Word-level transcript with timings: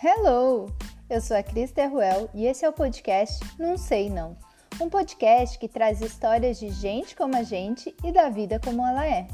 Hello! 0.00 0.66
Eu 1.10 1.20
sou 1.20 1.36
a 1.36 1.42
Cris 1.42 1.72
Terruel 1.72 2.30
e 2.32 2.46
esse 2.46 2.64
é 2.64 2.68
o 2.68 2.72
podcast 2.72 3.44
Não 3.58 3.76
Sei 3.76 4.08
Não. 4.08 4.36
Um 4.80 4.88
podcast 4.88 5.58
que 5.58 5.66
traz 5.66 6.00
histórias 6.00 6.60
de 6.60 6.70
gente 6.70 7.16
como 7.16 7.36
a 7.36 7.42
gente 7.42 7.92
e 8.04 8.12
da 8.12 8.28
vida 8.28 8.60
como 8.60 8.86
ela 8.86 9.04
é. 9.04 9.26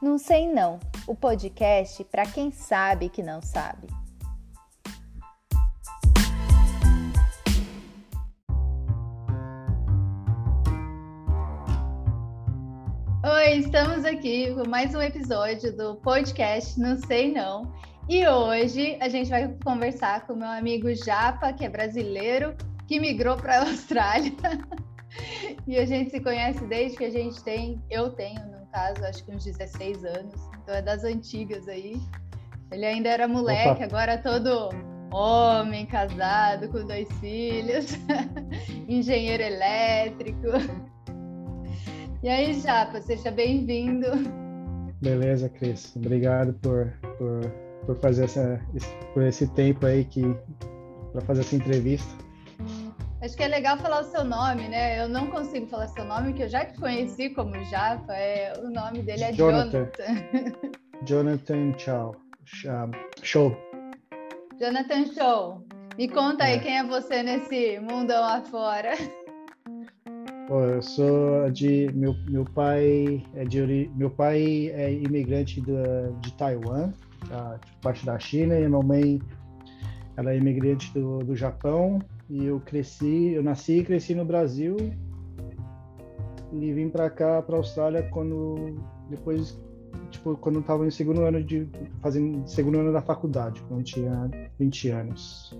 Não 0.00 0.16
Sei 0.16 0.50
Não, 0.50 0.80
o 1.06 1.14
podcast 1.14 2.02
para 2.04 2.24
quem 2.24 2.50
sabe 2.50 3.10
que 3.10 3.22
não 3.22 3.42
sabe. 3.42 3.88
Oi, 13.22 13.58
estamos 13.58 14.06
aqui 14.06 14.54
com 14.54 14.66
mais 14.66 14.94
um 14.94 15.02
episódio 15.02 15.76
do 15.76 15.96
podcast 15.96 16.80
Não 16.80 16.96
Sei 16.96 17.30
Não. 17.30 17.70
E 18.08 18.26
hoje 18.26 18.96
a 19.02 19.08
gente 19.10 19.28
vai 19.28 19.54
conversar 19.62 20.26
com 20.26 20.34
meu 20.34 20.48
amigo 20.48 20.94
Japa, 20.94 21.52
que 21.52 21.66
é 21.66 21.68
brasileiro, 21.68 22.54
que 22.86 22.98
migrou 22.98 23.36
para 23.36 23.58
a 23.58 23.60
Austrália. 23.68 24.32
e 25.66 25.76
a 25.76 25.84
gente 25.84 26.10
se 26.12 26.20
conhece 26.20 26.64
desde 26.66 26.96
que 26.96 27.04
a 27.04 27.10
gente 27.10 27.44
tem, 27.44 27.82
eu 27.90 28.08
tenho, 28.08 28.40
no 28.46 28.66
caso, 28.72 29.04
acho 29.04 29.22
que 29.22 29.30
uns 29.30 29.44
16 29.44 30.06
anos. 30.06 30.34
Então 30.62 30.74
é 30.74 30.80
das 30.80 31.04
antigas 31.04 31.68
aí. 31.68 32.00
Ele 32.72 32.86
ainda 32.86 33.10
era 33.10 33.28
moleque, 33.28 33.68
Opa. 33.72 33.84
agora 33.84 34.16
todo 34.16 34.70
homem, 35.12 35.84
casado, 35.84 36.66
com 36.70 36.86
dois 36.86 37.08
filhos, 37.20 37.88
engenheiro 38.88 39.42
elétrico. 39.42 40.48
E 42.22 42.28
aí, 42.30 42.54
Japa, 42.54 43.02
seja 43.02 43.30
bem-vindo. 43.30 44.06
Beleza, 45.02 45.50
Cris. 45.50 45.94
Obrigado 45.94 46.54
por, 46.54 46.90
por 47.18 47.67
por 47.88 47.98
fazer 48.00 48.26
essa, 48.26 48.60
por 49.14 49.22
esse 49.22 49.46
tempo 49.54 49.86
aí 49.86 50.04
que 50.04 50.22
para 51.10 51.22
fazer 51.22 51.40
essa 51.40 51.56
entrevista. 51.56 52.12
Acho 53.22 53.34
que 53.34 53.42
é 53.42 53.48
legal 53.48 53.78
falar 53.78 54.02
o 54.02 54.04
seu 54.04 54.24
nome, 54.24 54.68
né? 54.68 55.02
Eu 55.02 55.08
não 55.08 55.28
consigo 55.28 55.66
falar 55.68 55.88
seu 55.88 56.04
nome, 56.04 56.34
que 56.34 56.42
eu 56.42 56.48
já 56.50 56.66
te 56.66 56.78
conheci 56.78 57.30
como 57.30 57.54
Japa. 57.64 58.12
É, 58.12 58.52
o 58.62 58.68
nome 58.68 59.02
dele 59.02 59.24
é 59.24 59.32
Jonathan. 59.32 59.88
Jonathan, 61.06 61.72
Chow. 61.80 62.14
Show. 63.22 63.56
Jonathan 64.60 65.06
Show. 65.06 65.66
Me 65.96 66.08
conta 66.08 66.44
aí 66.44 66.56
é. 66.56 66.58
quem 66.58 66.78
é 66.78 66.84
você 66.84 67.22
nesse 67.22 67.80
mundão 67.80 68.22
afora. 68.22 68.92
Pô, 70.46 70.60
eu 70.60 70.82
sou 70.82 71.50
de 71.50 71.90
meu, 71.94 72.14
meu 72.28 72.44
pai 72.44 73.24
é 73.34 73.44
de 73.44 73.90
meu 73.96 74.10
pai 74.10 74.70
é 74.74 74.92
imigrante 74.92 75.60
de, 75.62 75.72
de 76.20 76.32
Taiwan 76.34 76.92
a, 77.30 77.58
tipo, 77.58 77.80
parte 77.80 78.04
da 78.04 78.18
China 78.18 78.58
e 78.58 78.68
minha 78.68 78.82
mãe 78.82 79.20
ela 80.16 80.32
é 80.32 80.36
imigrante 80.36 80.92
do, 80.92 81.18
do 81.18 81.36
Japão 81.36 82.00
e 82.28 82.44
eu 82.44 82.60
cresci, 82.60 83.32
eu 83.34 83.42
nasci 83.42 83.78
e 83.78 83.84
cresci 83.84 84.14
no 84.14 84.24
Brasil 84.24 84.76
e 86.52 86.72
vim 86.72 86.88
para 86.88 87.08
cá, 87.10 87.42
para 87.42 87.56
a 87.56 87.58
Austrália 87.58 88.02
quando 88.10 88.76
depois 89.08 89.58
tipo 90.10 90.36
quando 90.36 90.60
estava 90.60 90.86
em 90.86 90.90
segundo 90.90 91.22
ano 91.22 91.42
de 91.42 91.68
fazendo 92.00 92.46
segundo 92.46 92.78
ano 92.78 92.92
da 92.92 93.02
faculdade, 93.02 93.62
quando 93.68 93.82
tinha 93.84 94.30
20 94.58 94.90
anos. 94.90 95.58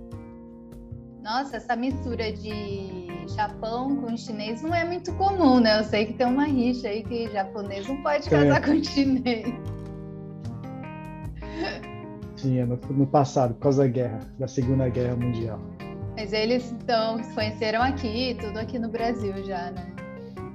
Nossa, 1.23 1.57
essa 1.57 1.77
mistura 1.77 2.33
de 2.33 3.07
Japão 3.35 3.97
com 3.97 4.17
chinês 4.17 4.63
não 4.63 4.75
é 4.75 4.85
muito 4.85 5.13
comum, 5.15 5.61
né? 5.61 5.81
Eu 5.81 5.85
sei 5.85 6.07
que 6.07 6.15
tem 6.15 6.27
uma 6.27 6.45
rixa 6.45 6.89
aí 6.89 7.03
que 7.03 7.29
japonês 7.31 7.87
não 7.87 8.03
pode 8.03 8.31
casar 8.31 8.57
é. 8.57 8.61
com 8.61 8.83
chinês. 8.83 9.78
Tinha 12.39 12.65
no, 12.65 12.77
no 12.77 13.07
passado, 13.07 13.55
por 13.55 13.61
causa 13.61 13.83
da 13.83 13.89
guerra, 13.89 14.21
da 14.39 14.47
Segunda 14.49 14.89
Guerra 14.89 15.17
Mundial. 15.17 15.61
Mas 16.17 16.33
eles 16.33 16.73
então 16.73 17.23
se 17.23 17.33
conheceram 17.35 17.83
aqui, 17.83 18.37
tudo 18.41 18.59
aqui 18.59 18.79
no 18.79 18.89
Brasil 18.89 19.33
já, 19.45 19.71
né? 19.71 19.87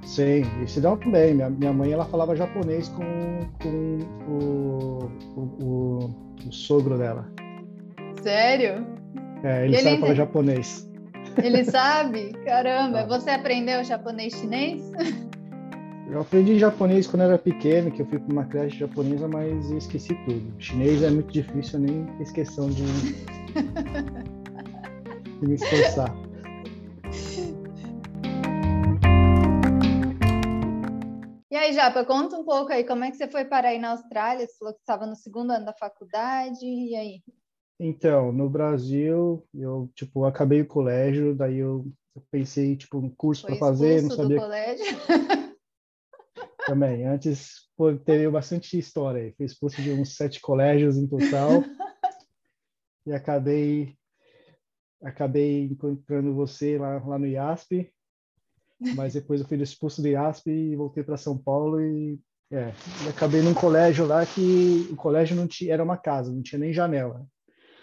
Sim, 0.04 0.42
e 0.62 0.68
se 0.68 0.80
dão 0.80 0.96
bem. 0.96 1.34
Minha, 1.34 1.50
minha 1.50 1.72
mãe 1.72 1.92
ela 1.92 2.04
falava 2.04 2.36
japonês 2.36 2.88
com, 2.88 3.40
com 3.62 3.98
o, 4.28 5.10
o, 5.36 5.64
o, 5.64 6.10
o 6.46 6.52
sogro 6.52 6.98
dela. 6.98 7.26
Sério? 8.22 8.86
É, 9.42 9.64
ele, 9.64 9.76
ele 9.76 9.82
sabe 9.82 10.00
falar 10.00 10.14
japonês. 10.14 10.90
Ele 11.42 11.64
sabe? 11.64 12.32
Caramba, 12.44 13.06
você 13.06 13.30
aprendeu 13.30 13.82
japonês 13.84 14.34
chinês? 14.34 14.82
Eu 16.10 16.20
aprendi 16.20 16.58
japonês 16.58 17.06
quando 17.06 17.22
era 17.22 17.38
pequeno, 17.38 17.90
que 17.90 18.02
eu 18.02 18.06
fui 18.06 18.18
para 18.18 18.30
uma 18.30 18.44
creche 18.44 18.76
japonesa, 18.78 19.26
mas 19.26 19.70
esqueci 19.70 20.14
tudo. 20.26 20.60
Chinês 20.60 21.02
é 21.02 21.08
muito 21.08 21.32
difícil, 21.32 21.80
eu 21.80 21.86
nem 21.86 22.06
fiz 22.18 22.30
questão 22.30 22.68
de, 22.68 22.82
de 25.40 25.48
me 25.48 25.54
esforçar. 25.54 26.14
E 31.50 31.56
aí, 31.56 31.72
Japa, 31.72 32.04
conta 32.04 32.36
um 32.36 32.44
pouco 32.44 32.70
aí, 32.70 32.84
como 32.84 33.04
é 33.04 33.10
que 33.10 33.16
você 33.16 33.26
foi 33.26 33.46
parar 33.46 33.70
aí 33.70 33.78
na 33.78 33.92
Austrália? 33.92 34.46
Você 34.46 34.58
falou 34.58 34.74
que 34.74 34.80
estava 34.80 35.06
no 35.06 35.16
segundo 35.16 35.52
ano 35.52 35.64
da 35.64 35.72
faculdade, 35.72 36.66
e 36.66 36.94
aí? 36.94 37.22
Então, 37.80 38.30
no 38.30 38.50
Brasil, 38.50 39.42
eu, 39.54 39.88
tipo, 39.94 40.26
acabei 40.26 40.60
o 40.60 40.66
colégio, 40.66 41.34
daí 41.34 41.56
eu, 41.58 41.86
eu 42.14 42.22
pensei, 42.30 42.76
tipo, 42.76 42.98
um 42.98 43.08
curso 43.08 43.46
para 43.46 43.56
fazer, 43.56 44.02
não 44.02 44.10
sabia... 44.10 44.36
do 44.36 44.42
colégio? 44.42 44.84
também. 46.66 47.06
Antes, 47.06 47.68
pô, 47.76 47.94
teve 47.94 48.28
bastante 48.28 48.78
história 48.78 49.22
aí. 49.22 49.32
Fui 49.32 49.46
expulso 49.46 49.80
de 49.80 49.92
uns 49.92 50.16
sete 50.16 50.40
colégios 50.40 50.96
em 50.96 51.06
total. 51.06 51.62
e 53.06 53.12
acabei 53.12 53.96
acabei 55.02 55.64
encontrando 55.64 56.34
você 56.34 56.78
lá, 56.78 56.98
lá 57.04 57.18
no 57.18 57.26
IASP. 57.26 57.92
Mas 58.96 59.14
depois 59.14 59.40
eu 59.40 59.46
fui 59.46 59.60
expulso 59.62 60.02
do 60.02 60.08
IASP 60.08 60.50
e 60.50 60.76
voltei 60.76 61.04
para 61.04 61.16
São 61.16 61.38
Paulo 61.38 61.80
e, 61.80 62.18
é, 62.50 62.72
e 63.04 63.08
acabei 63.08 63.40
num 63.40 63.54
colégio 63.54 64.06
lá 64.06 64.26
que 64.26 64.88
o 64.90 64.96
colégio 64.96 65.36
não 65.36 65.46
tinha, 65.46 65.72
era 65.72 65.84
uma 65.84 65.96
casa, 65.96 66.32
não 66.32 66.42
tinha 66.42 66.58
nem 66.58 66.72
janela. 66.72 67.26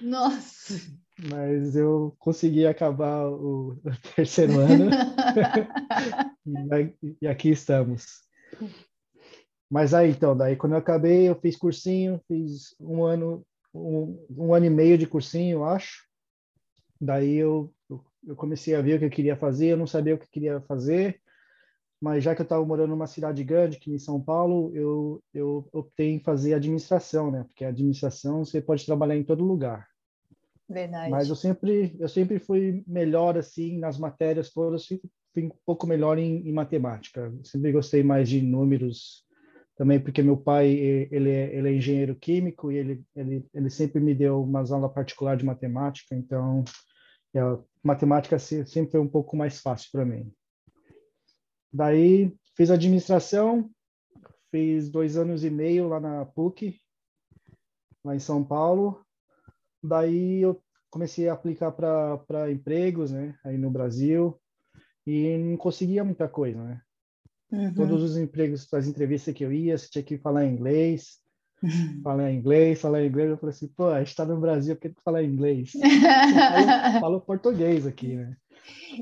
Nossa! 0.02 0.75
Mas 1.30 1.75
eu 1.75 2.16
consegui 2.19 2.66
acabar 2.66 3.28
o, 3.28 3.80
o 3.84 4.16
terceiro 4.16 4.59
ano. 4.59 4.90
e, 7.02 7.18
e 7.22 7.28
aqui 7.28 7.50
estamos. 7.50 8.31
Mas 9.69 9.94
aí, 9.94 10.12
então, 10.12 10.35
daí 10.35 10.56
quando 10.56 10.73
eu 10.73 10.79
acabei, 10.79 11.29
eu 11.29 11.35
fiz 11.35 11.56
cursinho, 11.56 12.22
fiz 12.28 12.75
um 12.79 13.03
ano, 13.03 13.45
um, 13.73 14.25
um 14.29 14.53
ano 14.53 14.66
e 14.66 14.69
meio 14.69 14.97
de 14.97 15.07
cursinho, 15.07 15.59
eu 15.59 15.66
acho. 15.66 16.06
Daí 17.00 17.35
eu, 17.35 17.73
eu 18.28 18.35
comecei 18.35 18.75
a 18.75 18.81
ver 18.81 18.95
o 18.95 19.00
que 19.00 19.06
eu 19.06 19.09
queria 19.09 19.35
fazer, 19.35 19.67
eu 19.67 19.78
não 19.78 19.88
sabia 19.88 20.16
o 20.16 20.17
que 20.17 20.25
eu 20.25 20.29
queria 20.31 20.62
fazer, 20.62 21.22
mas 22.01 22.23
já 22.23 22.35
que 22.35 22.41
eu 22.41 22.44
estava 22.44 22.66
morando 22.66 22.89
numa 22.89 23.07
cidade 23.07 23.44
grande, 23.44 23.79
que 23.79 23.94
em 23.94 24.00
São 24.00 24.19
Paulo, 24.19 24.75
eu, 24.75 25.23
eu 25.33 25.69
optei 25.72 26.12
em 26.12 26.19
fazer 26.19 26.53
administração, 26.53 27.31
né? 27.31 27.44
Porque 27.44 27.63
administração 27.63 28.44
você 28.44 28.62
pode 28.62 28.85
trabalhar 28.85 29.16
em 29.16 29.23
todo 29.23 29.44
lugar. 29.44 29.88
Verdade. 30.68 31.12
Mas 31.12 31.29
eu 31.29 31.35
sempre, 31.35 31.95
eu 32.00 32.09
sempre 32.09 32.39
fui 32.39 32.83
melhor, 32.88 33.38
assim, 33.38 33.78
nas 33.78 33.97
matérias 33.97 34.51
todas, 34.51 34.88
fui 35.34 35.46
um 35.46 35.52
pouco 35.66 35.88
melhor 35.88 36.18
em, 36.18 36.47
em 36.47 36.52
matemática. 36.52 37.34
Sempre 37.44 37.72
gostei 37.72 38.03
mais 38.03 38.30
de 38.30 38.42
números, 38.42 39.25
também 39.75 40.00
porque 40.00 40.22
meu 40.22 40.38
pai 40.38 40.69
ele 40.69 41.30
é, 41.30 41.56
ele 41.56 41.69
é 41.69 41.75
engenheiro 41.75 42.16
químico 42.16 42.72
e 42.72 42.78
ele, 42.78 43.03
ele, 43.16 43.46
ele 43.53 43.69
sempre 43.69 44.00
me 44.00 44.14
deu 44.14 44.44
umas 44.44 44.72
aulas 44.72 44.94
particulares 44.94 45.40
de 45.40 45.46
matemática, 45.46 46.16
então 46.16 46.64
matemática 47.81 48.38
sempre 48.38 48.92
foi 48.92 49.00
um 49.00 49.08
pouco 49.08 49.36
mais 49.38 49.59
fácil 49.62 49.90
para 49.92 50.06
mim. 50.06 50.31
Daí 51.74 52.36
fiz 52.56 52.69
administração, 52.69 53.69
fiz 54.51 54.89
dois 54.89 55.16
anos 55.16 55.45
e 55.45 55.50
meio 55.50 55.88
lá 55.88 56.00
na 56.00 56.25
PUC, 56.25 56.77
lá 58.04 58.13
em 58.13 58.19
São 58.19 58.44
Paulo. 58.44 59.01
Daí 59.81 60.42
eu 60.42 60.62
comecei 60.89 61.30
a 61.30 61.34
aplicar 61.34 61.72
para 61.72 62.51
empregos, 62.51 63.12
né, 63.12 63.34
aí 63.45 63.57
no 63.57 63.72
Brasil 63.72 64.40
e 65.06 65.38
não 65.38 65.57
conseguia 65.57 66.03
muita 66.03 66.27
coisa, 66.27 66.63
né? 66.63 66.81
Uhum. 67.51 67.74
Todos 67.74 68.01
os 68.01 68.18
empregos, 68.18 68.71
as 68.74 68.88
entrevistas 68.88 69.33
que 69.33 69.44
eu 69.44 69.51
ia, 69.51 69.77
você 69.77 69.89
tinha 69.89 70.03
que 70.03 70.18
falar 70.18 70.45
inglês, 70.45 71.19
uhum. 71.62 72.01
falar 72.01 72.31
inglês, 72.31 72.80
falar 72.80 73.03
inglês. 73.03 73.30
Eu 73.30 73.38
falei 73.38 73.53
assim, 73.53 73.68
pô, 73.68 73.89
a 73.89 74.01
gente 74.03 74.15
tá 74.15 74.25
no 74.25 74.39
Brasil, 74.39 74.75
por 74.75 74.81
que 74.81 74.89
tu 74.89 75.01
falar 75.03 75.24
inglês? 75.24 75.71
falo, 77.01 77.19
português 77.19 77.86
aqui, 77.86 78.15
né? 78.15 78.38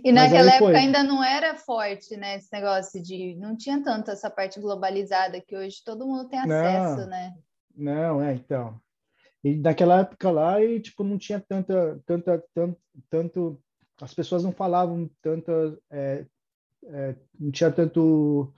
E 0.03 0.11
naquela 0.11 0.53
época 0.53 0.77
ainda 0.77 1.03
não 1.03 1.23
era 1.23 1.55
forte, 1.55 2.15
né? 2.15 2.37
Esse 2.37 2.49
negócio 2.51 3.01
de. 3.01 3.35
Não 3.35 3.55
tinha 3.55 3.83
tanto 3.83 4.09
essa 4.11 4.29
parte 4.29 4.59
globalizada 4.59 5.41
que 5.41 5.55
hoje 5.55 5.83
todo 5.83 6.07
mundo 6.07 6.29
tem 6.29 6.39
acesso, 6.39 7.01
não, 7.01 7.07
né? 7.07 7.33
Não, 7.75 8.21
é, 8.21 8.33
então. 8.33 8.79
E 9.43 9.55
naquela 9.55 10.01
época 10.01 10.31
lá, 10.31 10.63
e, 10.63 10.79
tipo, 10.79 11.03
não 11.03 11.17
tinha 11.17 11.39
tanta, 11.39 11.99
tanta, 12.05 12.43
tanto, 12.53 12.77
tanto 13.09 13.61
as 14.01 14.13
pessoas 14.13 14.43
não 14.43 14.51
falavam 14.51 15.09
tanta, 15.21 15.77
é, 15.91 16.25
é, 16.85 17.15
não 17.39 17.51
tinha 17.51 17.71
tanto 17.71 18.53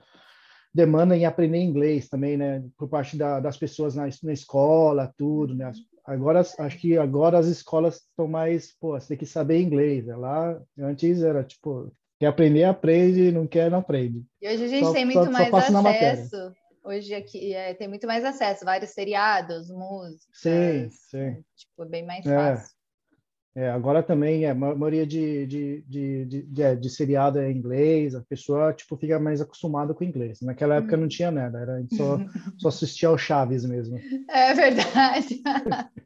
demanda 0.74 1.16
em 1.16 1.24
aprender 1.24 1.58
inglês 1.58 2.08
também, 2.08 2.36
né? 2.36 2.64
Por 2.78 2.88
parte 2.88 3.16
da, 3.16 3.40
das 3.40 3.56
pessoas 3.56 3.94
na, 3.94 4.08
na 4.22 4.32
escola, 4.32 5.12
tudo, 5.16 5.54
né? 5.54 5.70
agora 6.04 6.40
acho 6.40 6.78
que 6.78 6.98
agora 6.98 7.38
as 7.38 7.46
escolas 7.46 7.96
estão 7.96 8.26
mais, 8.26 8.72
pô, 8.78 8.98
você 8.98 9.08
tem 9.08 9.16
que 9.16 9.26
saber 9.26 9.60
inglês. 9.60 10.06
Né? 10.06 10.16
Lá 10.16 10.60
antes 10.78 11.22
era 11.22 11.44
tipo, 11.44 11.92
quer 12.18 12.26
aprender, 12.26 12.64
aprende, 12.64 13.32
não 13.32 13.46
quer, 13.46 13.70
não 13.70 13.78
aprende. 13.78 14.24
E 14.40 14.48
hoje 14.48 14.64
a 14.64 14.68
gente 14.68 14.86
só, 14.86 14.92
tem 14.92 15.04
muito 15.04 15.24
só, 15.24 15.30
mais 15.30 15.48
só 15.48 15.88
acesso. 15.88 16.52
Hoje 16.84 17.14
aqui 17.14 17.54
é, 17.54 17.74
tem 17.74 17.86
muito 17.86 18.06
mais 18.06 18.24
acesso, 18.24 18.64
vários 18.64 18.90
seriados, 18.90 19.70
músicas. 19.70 20.26
Sim, 20.32 20.88
sim. 20.90 21.44
Tipo, 21.54 21.84
é 21.84 21.88
bem 21.88 22.04
mais 22.04 22.26
é. 22.26 22.34
fácil. 22.34 22.81
É, 23.54 23.68
agora 23.68 24.02
também, 24.02 24.46
é, 24.46 24.50
a 24.50 24.54
maioria 24.54 25.06
de, 25.06 25.46
de, 25.46 25.84
de, 25.86 26.24
de, 26.24 26.42
de, 26.42 26.62
é, 26.62 26.74
de 26.74 26.88
seriado 26.88 27.38
é 27.38 27.50
inglês, 27.50 28.14
a 28.14 28.22
pessoa 28.22 28.72
tipo, 28.72 28.96
fica 28.96 29.20
mais 29.20 29.42
acostumada 29.42 29.92
com 29.92 30.02
inglês. 30.02 30.40
Naquela 30.40 30.76
época 30.76 30.96
não 30.96 31.06
tinha 31.06 31.30
nada, 31.30 31.58
era 31.58 31.84
só, 31.92 32.18
só 32.56 32.68
assistia 32.68 33.10
ao 33.10 33.18
Chaves 33.18 33.64
mesmo. 33.66 34.00
É 34.30 34.54
verdade. 34.54 35.42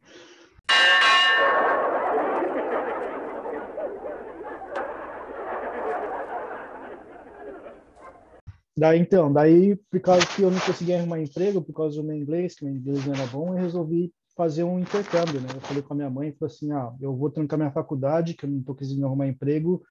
Daí, 8.79 8.99
então, 8.99 9.33
daí, 9.33 9.75
por 9.91 10.01
causa 10.01 10.27
que 10.27 10.43
eu 10.43 10.51
não 10.51 10.61
conseguia 10.61 10.99
arrumar 10.99 11.19
emprego, 11.19 11.63
por 11.63 11.73
causa 11.73 11.97
do 11.97 12.07
meu 12.07 12.15
inglês, 12.15 12.55
que 12.55 12.63
meu 12.63 12.75
inglês 12.75 13.07
não 13.07 13.15
era 13.15 13.27
bom, 13.29 13.49
eu 13.49 13.63
resolvi 13.63 14.13
fazer 14.37 14.65
um 14.65 14.79
intercâmbio, 14.79 15.41
né? 15.41 15.49
Eu 15.55 15.61
falei 15.63 15.83
com 15.83 15.95
a 15.95 15.97
minha 15.97 16.11
mãe, 16.11 16.33
falei 16.39 16.55
assim, 16.55 16.71
ah, 16.71 16.95
eu 17.01 17.17
vou 17.17 17.31
trancar 17.31 17.59
minha 17.59 17.73
faculdade, 17.73 18.35
que 18.35 18.45
eu 18.45 18.51
não 18.51 18.61
estou 18.61 18.75
conseguindo 18.75 19.07
arrumar 19.07 19.27
emprego, 19.27 19.83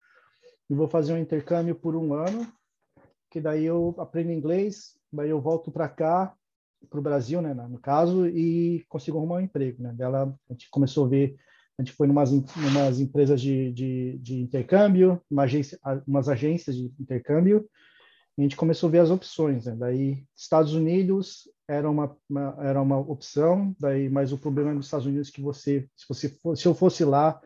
e 0.69 0.75
vou 0.75 0.87
fazer 0.87 1.13
um 1.13 1.17
intercâmbio 1.17 1.75
por 1.75 1.95
um 1.95 2.13
ano, 2.13 2.47
que 3.31 3.41
daí 3.41 3.65
eu 3.65 3.95
aprendo 3.97 4.31
inglês, 4.31 4.97
daí 5.11 5.29
eu 5.29 5.41
volto 5.41 5.71
para 5.71 5.89
cá, 5.89 6.33
para 6.89 6.99
o 6.99 7.03
Brasil, 7.03 7.41
né, 7.41 7.53
no 7.53 7.79
caso, 7.79 8.27
e 8.27 8.85
consigo 8.87 9.17
arrumar 9.17 9.37
um 9.37 9.41
emprego, 9.41 9.81
né? 9.81 9.91
Dela, 9.93 10.33
a 10.47 10.53
gente 10.53 10.69
começou 10.69 11.05
a 11.05 11.09
ver, 11.09 11.35
a 11.77 11.81
gente 11.81 11.93
foi 11.93 12.05
numas, 12.05 12.31
numas 12.31 12.99
empresas 12.99 13.41
de, 13.41 13.73
de, 13.73 14.19
de 14.19 14.41
intercâmbio, 14.41 15.19
uma 15.29 15.43
agência, 15.43 15.79
umas 16.07 16.29
agências 16.29 16.75
de 16.75 16.93
intercâmbio, 16.99 17.67
a 18.37 18.41
gente 18.41 18.55
começou 18.55 18.89
a 18.89 18.91
ver 18.91 18.99
as 18.99 19.09
opções, 19.09 19.65
né? 19.65 19.75
Daí, 19.75 20.23
Estados 20.35 20.73
Unidos 20.75 21.49
era 21.67 21.89
uma, 21.89 22.15
uma, 22.29 22.55
era 22.59 22.81
uma 22.81 22.97
opção, 22.97 23.75
daí, 23.79 24.09
mas 24.09 24.31
o 24.31 24.37
problema 24.37 24.73
nos 24.73 24.85
Estados 24.85 25.05
Unidos 25.05 25.29
é 25.29 25.31
que 25.31 25.41
você, 25.41 25.89
se 25.95 26.05
você 26.07 26.29
fosse, 26.29 26.61
se 26.61 26.67
eu 26.67 26.75
fosse 26.75 27.03
lá, 27.03 27.39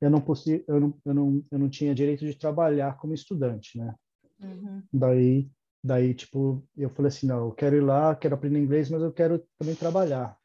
eu 0.00 0.10
não, 0.10 0.20
possi, 0.20 0.64
eu 0.66 0.80
não, 0.80 0.94
eu 1.04 1.14
não, 1.14 1.44
eu 1.50 1.58
não 1.58 1.68
tinha 1.68 1.94
direito 1.94 2.24
de 2.24 2.34
trabalhar 2.34 2.96
como 2.98 3.14
estudante, 3.14 3.78
né? 3.78 3.94
Uhum. 4.42 4.82
Daí, 4.92 5.48
daí, 5.82 6.14
tipo, 6.14 6.62
eu 6.76 6.90
falei 6.90 7.08
assim, 7.08 7.26
não, 7.26 7.46
eu 7.46 7.52
quero 7.52 7.76
ir 7.76 7.82
lá, 7.82 8.14
quero 8.14 8.34
aprender 8.34 8.58
inglês, 8.58 8.90
mas 8.90 9.02
eu 9.02 9.12
quero 9.12 9.42
também 9.58 9.74
trabalhar. 9.74 10.36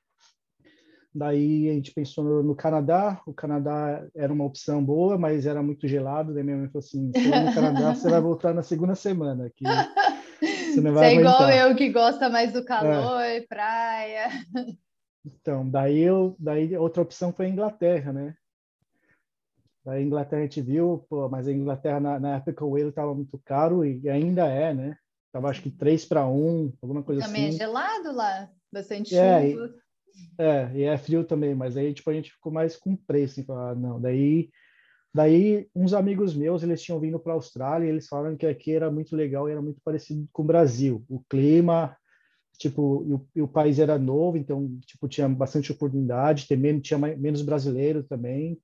Daí 1.13 1.69
a 1.69 1.74
gente 1.74 1.94
pensou 1.94 2.24
no, 2.24 2.44
no, 2.44 2.56
Canadá. 2.56 3.22
O 3.27 3.34
Canadá 3.34 4.07
era 4.16 4.31
uma 4.31 4.45
opção 4.45 4.84
boa, 4.84 5.18
mas 5.18 5.45
era 5.45 5.62
muito 5.62 5.86
gelado. 5.86 6.34
Daí 6.34 6.42
minha 6.42 6.56
mãe 6.56 6.68
falou 6.68 6.80
assim: 6.80 7.12
se 7.13 7.27
no 7.27 7.54
Canadá, 7.54 7.94
você 7.94 8.10
vai 8.10 8.22
voltar 8.22 8.54
na 8.54 8.63
segunda 8.63 8.95
semana. 8.95 9.51
Que 9.54 9.66
você 10.74 10.82
não 10.82 10.94
vai 10.94 11.10
você 11.10 11.16
é 11.16 11.20
igual 11.20 11.50
eu 11.50 11.76
que 11.76 11.90
gosta 11.90 12.30
mais 12.30 12.52
do 12.54 12.64
calor, 12.66 13.22
é. 13.22 13.42
praia. 13.42 14.30
Então, 15.24 15.70
daí, 15.70 16.00
eu, 16.00 16.36
daí 16.40 16.76
outra 16.76 17.04
opção 17.04 17.32
foi 17.32 17.46
a 17.46 17.50
Inglaterra, 17.50 18.12
né? 18.12 18.36
Daí 19.86 20.02
a 20.02 20.06
Inglaterra 20.06 20.42
a 20.42 20.46
gente 20.46 20.62
viu, 20.62 21.06
pô, 21.10 21.30
mas 21.30 21.48
a 21.48 21.52
Inglaterra 21.52 22.00
na, 22.00 22.20
na 22.20 22.36
época 22.38 22.66
o 22.66 22.78
euro 22.78 22.90
estava 22.90 23.14
muito 23.14 23.40
caro 23.46 23.86
e 23.86 24.10
ainda 24.10 24.48
é, 24.48 24.74
né? 24.74 24.98
Tava 25.32 25.50
acho 25.50 25.62
que 25.62 25.72
3 25.72 26.06
para 26.06 26.28
1, 26.28 26.74
alguma 26.82 27.04
coisa 27.04 27.22
Também 27.22 27.50
assim. 27.50 27.58
Também 27.58 27.68
é 27.68 27.70
gelado 27.70 28.16
lá, 28.16 28.50
bastante 28.72 29.16
é, 29.16 29.52
chuva. 29.52 29.74
É, 30.38 30.72
e 30.74 30.84
é 30.84 30.98
frio 30.98 31.24
também, 31.24 31.56
mas 31.56 31.78
aí 31.78 31.94
tipo 31.94 32.10
a 32.10 32.14
gente 32.14 32.32
ficou 32.32 32.52
mais 32.52 32.76
com 32.76 32.96
preço, 32.96 33.40
assim, 33.40 33.46
falar, 33.46 33.76
não, 33.76 34.00
daí 34.00 34.50
daí 35.13 35.68
uns 35.75 35.94
amigos 35.94 36.36
meus, 36.36 36.63
eles 36.63 36.81
tinham 36.81 37.00
vindo 37.00 37.19
para 37.19 37.34
a 37.34 37.36
Austrália, 37.36 37.86
e 37.86 37.90
eles 37.90 38.08
falaram 38.08 38.36
que 38.36 38.46
aqui 38.46 38.74
era 38.74 38.92
muito 38.92 39.16
legal 39.16 39.48
e 39.48 39.52
era 39.52 39.62
muito 39.62 39.81
parecido 39.84 40.28
com 40.31 40.44
o 40.44 40.46
Brasil. 40.46 41.04
O 41.10 41.19
clima, 41.30 41.96
tipo, 42.58 43.04
e 43.08 43.13
o, 43.13 43.28
e 43.38 43.42
o 43.42 43.48
país 43.48 43.80
era 43.80 43.98
novo, 43.98 44.38
então 44.38 44.78
tipo 44.86 45.08
tinha 45.08 45.28
bastante 45.28 45.72
oportunidade, 45.72 46.48
também 46.48 46.80
tinha 46.80 46.98
mais, 46.98 47.18
menos 47.19 47.42
brasileiro 47.42 48.04
também. 48.04 48.60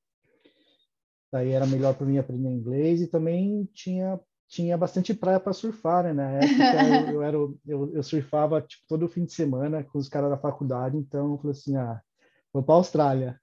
Daí 1.32 1.52
era 1.52 1.66
melhor 1.66 1.94
para 1.94 2.06
mim 2.06 2.18
aprender 2.18 2.50
inglês 2.50 3.02
e 3.02 3.08
também 3.08 3.68
tinha 3.74 4.20
tinha 4.48 4.78
bastante 4.78 5.14
praia 5.14 5.40
para 5.40 5.52
surfar, 5.52 6.04
né? 6.06 6.14
Na 6.14 6.32
época 6.32 6.48
eu, 7.12 7.16
eu, 7.16 7.22
era, 7.22 7.38
eu, 7.38 7.92
eu, 7.94 8.04
surfava 8.04 8.62
tipo, 8.62 8.84
todo 8.88 9.10
fim 9.10 9.26
de 9.26 9.34
semana 9.34 9.84
com 9.84 10.00
os 10.00 10.08
caras 10.08 10.30
da 10.30 10.38
faculdade, 10.38 10.98
então 10.98 11.32
eu 11.34 11.38
falei 11.38 11.52
assim, 11.52 11.76
ah, 11.76 12.02
vou 12.54 12.64
para 12.64 12.76
a 12.76 12.78
Austrália. 12.78 13.42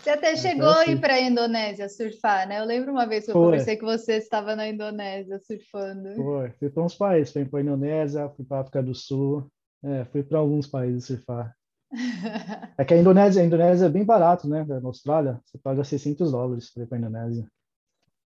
Você 0.00 0.10
até 0.10 0.36
chegou 0.36 0.68
a 0.68 0.86
ir 0.86 1.00
para 1.00 1.14
a 1.14 1.20
Indonésia 1.20 1.88
surfar, 1.88 2.48
né? 2.48 2.60
Eu 2.60 2.64
lembro 2.64 2.92
uma 2.92 3.06
vez 3.06 3.24
que 3.24 3.30
eu 3.30 3.34
Foi. 3.34 3.44
conversei 3.44 3.76
que 3.76 3.84
você 3.84 4.14
estava 4.14 4.56
na 4.56 4.68
Indonésia 4.68 5.38
surfando. 5.38 6.14
Foi, 6.14 6.50
fui 6.58 6.70
para 6.70 6.82
uns 6.82 6.94
países, 6.94 7.32
fui 7.32 7.44
para 7.44 7.60
a 7.60 7.62
Indonésia, 7.62 8.28
fui 8.30 8.44
para 8.44 8.58
a 8.58 8.60
África 8.60 8.82
do 8.82 8.94
Sul, 8.94 9.50
é, 9.82 10.04
fui 10.06 10.22
para 10.22 10.38
alguns 10.38 10.66
países 10.66 11.04
surfar. 11.06 11.54
é 12.78 12.84
que 12.84 12.94
a 12.94 12.96
Indonésia, 12.96 13.42
a 13.42 13.44
Indonésia 13.44 13.86
é 13.86 13.90
bem 13.90 14.04
barato, 14.04 14.48
né? 14.48 14.64
Na 14.64 14.88
Austrália, 14.88 15.40
você 15.44 15.58
paga 15.58 15.84
600 15.84 16.32
dólares 16.32 16.72
para 16.72 16.82
ir 16.82 16.86
para 16.86 16.98
a 16.98 17.00
Indonésia. 17.00 17.46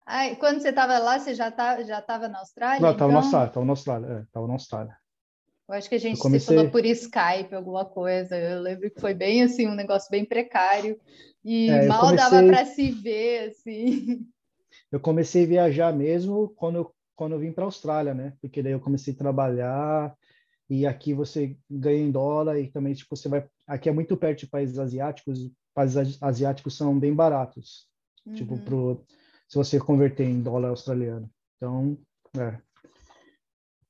Ai, 0.05 0.37
quando 0.37 0.61
você 0.61 0.69
estava 0.69 0.97
lá, 0.99 1.19
você 1.19 1.35
já 1.35 1.51
tá, 1.51 1.83
já 1.83 1.99
estava 1.99 2.29
na 2.29 2.39
Austrália? 2.39 2.79
Não, 2.79 2.91
estava 2.91 3.11
então? 3.11 3.19
na 3.19 3.19
Austrália, 3.19 3.47
estava 3.47 3.65
na 3.65 3.73
Austrália, 3.73 4.07
é, 4.07 4.47
na 4.47 4.53
Austrália. 4.53 4.97
Eu 5.67 5.75
acho 5.75 5.89
que 5.89 5.95
a 5.95 5.99
gente 5.99 6.19
comecei... 6.19 6.47
se 6.47 6.55
falou 6.55 6.71
por 6.71 6.85
Skype, 6.85 7.53
alguma 7.53 7.83
coisa. 7.83 8.37
Eu 8.37 8.61
lembro 8.61 8.89
que 8.89 9.01
foi 9.01 9.13
bem 9.13 9.43
assim, 9.43 9.67
um 9.67 9.75
negócio 9.75 10.09
bem 10.09 10.23
precário 10.23 10.99
e 11.43 11.69
é, 11.69 11.85
mal 11.85 12.01
comecei... 12.01 12.17
dava 12.17 12.47
para 12.47 12.65
se 12.65 12.91
ver 12.91 13.49
assim. 13.49 14.25
Eu 14.89 15.01
comecei 15.01 15.43
a 15.43 15.47
viajar 15.47 15.93
mesmo 15.93 16.49
quando 16.55 16.77
eu, 16.77 16.95
quando 17.13 17.33
eu 17.33 17.39
vim 17.39 17.51
para 17.51 17.65
a 17.65 17.67
Austrália, 17.67 18.13
né? 18.13 18.33
Porque 18.39 18.63
daí 18.63 18.71
eu 18.71 18.79
comecei 18.79 19.13
a 19.13 19.17
trabalhar 19.17 20.15
e 20.69 20.85
aqui 20.85 21.13
você 21.13 21.57
ganha 21.69 22.03
em 22.03 22.09
dólar 22.09 22.57
e 22.57 22.71
também 22.71 22.93
tipo 22.93 23.13
você 23.13 23.27
vai 23.27 23.45
aqui 23.67 23.89
é 23.89 23.91
muito 23.91 24.15
perto 24.15 24.39
de 24.39 24.47
países 24.47 24.79
asiáticos, 24.79 25.51
países 25.73 26.17
asiáticos 26.21 26.77
são 26.77 26.97
bem 26.97 27.13
baratos. 27.13 27.85
Tipo, 28.33 28.53
uhum. 28.53 28.59
Tipo 28.59 28.65
pro 28.65 29.05
se 29.49 29.57
você 29.57 29.79
converter 29.79 30.25
em 30.25 30.41
dólar 30.41 30.69
australiano. 30.69 31.29
Então, 31.57 31.97
é. 32.37 32.57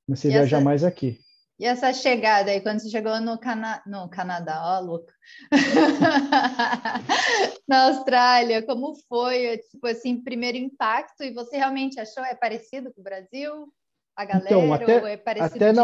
Comecei 0.06 0.30
a 0.30 0.38
viajar 0.38 0.60
mais 0.60 0.82
aqui. 0.82 1.20
E 1.58 1.64
essa 1.64 1.92
chegada 1.92 2.52
aí, 2.52 2.60
quando 2.60 2.78
você 2.78 2.88
chegou 2.88 3.20
no, 3.20 3.36
Cana... 3.36 3.82
no 3.84 4.08
Canadá, 4.08 4.60
ó, 4.62 4.80
louco. 4.80 5.10
Na 7.68 7.86
Austrália, 7.86 8.62
como 8.62 8.94
foi, 9.08 9.58
tipo 9.58 9.86
assim, 9.88 10.22
primeiro 10.22 10.56
impacto? 10.56 11.24
E 11.24 11.32
você 11.32 11.56
realmente 11.56 11.98
achou 11.98 12.24
é 12.24 12.34
parecido 12.34 12.94
com 12.94 13.00
o 13.00 13.04
Brasil? 13.04 13.72
A 14.16 14.24
galera 14.24 14.46
então, 14.46 14.72
até, 14.72 15.12
é 15.12 15.16
parecido 15.16 15.56
até 15.56 15.72
na, 15.72 15.82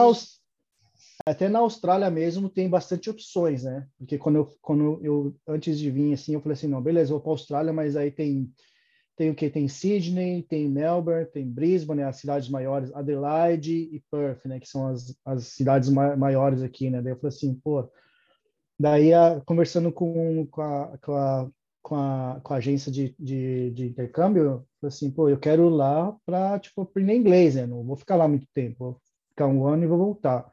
até 1.27 1.49
na 1.49 1.59
Austrália 1.59 2.09
mesmo 2.09 2.49
tem 2.49 2.69
bastante 2.69 3.11
opções, 3.11 3.65
né? 3.65 3.87
Porque 3.99 4.17
quando 4.17 4.37
eu, 4.37 4.47
quando 4.63 5.01
eu 5.03 5.37
antes 5.47 5.79
de 5.79 5.91
vir 5.91 6.15
assim, 6.15 6.35
eu 6.35 6.41
falei 6.41 6.55
assim, 6.55 6.69
não, 6.69 6.81
beleza, 6.81 7.13
vou 7.13 7.21
para 7.21 7.31
a 7.31 7.35
Austrália, 7.35 7.73
mas 7.73 7.97
aí 7.97 8.13
tem 8.13 8.49
tem 9.17 9.31
o 9.31 9.35
que? 9.35 9.49
Tem 9.49 9.69
Sydney, 9.69 10.43
tem 10.43 10.69
Melbourne, 10.69 11.27
tem 11.27 11.49
Brisbane, 11.49 12.03
as 12.03 12.17
cidades 12.17 12.49
maiores, 12.49 12.93
Adelaide 12.95 13.89
e 13.93 14.03
Perth, 14.11 14.45
né? 14.47 14.59
Que 14.59 14.69
são 14.69 14.89
as, 14.89 15.17
as 15.25 15.47
cidades 15.49 15.89
ma 15.89 16.17
maiores 16.17 16.63
aqui, 16.63 16.91
né? 16.91 17.01
Daí 17.01 17.13
eu 17.13 17.17
falei 17.17 17.35
assim, 17.37 17.55
pô... 17.55 17.89
Daí, 18.79 19.15
a, 19.15 19.41
conversando 19.47 19.93
com, 19.93 20.47
com, 20.47 20.61
a, 20.61 20.99
com, 20.99 21.13
a, 21.15 21.51
com, 21.81 21.95
a, 21.95 22.41
com 22.43 22.55
a 22.55 22.57
agência 22.57 22.91
de, 22.91 23.15
de, 23.19 23.71
de 23.71 23.87
intercâmbio, 23.87 24.67
falei 24.81 24.89
assim, 24.89 25.11
pô, 25.11 25.29
eu 25.29 25.39
quero 25.39 25.69
ir 25.69 25.71
lá 25.71 26.17
para, 26.27 26.59
tipo, 26.59 26.83
aprender 26.83 27.15
inglês, 27.15 27.55
né? 27.55 27.67
Não 27.67 27.85
vou 27.85 27.97
ficar 27.97 28.17
lá 28.17 28.27
muito 28.27 28.47
tempo, 28.53 28.77
vou 28.79 29.01
ficar 29.31 29.47
um 29.47 29.65
ano 29.67 29.85
e 29.85 29.87
vou 29.87 29.99
voltar. 29.99 30.51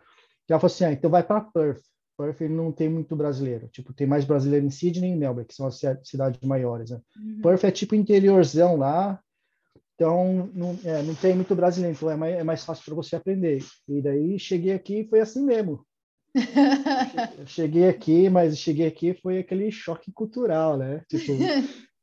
E 0.48 0.54
ela 0.54 0.60
falou 0.60 0.72
assim, 0.72 0.86
ah, 0.86 0.92
então 0.92 1.10
vai 1.10 1.24
para 1.24 1.42
Perth. 1.42 1.82
Perth 2.18 2.42
não 2.42 2.72
tem 2.72 2.90
muito 2.90 3.16
brasileiro. 3.16 3.68
Tipo, 3.68 3.94
tem 3.94 4.08
mais 4.08 4.26
brasileiro 4.26 4.66
em 4.66 4.70
Sydney 4.70 5.12
e 5.12 5.16
Melbourne, 5.16 5.48
que 5.48 5.56
são 5.56 5.68
as 5.68 5.80
cidades 6.04 6.40
maiores. 6.42 6.92
Né? 6.92 7.02
Uhum. 7.18 7.42
Perth 7.42 7.64
é 7.64 7.72
tipo 7.72 7.96
interiorzão 7.96 8.78
lá, 8.78 9.20
então 9.96 10.50
não, 10.54 10.80
é, 10.84 11.04
não 11.04 11.14
tem 11.14 11.36
muito 11.36 11.56
brasileiro, 11.56 11.96
então 11.96 12.10
é 12.10 12.16
mais, 12.16 12.36
é 12.36 12.44
mais 12.44 12.66
fácil 12.66 12.84
para 12.86 12.96
você 12.96 13.16
aprender. 13.16 13.64
E 13.88 14.02
daí 14.02 14.40
cheguei 14.40 14.74
aqui 14.74 15.02
e 15.02 15.08
foi 15.08 15.20
assim 15.20 15.46
mesmo. 15.46 15.86
cheguei 17.46 17.88
aqui, 17.88 18.30
mas 18.30 18.58
cheguei 18.58 18.88
aqui 18.88 19.14
foi 19.22 19.40
aquele 19.40 19.70
choque 19.72 20.12
cultural, 20.12 20.78
né? 20.78 21.04
Tipo, 21.08 21.34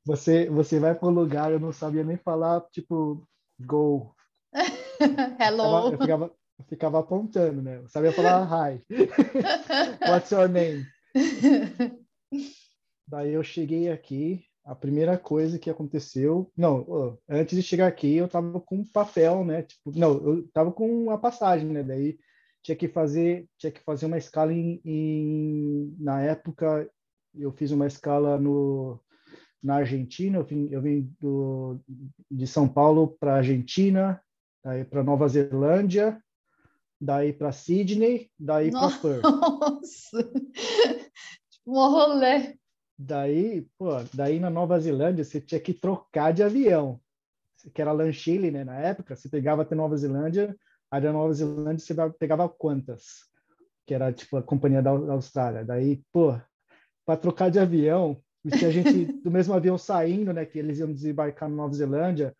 você 0.06 0.48
você 0.48 0.78
vai 0.78 0.94
para 0.94 1.08
um 1.08 1.12
lugar, 1.12 1.50
eu 1.50 1.58
não 1.58 1.72
sabia 1.72 2.04
nem 2.04 2.16
falar, 2.16 2.60
tipo, 2.70 3.26
go. 3.58 4.14
Hello. 5.40 5.92
Eu 5.92 5.98
ficava, 5.98 6.24
eu 6.26 6.30
ficava 6.30 6.32
apontando, 6.98 7.62
né? 7.62 7.78
Eu 7.78 7.88
sabia 7.88 8.12
falar 8.12 8.46
hi. 8.72 8.82
What's 10.08 10.30
your 10.30 10.48
name? 10.48 10.86
Daí 13.06 13.32
eu 13.32 13.42
cheguei 13.42 13.90
aqui, 13.90 14.44
a 14.64 14.74
primeira 14.74 15.16
coisa 15.16 15.58
que 15.58 15.70
aconteceu, 15.70 16.52
não, 16.54 17.18
antes 17.28 17.56
de 17.56 17.62
chegar 17.62 17.86
aqui 17.86 18.16
eu 18.16 18.28
tava 18.28 18.60
com 18.60 18.84
papel, 18.84 19.44
né? 19.44 19.62
Tipo, 19.62 19.98
não, 19.98 20.12
eu 20.26 20.48
tava 20.48 20.70
com 20.70 21.10
a 21.10 21.16
passagem, 21.16 21.68
né? 21.68 21.82
Daí 21.82 22.18
tinha 22.62 22.76
que 22.76 22.88
fazer, 22.88 23.48
tinha 23.56 23.72
que 23.72 23.80
fazer 23.80 24.04
uma 24.06 24.18
escala 24.18 24.52
em, 24.52 24.80
em 24.84 25.96
na 25.98 26.20
época 26.20 26.86
eu 27.34 27.52
fiz 27.52 27.70
uma 27.70 27.86
escala 27.86 28.38
no 28.38 29.00
na 29.62 29.76
Argentina, 29.76 30.38
eu 30.38 30.44
vim, 30.44 30.68
eu 30.70 30.80
vim 30.80 31.12
do, 31.20 31.80
de 32.30 32.46
São 32.46 32.68
Paulo 32.68 33.16
para 33.18 33.36
Argentina, 33.36 34.22
daí 34.62 34.84
para 34.84 35.02
Nova 35.02 35.26
Zelândia, 35.26 36.22
daí 37.00 37.32
para 37.32 37.52
Sydney, 37.52 38.30
daí 38.38 38.70
para 38.70 38.98
Perth. 38.98 39.22
Nossa! 39.22 40.32
um 41.66 41.74
rolê. 41.74 42.56
Daí, 42.98 43.66
pô, 43.78 43.90
daí 44.12 44.40
na 44.40 44.50
Nova 44.50 44.78
Zelândia 44.80 45.24
você 45.24 45.40
tinha 45.40 45.60
que 45.60 45.72
trocar 45.72 46.32
de 46.32 46.42
avião, 46.42 47.00
que 47.72 47.80
era 47.80 47.92
Lanchile, 47.92 48.50
né, 48.50 48.64
na 48.64 48.76
época, 48.76 49.14
você 49.14 49.28
pegava 49.28 49.62
até 49.62 49.74
Nova 49.74 49.96
Zelândia, 49.96 50.56
aí 50.90 51.00
da 51.00 51.12
Nova 51.12 51.32
Zelândia 51.32 51.78
você 51.78 51.94
pegava 52.18 52.48
quantas? 52.48 53.28
Que 53.86 53.94
era 53.94 54.12
tipo 54.12 54.36
a 54.36 54.42
companhia 54.42 54.82
da 54.82 54.90
Austrália. 54.90 55.64
Daí, 55.64 56.02
pô, 56.12 56.36
para 57.06 57.16
trocar 57.16 57.50
de 57.50 57.58
avião, 57.58 58.20
tinha 58.56 58.70
gente 58.70 59.12
do 59.22 59.30
mesmo 59.30 59.54
avião 59.54 59.78
saindo, 59.78 60.32
né, 60.32 60.44
que 60.44 60.58
eles 60.58 60.78
iam 60.78 60.92
desembarcar 60.92 61.48
na 61.48 61.56
Nova 61.56 61.74
Zelândia. 61.74 62.34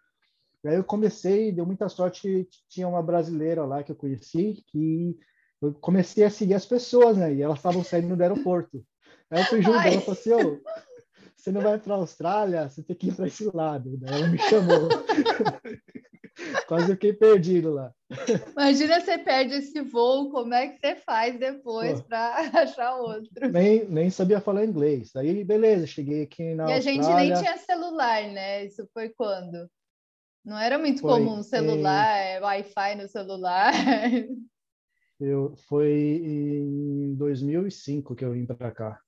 Aí 0.67 0.75
eu 0.77 0.85
comecei, 0.85 1.53
deu 1.53 1.65
muita 1.65 1.89
sorte, 1.89 2.49
tinha 2.69 2.89
uma 2.89 3.03
brasileira 3.03 3.65
lá 3.65 3.83
que 3.83 3.93
eu 3.93 3.97
conheci, 3.97 4.63
que 4.67 5.17
eu 5.63 5.73
comecei 5.75 6.25
a 6.25 6.31
seguir 6.31 6.55
as 6.55 6.67
pessoas, 6.67 7.17
né, 7.17 7.33
e 7.35 7.43
elas 7.43 7.59
estavam 7.59 7.83
saindo 7.85 8.17
do 8.17 8.23
aeroporto. 8.23 8.85
Aí 9.31 9.41
eu 9.41 9.47
fui 9.47 9.63
junto, 9.63 9.79
ela 9.79 10.01
falou 10.01 10.13
assim, 10.13 10.33
oh, 10.33 10.61
você 11.37 11.53
não 11.53 11.61
vai 11.61 11.79
para 11.79 11.95
a 11.95 11.99
Austrália, 11.99 12.69
você 12.69 12.83
tem 12.83 12.97
que 12.97 13.09
ir 13.09 13.15
para 13.15 13.27
esse 13.27 13.49
lado. 13.55 13.97
Daí 13.99 14.21
ela 14.21 14.29
me 14.29 14.39
chamou. 14.39 14.89
Quase 16.67 16.87
fiquei 16.93 17.13
perdido 17.13 17.73
lá. 17.73 17.93
Imagina 18.53 19.01
você 19.01 19.19
perde 19.19 19.55
esse 19.55 19.81
voo, 19.81 20.31
como 20.31 20.55
é 20.55 20.69
que 20.69 20.79
você 20.79 20.97
faz 20.97 21.39
depois 21.39 22.01
para 22.03 22.37
achar 22.63 22.97
outro? 22.97 23.51
Nem, 23.51 23.85
nem 23.87 24.11
sabia 24.11 24.41
falar 24.41 24.65
inglês. 24.65 25.15
Aí, 25.17 25.43
beleza, 25.45 25.87
cheguei 25.87 26.23
aqui 26.23 26.55
na 26.55 26.71
E 26.71 26.73
Austrália. 26.75 26.79
a 26.79 26.81
gente 26.81 27.15
nem 27.15 27.43
tinha 27.43 27.57
celular, 27.59 28.23
né? 28.31 28.65
Isso 28.65 28.89
foi 28.93 29.09
quando? 29.09 29.69
Não 30.49 30.59
era 30.59 30.79
muito 30.79 31.03
foi 31.03 31.11
comum 31.11 31.43
celular, 31.43 32.39
em... 32.39 32.41
Wi-Fi 32.41 32.95
no 32.97 33.07
celular. 33.07 33.71
Eu, 35.21 35.55
foi 35.69 35.93
em 35.93 37.15
2005 37.17 38.15
que 38.15 38.25
eu 38.25 38.33
vim 38.33 38.47
para 38.47 38.71
cá. 38.71 39.01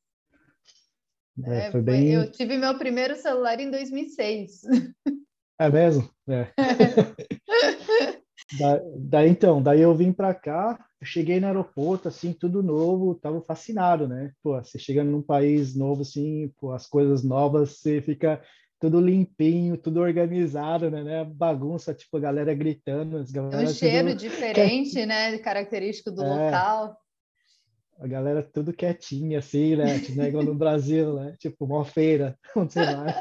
É, 1.44 1.68
é, 1.68 1.70
foi 1.70 1.80
bem... 1.80 2.14
Eu 2.14 2.28
tive 2.28 2.58
meu 2.58 2.76
primeiro 2.76 3.14
celular 3.14 3.60
em 3.60 3.70
2006. 3.70 4.62
É 5.56 5.70
mesmo? 5.70 6.10
É. 6.28 6.52
da, 8.58 8.82
daí 8.98 9.30
então, 9.30 9.62
daí 9.62 9.80
eu 9.80 9.94
vim 9.94 10.12
para 10.12 10.34
cá, 10.34 10.84
cheguei 11.00 11.38
no 11.38 11.46
aeroporto, 11.46 12.08
assim, 12.08 12.32
tudo 12.32 12.60
novo, 12.60 13.14
tava 13.14 13.40
fascinado, 13.40 14.08
né? 14.08 14.32
Pô, 14.42 14.60
você 14.60 14.80
chega 14.80 15.04
num 15.04 15.22
país 15.22 15.76
novo, 15.76 16.02
assim, 16.02 16.52
pô, 16.58 16.72
as 16.72 16.88
coisas 16.88 17.22
novas, 17.22 17.78
você 17.78 18.02
fica 18.02 18.42
tudo 18.80 18.98
limpinho, 18.98 19.76
tudo 19.76 20.00
organizado, 20.00 20.90
né? 20.90 21.02
né? 21.02 21.24
Bagunça, 21.24 21.94
tipo, 21.94 22.16
a 22.16 22.20
galera 22.20 22.54
gritando. 22.54 23.18
As 23.18 23.30
galera 23.30 23.62
um 23.62 23.66
cheiro 23.68 24.08
tudo... 24.08 24.18
diferente, 24.18 25.06
né? 25.06 25.38
Característico 25.38 26.10
do 26.10 26.22
é. 26.24 26.46
local 26.46 26.96
a 28.00 28.06
galera 28.06 28.42
tudo 28.42 28.72
quietinha, 28.72 29.40
assim, 29.40 29.76
né? 29.76 30.00
Tipo, 30.00 30.18
né? 30.18 30.28
Igual 30.28 30.42
no 30.42 30.54
Brasil, 30.54 31.14
né? 31.14 31.36
Tipo, 31.38 31.66
uma 31.66 31.84
feira, 31.84 32.36
onde 32.56 32.72
você 32.72 32.80
vai. 32.80 33.14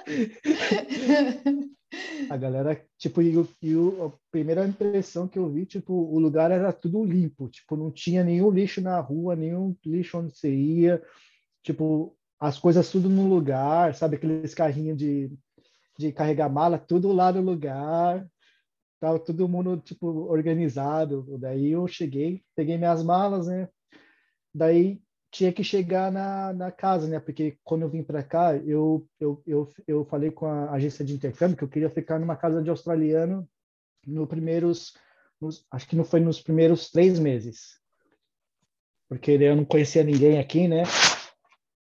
a 2.29 2.37
galera, 2.37 2.81
tipo, 2.97 3.21
e, 3.21 3.33
e 3.61 3.75
o, 3.75 4.05
a 4.05 4.11
primeira 4.31 4.65
impressão 4.65 5.27
que 5.27 5.37
eu 5.37 5.49
vi, 5.49 5.65
tipo, 5.65 5.93
o 5.93 6.17
lugar 6.17 6.49
era 6.49 6.71
tudo 6.71 7.03
limpo, 7.03 7.49
tipo, 7.49 7.75
não 7.75 7.91
tinha 7.91 8.23
nenhum 8.23 8.49
lixo 8.49 8.79
na 8.79 8.97
rua, 9.01 9.35
nenhum 9.35 9.75
lixo 9.85 10.17
onde 10.17 10.37
você 10.37 10.49
ia, 10.49 11.03
tipo, 11.61 12.15
as 12.39 12.57
coisas 12.57 12.89
tudo 12.89 13.09
no 13.09 13.27
lugar, 13.27 13.93
sabe? 13.95 14.15
Aqueles 14.15 14.53
carrinhos 14.53 14.97
de, 14.97 15.29
de 15.99 16.13
carregar 16.13 16.49
mala, 16.49 16.79
tudo 16.79 17.11
lá 17.11 17.29
no 17.29 17.41
lugar, 17.41 18.25
tava 19.01 19.19
todo 19.19 19.49
mundo, 19.49 19.75
tipo, 19.77 20.07
organizado. 20.07 21.37
Daí 21.37 21.71
eu 21.71 21.85
cheguei, 21.89 22.41
peguei 22.55 22.77
minhas 22.77 23.03
malas, 23.03 23.47
né? 23.47 23.67
daí 24.55 25.01
tinha 25.29 25.51
que 25.51 25.61
chegar 25.61 26.09
na, 26.09 26.53
na 26.53 26.71
casa, 26.71 27.05
né? 27.05 27.19
Porque 27.19 27.59
quando 27.65 27.81
eu 27.81 27.89
vim 27.89 28.01
para 28.01 28.23
cá, 28.23 28.55
eu, 28.55 29.05
eu, 29.19 29.43
eu, 29.45 29.69
eu 29.85 30.05
falei 30.05 30.31
com 30.31 30.45
a 30.45 30.71
agência 30.71 31.03
de 31.03 31.13
intercâmbio 31.13 31.57
que 31.57 31.63
eu 31.65 31.69
queria 31.69 31.89
ficar 31.89 32.17
numa 32.17 32.37
casa 32.37 32.63
de 32.63 32.69
australiano 32.69 33.47
no 34.07 34.25
primeiros, 34.25 34.93
nos, 35.39 35.65
acho 35.69 35.85
que 35.85 35.97
não 35.97 36.05
foi 36.05 36.21
nos 36.21 36.41
primeiros 36.41 36.89
três 36.89 37.19
meses, 37.19 37.77
porque 39.09 39.31
eu 39.31 39.55
não 39.55 39.65
conhecia 39.65 40.03
ninguém 40.03 40.39
aqui, 40.39 40.65
né? 40.65 40.83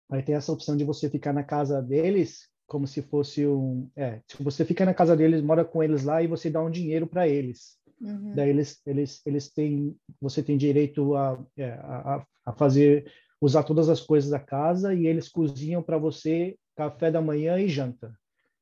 Aí 0.10 0.24
tem 0.24 0.36
essa 0.36 0.54
opção 0.54 0.78
de 0.78 0.86
você 0.86 1.10
ficar 1.10 1.34
na 1.34 1.44
casa 1.44 1.82
deles, 1.82 2.50
como 2.68 2.88
se 2.88 3.02
fosse 3.02 3.46
um, 3.46 3.90
é, 3.96 4.22
tipo, 4.28 4.44
você 4.44 4.66
fica 4.66 4.86
na 4.86 4.94
casa 4.94 5.16
deles, 5.16 5.42
mora 5.42 5.64
com 5.64 5.84
eles 5.84 6.04
lá 6.04 6.22
e 6.22 6.28
você 6.28 6.50
dá 6.50 6.62
um 6.62 6.72
dinheiro 6.72 7.08
para 7.08 7.28
eles. 7.28 7.78
Uhum. 8.02 8.34
Daí 8.36 8.50
eles, 8.50 8.82
eles, 8.86 9.22
eles 9.26 9.50
têm, 9.50 9.96
você 10.20 10.44
tem 10.44 10.58
direito 10.58 11.16
a, 11.16 11.40
é, 11.58 11.72
a, 11.72 12.26
a 12.46 12.54
fazer, 12.54 13.12
usar 13.40 13.64
todas 13.64 13.90
as 13.90 14.02
coisas 14.02 14.30
da 14.30 14.40
casa 14.40 14.94
e 14.94 15.08
eles 15.08 15.30
cozinham 15.30 15.82
para 15.82 15.98
você 15.98 16.58
café 16.76 17.10
da 17.10 17.22
manhã 17.22 17.58
e 17.60 17.70
janta. 17.70 18.14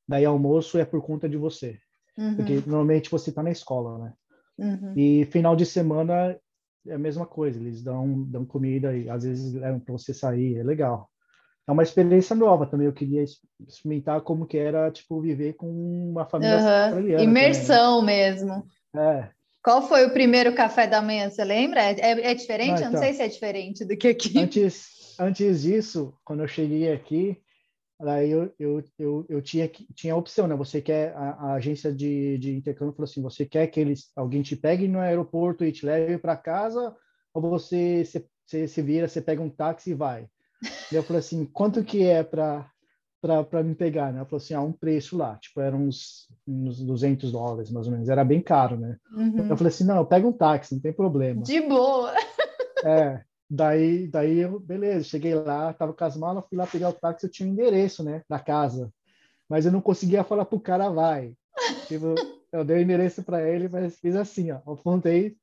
Daí 0.08 0.26
almoço 0.26 0.78
é 0.78 0.86
por 0.86 1.02
conta 1.02 1.28
de 1.28 1.38
você, 1.38 1.80
uhum. 2.18 2.36
porque 2.36 2.56
normalmente 2.68 3.10
você 3.10 3.30
está 3.30 3.42
na 3.42 3.52
escola, 3.52 3.98
né? 3.98 4.14
Uhum. 4.58 4.94
E 4.96 5.26
final 5.26 5.56
de 5.56 5.66
semana 5.66 6.38
é 6.86 6.94
a 6.94 7.00
mesma 7.00 7.26
coisa, 7.26 7.60
eles 7.60 7.82
dão, 7.82 8.24
dão 8.24 8.46
comida 8.46 8.96
e 8.96 9.10
às 9.10 9.24
vezes 9.24 9.54
levam 9.54 9.80
para 9.80 9.94
você 9.94 10.14
sair, 10.14 10.58
é 10.58 10.64
legal. 10.64 11.10
É 11.68 11.72
uma 11.72 11.84
experiência 11.84 12.36
nova 12.36 12.66
também, 12.66 12.88
eu 12.88 12.94
queria 12.94 13.24
experimentar 13.68 14.20
como 14.22 14.46
que 14.46 14.58
era, 14.58 14.92
tipo, 14.92 15.22
viver 15.22 15.54
com 15.54 15.70
uma 16.12 16.26
família 16.26 16.58
uhum. 16.58 16.84
australiana. 16.84 17.24
Imersão 17.24 18.00
também, 18.02 18.18
né? 18.18 18.30
mesmo. 18.30 18.68
É. 18.96 19.30
Qual 19.64 19.88
foi 19.88 20.06
o 20.06 20.12
primeiro 20.12 20.54
café 20.54 20.86
da 20.86 21.02
manhã? 21.02 21.30
Você 21.30 21.44
lembra? 21.44 21.82
É, 21.82 22.32
é 22.32 22.34
diferente? 22.34 22.72
Não, 22.72 22.76
então, 22.76 22.88
eu 22.88 22.92
não 22.92 23.00
sei 23.00 23.14
se 23.14 23.22
é 23.22 23.28
diferente 23.30 23.86
do 23.86 23.96
que 23.96 24.10
aqui. 24.10 24.38
Antes, 24.38 25.16
antes 25.18 25.62
disso, 25.62 26.14
quando 26.26 26.42
eu 26.44 26.48
cheguei 26.50 26.92
aqui, 26.92 27.42
aí 28.02 28.30
eu, 28.30 28.54
eu, 28.60 28.84
eu, 29.00 29.26
eu 29.30 29.42
tinha, 29.42 29.72
tinha 29.96 30.14
a 30.14 30.18
opção, 30.18 30.48
né? 30.48 30.56
Você 30.58 30.82
quer, 30.82 31.16
a, 31.16 31.30
a, 31.30 31.54
agência 31.54 31.94
de, 31.94 32.38
de 32.40 32.58
intercâmbio 32.58 32.94
falou 32.94 33.10
assim, 33.10 33.22
você 33.22 33.46
quer 33.46 33.68
que 33.68 33.80
eles, 33.80 34.12
alguém 34.18 34.42
te 34.42 34.58
pegue 34.58 34.86
no 34.86 35.00
aeroporto 35.00 35.64
e 35.64 35.72
te 35.72 35.86
leve 35.86 36.18
para 36.18 36.36
casa, 36.36 36.94
ou 37.34 37.42
você 37.42 38.04
se, 38.04 38.28
se, 38.46 38.68
se 38.68 38.82
vira, 38.82 39.08
você 39.08 39.22
pega 39.22 39.42
um 39.42 39.50
táxi 39.50 39.92
e 39.92 39.96
vai? 39.96 40.28
E 40.92 40.96
eu 40.96 41.04
falei 41.04 41.20
assim, 41.20 41.46
quanto 41.46 41.84
que 41.84 42.04
é 42.04 42.24
para 42.24 42.70
para 43.22 43.64
me 43.64 43.74
pegar, 43.74 44.12
né? 44.12 44.18
Ela 44.18 44.26
falou 44.26 44.44
assim, 44.44 44.54
ah, 44.54 44.62
um 44.62 44.74
preço 44.74 45.16
lá, 45.16 45.38
tipo, 45.38 45.62
era 45.62 45.74
uns, 45.74 46.28
uns 46.46 46.82
200 46.82 47.32
dólares, 47.32 47.72
mais 47.72 47.88
ou 47.88 47.94
menos, 47.94 48.10
era 48.10 48.22
bem 48.26 48.42
caro, 48.42 48.76
né? 48.76 48.98
Uhum. 49.14 49.48
Eu 49.48 49.56
falei 49.56 49.72
assim, 49.72 49.86
não, 49.86 49.96
eu 49.96 50.06
pego 50.06 50.28
um 50.28 50.34
táxi, 50.34 50.74
não 50.74 50.82
tem 50.82 50.92
problema. 50.92 51.42
De 51.42 51.62
boa! 51.62 52.14
É, 52.86 53.22
daí, 53.50 54.10
daí 54.10 54.40
eu, 54.40 54.60
beleza, 54.60 55.06
cheguei 55.06 55.34
lá, 55.34 55.72
tava 55.72 55.94
com 55.94 56.04
as 56.04 56.18
malas, 56.18 56.46
fui 56.50 56.58
lá 56.58 56.68
pegar 56.68 56.90
o 56.90 56.94
táxi, 56.94 57.26
eu 57.26 57.32
tinha 57.32 57.48
o 57.48 57.50
um 57.50 57.54
endereço, 57.54 58.04
né, 58.04 58.24
da 58.28 58.40
casa, 58.40 58.92
mas 59.48 59.66
eu 59.66 59.72
não 59.72 59.80
conseguia 59.80 60.22
falar 60.22 60.44
pro 60.44 60.60
cara, 60.60 60.90
vai. 60.90 61.34
Tipo, 61.88 62.14
eu 62.52 62.66
dei 62.66 62.80
o 62.80 62.82
endereço 62.82 63.24
para 63.24 63.42
ele, 63.50 63.70
mas 63.70 63.98
fiz 64.00 64.18
assim, 64.18 64.52
ó, 64.52 64.58
apontei, 64.70 65.38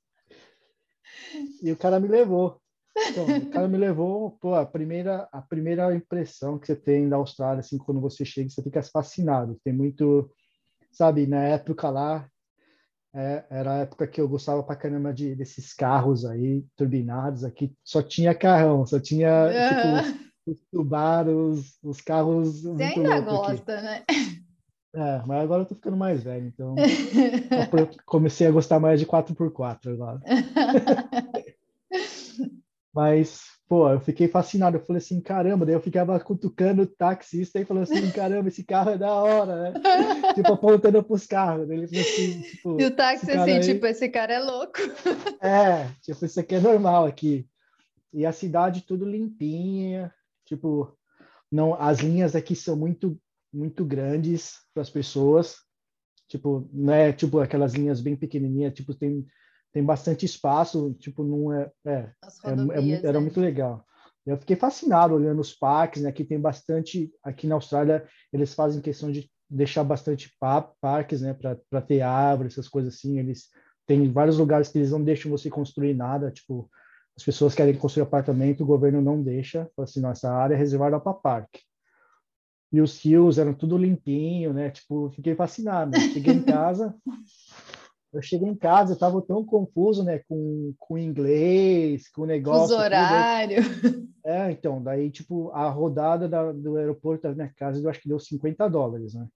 e 1.62 1.72
o 1.72 1.76
cara 1.76 1.98
me 1.98 2.08
levou. 2.08 2.60
Então, 2.96 3.24
o 3.24 3.50
cara 3.50 3.68
me 3.68 3.78
levou, 3.78 4.32
pô, 4.40 4.54
a 4.54 4.66
primeira, 4.66 5.28
a 5.32 5.40
primeira 5.40 5.94
impressão 5.94 6.58
que 6.58 6.66
você 6.66 6.76
tem 6.76 7.08
da 7.08 7.16
Austrália, 7.16 7.60
assim, 7.60 7.78
quando 7.78 8.00
você 8.00 8.24
chega, 8.24 8.48
você 8.48 8.62
fica 8.62 8.82
fascinado. 8.82 9.58
Tem 9.64 9.72
muito, 9.72 10.30
sabe, 10.92 11.26
na 11.26 11.42
época 11.42 11.88
lá, 11.88 12.28
é, 13.14 13.44
era 13.50 13.72
a 13.72 13.78
época 13.78 14.06
que 14.06 14.20
eu 14.20 14.28
gostava 14.28 14.62
pra 14.62 14.76
caramba 14.76 15.12
de, 15.12 15.34
desses 15.34 15.72
carros 15.74 16.24
aí, 16.24 16.64
turbinados 16.76 17.42
aqui, 17.44 17.72
só 17.82 18.02
tinha 18.02 18.34
carrão, 18.34 18.86
só 18.86 19.00
tinha, 19.00 19.50
tipo, 19.68 20.50
os 20.50 20.58
Subarus, 20.70 21.78
os 21.82 22.00
carros 22.00 22.62
Você 22.62 22.82
ainda 22.82 23.20
gosta, 23.20 23.74
aqui. 23.74 23.82
né? 23.82 24.04
É, 24.92 25.22
mas 25.24 25.42
agora 25.44 25.62
eu 25.62 25.66
tô 25.66 25.74
ficando 25.76 25.96
mais 25.96 26.22
velho, 26.22 26.46
então 26.46 26.74
comecei 28.04 28.46
a 28.46 28.50
gostar 28.50 28.80
mais 28.80 28.98
de 28.98 29.06
4x4 29.06 29.92
agora. 29.92 30.20
Mas, 32.92 33.42
pô, 33.68 33.88
eu 33.88 34.00
fiquei 34.00 34.26
fascinado. 34.26 34.76
Eu 34.76 34.84
falei 34.84 34.98
assim, 34.98 35.20
caramba, 35.20 35.64
daí 35.64 35.74
eu 35.74 35.80
ficava 35.80 36.18
cutucando 36.18 36.82
o 36.82 36.86
taxista 36.86 37.60
e 37.60 37.64
falando 37.64 37.84
assim, 37.84 38.10
caramba, 38.10 38.48
esse 38.48 38.64
carro 38.64 38.90
é 38.90 38.98
da 38.98 39.12
hora, 39.12 39.62
né? 39.62 39.72
tipo, 40.34 40.52
apontando 40.52 41.02
pros 41.02 41.26
carros. 41.26 41.70
Ele 41.70 41.86
falou 41.86 42.02
assim, 42.02 42.42
tipo, 42.42 42.80
e 42.80 42.84
o 42.84 42.90
táxi 42.90 43.30
assim, 43.30 43.52
aí... 43.52 43.60
tipo, 43.60 43.86
esse 43.86 44.08
cara 44.08 44.34
é 44.34 44.38
louco. 44.40 44.78
é, 45.40 45.88
tipo, 46.02 46.24
isso 46.24 46.40
aqui 46.40 46.56
é 46.56 46.60
normal 46.60 47.06
aqui. 47.06 47.46
E 48.12 48.26
a 48.26 48.32
cidade 48.32 48.82
tudo 48.82 49.04
limpinha, 49.04 50.12
tipo, 50.44 50.92
não, 51.50 51.74
as 51.74 52.00
linhas 52.00 52.34
aqui 52.34 52.56
são 52.56 52.74
muito, 52.76 53.16
muito 53.52 53.84
grandes 53.84 54.58
para 54.74 54.82
as 54.82 54.90
pessoas. 54.90 55.58
Tipo, 56.28 56.68
não 56.72 56.92
é 56.92 57.12
tipo 57.12 57.38
aquelas 57.40 57.74
linhas 57.74 58.00
bem 58.00 58.16
pequenininhas, 58.16 58.74
tipo, 58.74 58.94
tem 58.94 59.26
tem 59.72 59.84
bastante 59.84 60.26
espaço, 60.26 60.94
tipo, 60.98 61.22
não 61.22 61.52
é, 61.52 61.70
é, 61.86 61.90
é, 61.92 62.50
é 62.50 63.06
era 63.06 63.12
né? 63.14 63.20
muito 63.20 63.40
legal. 63.40 63.84
Eu 64.26 64.36
fiquei 64.36 64.56
fascinado 64.56 65.14
olhando 65.14 65.40
os 65.40 65.52
parques, 65.52 66.02
né? 66.02 66.10
Aqui 66.10 66.24
tem 66.24 66.38
bastante, 66.38 67.10
aqui 67.22 67.46
na 67.46 67.54
Austrália 67.54 68.06
eles 68.32 68.54
fazem 68.54 68.80
questão 68.80 69.10
de 69.10 69.30
deixar 69.48 69.82
bastante 69.82 70.32
parques, 70.80 71.22
né, 71.22 71.34
para 71.34 71.82
ter 71.82 72.02
árvores, 72.02 72.52
essas 72.52 72.68
coisas 72.68 72.94
assim. 72.94 73.18
Eles 73.18 73.48
têm 73.86 74.10
vários 74.12 74.38
lugares 74.38 74.68
que 74.68 74.78
eles 74.78 74.92
não 74.92 75.02
deixam 75.02 75.30
você 75.30 75.50
construir 75.50 75.94
nada, 75.94 76.30
tipo, 76.30 76.70
as 77.16 77.24
pessoas 77.24 77.54
querem 77.54 77.74
construir 77.74 78.04
apartamento, 78.04 78.62
o 78.62 78.66
governo 78.66 79.02
não 79.02 79.20
deixa, 79.20 79.68
fala 79.74 79.84
assim, 79.84 80.00
nossa 80.00 80.32
área 80.32 80.54
é 80.54 80.58
reservada 80.58 81.00
para 81.00 81.12
parque. 81.12 81.60
E 82.72 82.80
os 82.80 83.02
rios 83.02 83.36
eram 83.36 83.52
tudo 83.52 83.76
limpinho, 83.76 84.52
né? 84.52 84.70
Tipo, 84.70 85.10
fiquei 85.10 85.34
fascinado. 85.34 85.98
Cheguei 85.98 86.34
em 86.34 86.42
casa, 86.44 86.94
eu 88.12 88.20
cheguei 88.20 88.48
em 88.48 88.56
casa, 88.56 88.92
eu 88.92 88.94
estava 88.94 89.22
tão 89.22 89.44
confuso, 89.44 90.02
né, 90.02 90.20
com, 90.28 90.74
com 90.78 90.98
inglês, 90.98 92.08
com 92.08 92.22
o 92.22 92.26
negócio. 92.26 92.68
Fuso 92.68 92.80
horário. 92.80 93.62
Tudo. 93.80 94.10
É, 94.22 94.50
então, 94.50 94.82
daí, 94.82 95.10
tipo, 95.10 95.50
a 95.50 95.70
rodada 95.70 96.28
da, 96.28 96.52
do 96.52 96.76
aeroporto 96.76 97.22
da 97.22 97.34
minha 97.34 97.50
casa, 97.56 97.80
eu 97.80 97.88
acho 97.88 98.02
que 98.02 98.08
deu 98.08 98.20
50 98.20 98.68
dólares, 98.68 99.14
né? 99.14 99.26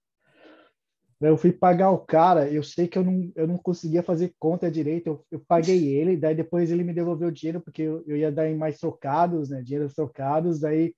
Eu 1.19 1.37
fui 1.37 1.51
pagar 1.51 1.89
o 1.89 1.97
cara, 1.97 2.47
eu 2.51 2.61
sei 2.61 2.87
que 2.87 2.95
eu 2.95 3.03
não, 3.03 3.31
eu 3.35 3.47
não 3.47 3.57
conseguia 3.57 4.03
fazer 4.03 4.35
conta 4.37 4.69
direito, 4.69 5.07
eu, 5.07 5.25
eu 5.31 5.41
paguei 5.47 5.87
ele, 5.87 6.15
daí 6.15 6.35
depois 6.35 6.69
ele 6.69 6.83
me 6.83 6.93
devolveu 6.93 7.29
o 7.29 7.31
dinheiro, 7.31 7.59
porque 7.61 7.81
eu, 7.81 8.03
eu 8.05 8.15
ia 8.15 8.31
dar 8.31 8.47
em 8.47 8.55
mais 8.55 8.77
trocados, 8.77 9.49
né, 9.49 9.63
dinheiro 9.63 9.91
trocados, 9.91 10.59
daí 10.59 10.93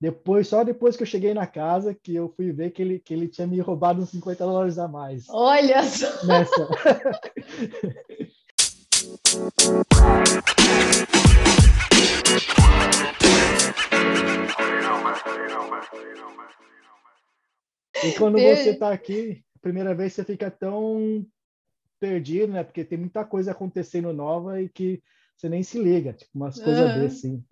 depois, 0.00 0.48
só 0.48 0.64
depois 0.64 0.96
que 0.96 1.02
eu 1.02 1.06
cheguei 1.06 1.34
na 1.34 1.46
casa, 1.46 1.94
que 1.94 2.14
eu 2.14 2.30
fui 2.30 2.50
ver 2.52 2.70
que 2.70 2.80
ele, 2.80 2.98
que 2.98 3.12
ele 3.12 3.28
tinha 3.28 3.46
me 3.46 3.60
roubado 3.60 4.00
uns 4.00 4.08
50 4.08 4.46
dólares 4.46 4.78
a 4.78 4.88
mais. 4.88 5.26
Olha 5.28 5.82
só! 5.84 6.26
Nessa. 6.26 6.68
e 18.02 18.12
quando 18.16 18.38
você 18.38 18.70
está 18.70 18.90
aqui, 18.90 19.44
primeira 19.60 19.94
vez 19.94 20.14
você 20.14 20.24
fica 20.24 20.50
tão 20.50 21.26
perdido, 22.00 22.54
né? 22.54 22.64
Porque 22.64 22.86
tem 22.86 22.96
muita 22.96 23.22
coisa 23.22 23.50
acontecendo 23.50 24.14
nova 24.14 24.62
e 24.62 24.70
que 24.70 25.02
você 25.36 25.50
nem 25.50 25.62
se 25.62 25.78
liga, 25.78 26.14
tipo 26.14 26.30
umas 26.34 26.58
coisas 26.58 26.90
uhum. 26.90 27.00
desse, 27.00 27.26
assim. 27.26 27.44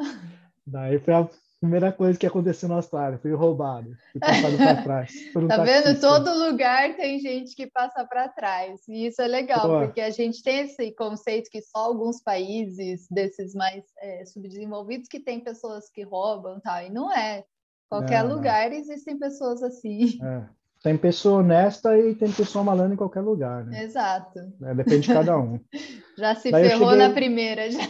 Daí 0.66 0.98
foi 0.98 1.12
a 1.12 1.28
primeira 1.60 1.90
coisa 1.90 2.18
que 2.18 2.26
aconteceu 2.26 2.68
na 2.68 2.76
Austrália, 2.76 3.18
fui 3.18 3.32
roubado, 3.32 3.96
fui 4.12 4.20
passado 4.20 4.56
para 4.56 4.82
trás. 4.82 5.12
tá 5.48 5.62
vendo? 5.64 6.00
Todo 6.00 6.46
lugar 6.46 6.96
tem 6.96 7.18
gente 7.18 7.54
que 7.54 7.66
passa 7.66 8.04
para 8.04 8.28
trás. 8.28 8.80
E 8.88 9.06
isso 9.06 9.20
é 9.20 9.26
legal, 9.26 9.62
Pô. 9.62 9.80
porque 9.80 10.00
a 10.00 10.10
gente 10.10 10.42
tem 10.42 10.60
esse 10.60 10.92
conceito 10.92 11.50
que 11.50 11.60
só 11.60 11.78
alguns 11.78 12.22
países 12.22 13.06
desses 13.10 13.54
mais 13.54 13.84
é, 14.00 14.24
subdesenvolvidos 14.24 15.08
que 15.08 15.18
tem 15.18 15.40
pessoas 15.40 15.90
que 15.90 16.02
roubam 16.02 16.60
tal. 16.60 16.82
E 16.82 16.90
não 16.90 17.12
é. 17.12 17.44
Qualquer 17.88 18.22
não, 18.22 18.36
lugar 18.36 18.70
não. 18.70 18.76
existem 18.76 19.18
pessoas 19.18 19.62
assim. 19.62 20.18
É. 20.22 20.42
Tem 20.82 20.96
pessoa 20.96 21.40
honesta 21.40 21.98
e 21.98 22.14
tem 22.14 22.30
pessoa 22.30 22.62
malandra 22.62 22.94
em 22.94 22.98
qualquer 22.98 23.20
lugar, 23.20 23.64
né? 23.64 23.82
Exato. 23.82 24.38
É, 24.62 24.74
depende 24.74 25.08
de 25.08 25.12
cada 25.12 25.36
um. 25.36 25.58
já 26.16 26.36
se 26.36 26.52
daí 26.52 26.68
ferrou 26.68 26.90
cheguei... 26.90 27.08
na 27.08 27.12
primeira, 27.12 27.70
já. 27.70 27.80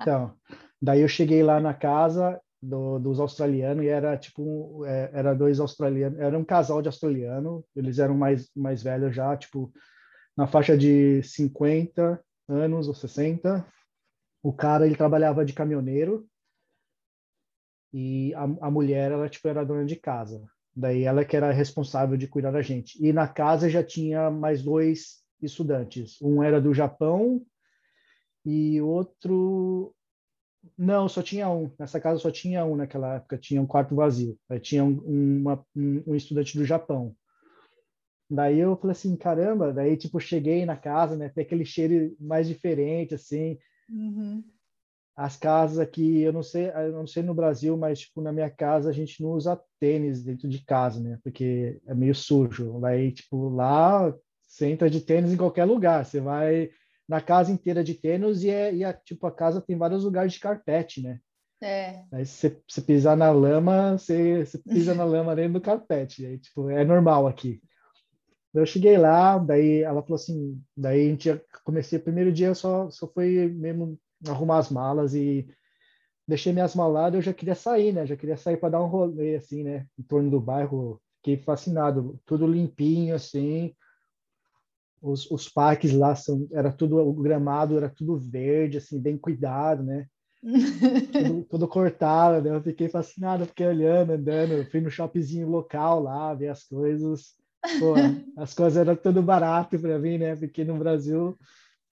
então, 0.00 0.32
daí 0.80 1.00
eu 1.00 1.08
cheguei 1.08 1.42
lá 1.42 1.58
na 1.58 1.74
casa 1.74 2.40
do, 2.62 3.00
dos 3.00 3.18
australianos 3.18 3.84
e 3.84 3.88
era 3.88 4.16
tipo, 4.16 4.84
é, 4.86 5.10
era 5.12 5.34
dois 5.34 5.58
australianos, 5.58 6.18
era 6.20 6.38
um 6.38 6.44
casal 6.44 6.80
de 6.80 6.88
australiano, 6.88 7.64
eles 7.74 7.98
eram 7.98 8.14
mais, 8.16 8.48
mais 8.54 8.82
velhos 8.82 9.14
já, 9.14 9.36
tipo, 9.36 9.72
na 10.36 10.46
faixa 10.46 10.78
de 10.78 11.22
50 11.24 12.22
anos 12.48 12.86
ou 12.86 12.94
60. 12.94 13.66
O 14.42 14.52
cara, 14.52 14.86
ele 14.86 14.96
trabalhava 14.96 15.44
de 15.44 15.52
caminhoneiro 15.52 16.26
e 17.92 18.32
a, 18.34 18.44
a 18.44 18.70
mulher, 18.70 19.10
ela, 19.10 19.28
tipo, 19.28 19.48
era 19.48 19.64
dona 19.64 19.84
de 19.84 19.96
casa. 19.96 20.48
Daí 20.74 21.02
ela 21.02 21.24
que 21.24 21.36
era 21.36 21.52
responsável 21.52 22.16
de 22.16 22.26
cuidar 22.28 22.52
da 22.52 22.62
gente. 22.62 22.96
E 23.04 23.12
na 23.12 23.28
casa 23.28 23.68
já 23.68 23.82
tinha 23.82 24.30
mais 24.30 24.62
dois 24.62 25.22
estudantes. 25.42 26.20
Um 26.22 26.42
era 26.42 26.60
do 26.60 26.72
Japão 26.72 27.44
e 28.44 28.80
outro 28.80 29.94
não, 30.76 31.08
só 31.08 31.22
tinha 31.22 31.48
um. 31.48 31.70
Nessa 31.78 32.00
casa 32.00 32.20
só 32.20 32.30
tinha 32.30 32.64
um 32.64 32.76
naquela 32.76 33.16
época. 33.16 33.38
Tinha 33.38 33.60
um 33.60 33.66
quarto 33.66 33.94
vazio. 33.94 34.38
Aí 34.48 34.60
tinha 34.60 34.84
um, 34.84 34.98
uma, 35.40 35.64
um, 35.74 36.02
um 36.08 36.14
estudante 36.14 36.56
do 36.56 36.64
Japão. 36.64 37.14
Daí 38.30 38.58
eu 38.58 38.76
falei 38.76 38.92
assim, 38.92 39.16
caramba. 39.16 39.72
Daí 39.72 39.96
tipo 39.96 40.18
cheguei 40.20 40.64
na 40.64 40.76
casa, 40.76 41.16
né? 41.16 41.28
Tem 41.28 41.44
aquele 41.44 41.64
cheiro 41.64 42.16
mais 42.18 42.48
diferente, 42.48 43.14
assim. 43.14 43.58
Uhum 43.88 44.42
as 45.14 45.36
casas 45.36 45.78
aqui, 45.78 46.20
eu 46.20 46.32
não 46.32 46.42
sei, 46.42 46.70
eu 46.70 46.92
não 46.92 47.06
sei 47.06 47.22
no 47.22 47.34
Brasil, 47.34 47.76
mas 47.76 48.00
tipo 48.00 48.20
na 48.20 48.32
minha 48.32 48.50
casa 48.50 48.90
a 48.90 48.92
gente 48.92 49.22
não 49.22 49.32
usa 49.32 49.60
tênis 49.78 50.22
dentro 50.22 50.48
de 50.48 50.64
casa, 50.64 51.00
né? 51.00 51.18
Porque 51.22 51.80
é 51.86 51.94
meio 51.94 52.14
sujo. 52.14 52.78
Daí 52.80 53.12
tipo 53.12 53.48
lá 53.50 54.14
você 54.40 54.66
entra 54.66 54.88
de 54.88 55.00
tênis 55.00 55.32
em 55.32 55.36
qualquer 55.36 55.64
lugar, 55.64 56.04
você 56.04 56.20
vai 56.20 56.70
na 57.12 57.20
casa 57.20 57.52
inteira 57.52 57.84
de 57.84 57.92
tênis 57.92 58.42
e 58.42 58.48
é 58.48 58.74
e 58.74 58.82
a, 58.82 58.94
tipo 58.94 59.26
a 59.26 59.30
casa 59.30 59.60
tem 59.60 59.76
vários 59.76 60.02
lugares 60.02 60.32
de 60.32 60.40
carpete, 60.40 61.02
né? 61.02 61.20
É. 61.60 62.02
Aí 62.10 62.24
você, 62.24 62.58
você 62.66 62.80
pisar 62.80 63.14
na 63.18 63.30
lama, 63.30 63.98
você, 63.98 64.46
você 64.46 64.56
pisa 64.56 64.94
na 64.94 65.04
lama 65.04 65.36
dentro 65.36 65.52
do 65.52 65.60
carpete, 65.60 66.24
aí 66.24 66.38
tipo 66.38 66.70
é 66.70 66.82
normal 66.86 67.26
aqui. 67.26 67.60
Eu 68.54 68.64
cheguei 68.64 68.96
lá, 68.96 69.36
daí 69.36 69.82
ela 69.82 70.02
falou 70.02 70.16
assim, 70.16 70.58
daí 70.74 71.06
a 71.06 71.10
gente 71.10 71.42
comecei 71.64 71.98
o 71.98 72.02
primeiro 72.02 72.32
dia 72.32 72.54
só 72.54 72.88
só 72.88 73.06
foi 73.06 73.46
mesmo 73.46 73.98
arrumar 74.26 74.58
as 74.58 74.70
malas 74.70 75.14
e 75.14 75.46
deixei 76.26 76.50
minhas 76.50 76.74
malas 76.74 77.12
eu 77.12 77.20
já 77.20 77.34
queria 77.34 77.54
sair, 77.54 77.92
né? 77.92 78.06
Já 78.06 78.16
queria 78.16 78.38
sair 78.38 78.56
para 78.56 78.70
dar 78.70 78.82
um 78.82 78.88
rolê, 78.88 79.36
assim, 79.36 79.62
né? 79.62 79.86
Em 79.98 80.02
torno 80.02 80.30
do 80.30 80.40
bairro. 80.40 80.98
Fiquei 81.18 81.36
fascinado. 81.36 82.18
Tudo 82.24 82.46
limpinho, 82.46 83.14
assim. 83.14 83.74
Os, 85.02 85.30
os 85.30 85.48
parques 85.48 85.92
lá 85.92 86.14
são, 86.14 86.46
era 86.52 86.72
tudo, 86.72 86.98
o 86.98 87.12
gramado 87.12 87.76
era 87.76 87.88
tudo 87.88 88.16
verde, 88.16 88.78
assim, 88.78 89.00
bem 89.00 89.18
cuidado, 89.18 89.82
né? 89.82 90.06
tudo, 91.12 91.44
tudo, 91.44 91.68
cortado, 91.68 92.48
né? 92.48 92.56
Eu 92.56 92.62
fiquei 92.62 92.88
fascinado, 92.88 93.46
fiquei 93.46 93.66
olhando, 93.66 94.12
andando. 94.12 94.64
fui 94.70 94.80
no 94.80 94.90
shoppingzinho 94.90 95.48
local 95.48 96.02
lá, 96.02 96.32
ver 96.34 96.48
as 96.48 96.64
coisas. 96.64 97.34
Pô, 97.78 97.94
as 98.36 98.54
coisas 98.54 98.76
eram 98.76 98.96
tudo 98.96 99.22
barato 99.22 99.78
para 99.78 99.98
mim, 99.98 100.18
né? 100.18 100.36
Porque 100.36 100.64
no 100.64 100.78
Brasil 100.78 101.36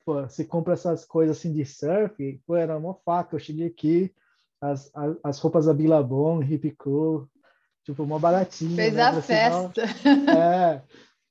pô, 0.04 0.22
você 0.22 0.44
compra 0.44 0.74
essas 0.74 1.04
coisas 1.04 1.36
assim 1.36 1.52
de 1.52 1.64
surf, 1.64 2.40
pô, 2.46 2.56
era 2.56 2.76
uma 2.76 2.94
faca. 2.94 3.36
Eu 3.36 3.40
cheguei 3.40 3.68
aqui, 3.68 4.12
as, 4.60 4.90
as, 4.94 5.16
as 5.22 5.38
roupas 5.38 5.66
da 5.66 5.74
Billabong, 5.74 6.44
Hip 6.44 6.72
Cool, 6.72 7.28
tipo, 7.84 8.02
uma 8.02 8.18
baratinha. 8.18 8.76
Fez 8.76 8.94
né? 8.94 9.02
a 9.02 9.22
festa. 9.22 9.82
é. 10.36 10.82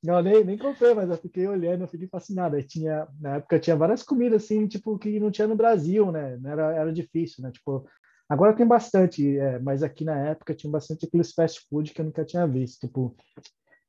Não, 0.02 0.22
nem, 0.22 0.44
nem 0.46 0.58
comprei, 0.58 0.94
mas 0.94 1.10
eu 1.10 1.18
fiquei 1.18 1.48
olhando, 1.48 1.82
eu 1.82 1.88
fiquei 1.88 2.08
fascinado. 2.08 2.56
Aí 2.56 2.64
tinha, 2.64 3.08
na 3.20 3.36
época 3.36 3.60
tinha 3.60 3.76
várias 3.76 4.02
comidas 4.02 4.44
assim, 4.44 4.66
tipo, 4.68 4.98
que 4.98 5.20
não 5.20 5.30
tinha 5.30 5.48
no 5.48 5.56
Brasil, 5.56 6.12
né? 6.12 6.40
Era, 6.46 6.74
era 6.74 6.94
difícil, 6.94 7.44
né? 7.44 7.52
Tipo, 7.52 7.86
agora 8.30 8.56
tem 8.56 8.66
bastante, 8.66 9.38
é, 9.38 9.60
mas 9.60 9.84
aqui 9.84 10.06
na 10.06 10.18
época 10.28 10.56
tinha 10.56 10.72
bastante 10.72 11.06
aqueles 11.06 11.34
fast 11.34 11.68
food 11.70 11.94
que 11.94 12.00
eu 12.00 12.06
nunca 12.06 12.24
tinha 12.24 12.48
visto, 12.48 12.88
tipo, 12.88 13.14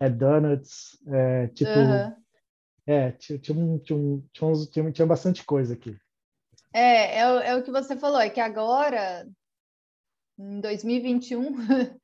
é 0.00 0.08
donuts, 0.08 0.98
é, 1.06 1.46
tipo, 1.48 1.78
uhum. 1.78 2.20
É, 2.86 3.12
tinha, 3.12 3.38
tinha, 3.38 3.78
tinha, 3.78 4.22
tinha, 4.32 4.52
tinha, 4.68 4.92
tinha 4.92 5.06
bastante 5.06 5.44
coisa 5.44 5.74
aqui. 5.74 5.96
É, 6.72 7.18
é, 7.18 7.50
é 7.50 7.56
o 7.56 7.62
que 7.62 7.70
você 7.70 7.96
falou, 7.96 8.18
é 8.18 8.28
que 8.28 8.40
agora, 8.40 9.28
em 10.36 10.60
2021, 10.60 11.54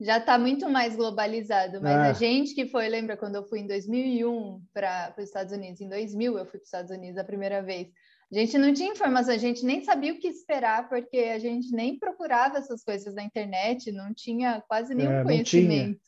já 0.00 0.18
está 0.18 0.38
muito 0.38 0.68
mais 0.68 0.94
globalizado, 0.94 1.80
mas 1.82 1.96
é. 1.96 2.10
a 2.10 2.12
gente 2.12 2.54
que 2.54 2.66
foi, 2.66 2.88
lembra 2.88 3.16
quando 3.16 3.34
eu 3.34 3.44
fui 3.44 3.60
em 3.60 3.66
2001 3.66 4.62
para 4.72 5.14
os 5.18 5.24
Estados 5.24 5.52
Unidos, 5.52 5.80
em 5.80 5.88
2000 5.88 6.38
eu 6.38 6.44
fui 6.44 6.52
para 6.52 6.62
os 6.62 6.68
Estados 6.68 6.90
Unidos 6.90 7.18
a 7.18 7.24
primeira 7.24 7.62
vez, 7.62 7.88
a 8.30 8.34
gente 8.34 8.58
não 8.58 8.74
tinha 8.74 8.92
informação, 8.92 9.34
a 9.34 9.38
gente 9.38 9.64
nem 9.64 9.82
sabia 9.82 10.12
o 10.12 10.18
que 10.18 10.28
esperar, 10.28 10.88
porque 10.88 11.16
a 11.16 11.38
gente 11.38 11.72
nem 11.72 11.98
procurava 11.98 12.58
essas 12.58 12.84
coisas 12.84 13.14
na 13.14 13.22
internet, 13.22 13.90
não 13.90 14.12
tinha 14.12 14.62
quase 14.68 14.94
nenhum 14.94 15.12
é, 15.12 15.22
conhecimento. 15.22 16.00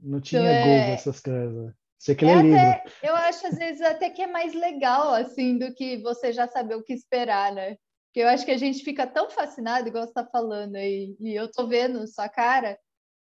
Não 0.00 0.20
tinha, 0.20 0.40
não 0.40 0.42
tinha 0.42 0.42
então, 0.42 0.62
Google, 0.62 0.72
é 0.72 0.92
essas 0.92 1.20
coisas. 1.20 1.74
Você 1.98 2.14
quer 2.14 2.46
é. 2.46 2.70
Até, 2.70 2.84
eu 3.02 3.14
acho, 3.14 3.46
às 3.46 3.58
vezes, 3.58 3.82
até 3.82 4.08
que 4.08 4.22
é 4.22 4.26
mais 4.26 4.54
legal, 4.54 5.12
assim, 5.12 5.58
do 5.58 5.74
que 5.74 5.98
você 5.98 6.32
já 6.32 6.48
saber 6.48 6.76
o 6.76 6.82
que 6.82 6.94
esperar, 6.94 7.52
né? 7.52 7.76
Porque 8.06 8.20
eu 8.20 8.28
acho 8.28 8.44
que 8.44 8.52
a 8.52 8.56
gente 8.56 8.82
fica 8.82 9.06
tão 9.06 9.28
fascinado, 9.28 9.86
igual 9.86 10.04
você 10.04 10.10
está 10.10 10.24
falando 10.24 10.76
aí, 10.76 11.14
e 11.20 11.34
eu 11.34 11.50
tô 11.50 11.68
vendo 11.68 12.08
sua 12.08 12.28
cara, 12.28 12.78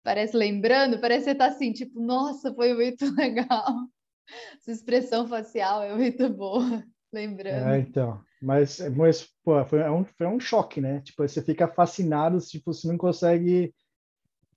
parece 0.03 0.37
lembrando, 0.37 1.01
parece 1.01 1.25
que 1.25 1.31
você 1.31 1.35
tá 1.35 1.47
assim, 1.47 1.73
tipo, 1.73 2.01
nossa, 2.01 2.55
foi 2.55 2.75
muito 2.75 3.05
legal. 3.17 3.65
Sua 4.61 4.73
expressão 4.73 5.27
facial 5.27 5.83
é 5.83 5.95
muito 5.95 6.29
boa, 6.31 6.63
lembrando. 7.13 7.69
É, 7.69 7.79
então. 7.79 8.21
Mas, 8.43 8.81
mas 8.97 9.29
pô, 9.45 9.63
foi 9.67 9.89
um, 9.91 10.05
foi 10.05 10.27
um 10.27 10.41
choque, 10.41 10.81
né? 10.81 11.01
Tipo, 11.03 11.27
você 11.27 11.43
fica 11.43 11.69
fascinado, 11.69 12.39
tipo, 12.39 12.73
você 12.73 12.89
não 12.89 12.97
consegue 12.97 13.75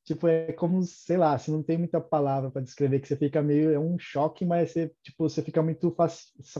tipo, 0.05 0.27
é 0.27 0.51
como, 0.51 0.83
sei 0.83 1.17
lá, 1.17 1.37
você 1.37 1.49
não 1.49 1.63
tem 1.63 1.77
muita 1.77 1.99
palavra 2.01 2.51
para 2.51 2.61
descrever, 2.61 2.99
que 2.99 3.07
você 3.07 3.15
fica 3.15 3.41
meio, 3.41 3.71
é 3.71 3.79
um 3.79 3.97
choque, 3.97 4.45
mas 4.45 4.71
você, 4.71 4.91
tipo, 5.01 5.27
você 5.27 5.41
fica 5.41 5.61
muito 5.61 5.95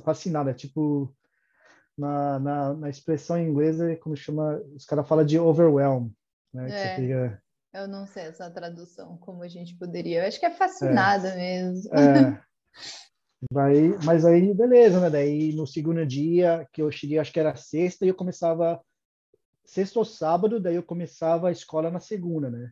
fascinado, 0.04 0.50
é 0.50 0.54
tipo, 0.54 1.14
na, 1.98 2.40
na, 2.40 2.74
na 2.74 2.90
expressão 2.90 3.38
inglesa, 3.38 3.96
como 3.98 4.16
chama, 4.16 4.62
os 4.76 4.86
caras 4.86 5.08
falam 5.08 5.26
de 5.26 5.38
overwhelm, 5.40 6.10
né? 6.54 6.70
É. 6.70 6.96
Fica... 6.96 7.43
Eu 7.74 7.88
não 7.88 8.06
sei 8.06 8.24
essa 8.24 8.52
tradução, 8.52 9.18
como 9.18 9.42
a 9.42 9.48
gente 9.48 9.76
poderia. 9.76 10.22
Eu 10.22 10.28
acho 10.28 10.40
que 10.40 10.46
é 10.46 10.52
fascinada 10.52 11.30
é. 11.30 11.36
mesmo. 11.36 11.90
É. 11.96 12.40
Daí, 13.52 13.98
mas 14.04 14.24
aí, 14.24 14.54
beleza, 14.54 15.00
né? 15.00 15.10
Daí 15.10 15.54
no 15.54 15.66
segundo 15.66 16.06
dia 16.06 16.68
que 16.72 16.82
eu 16.82 16.92
cheguei, 16.92 17.18
acho 17.18 17.34
que 17.34 17.40
era 17.40 17.56
sexta, 17.56 18.06
e 18.06 18.10
eu 18.10 18.16
começava 18.16 18.80
sexta 19.66 20.00
ou 20.00 20.06
sábado, 20.06 20.60
daí 20.60 20.76
eu 20.76 20.84
começava 20.84 21.50
a 21.50 21.52
escola 21.52 21.90
na 21.90 22.00
segunda, 22.00 22.50
né? 22.50 22.72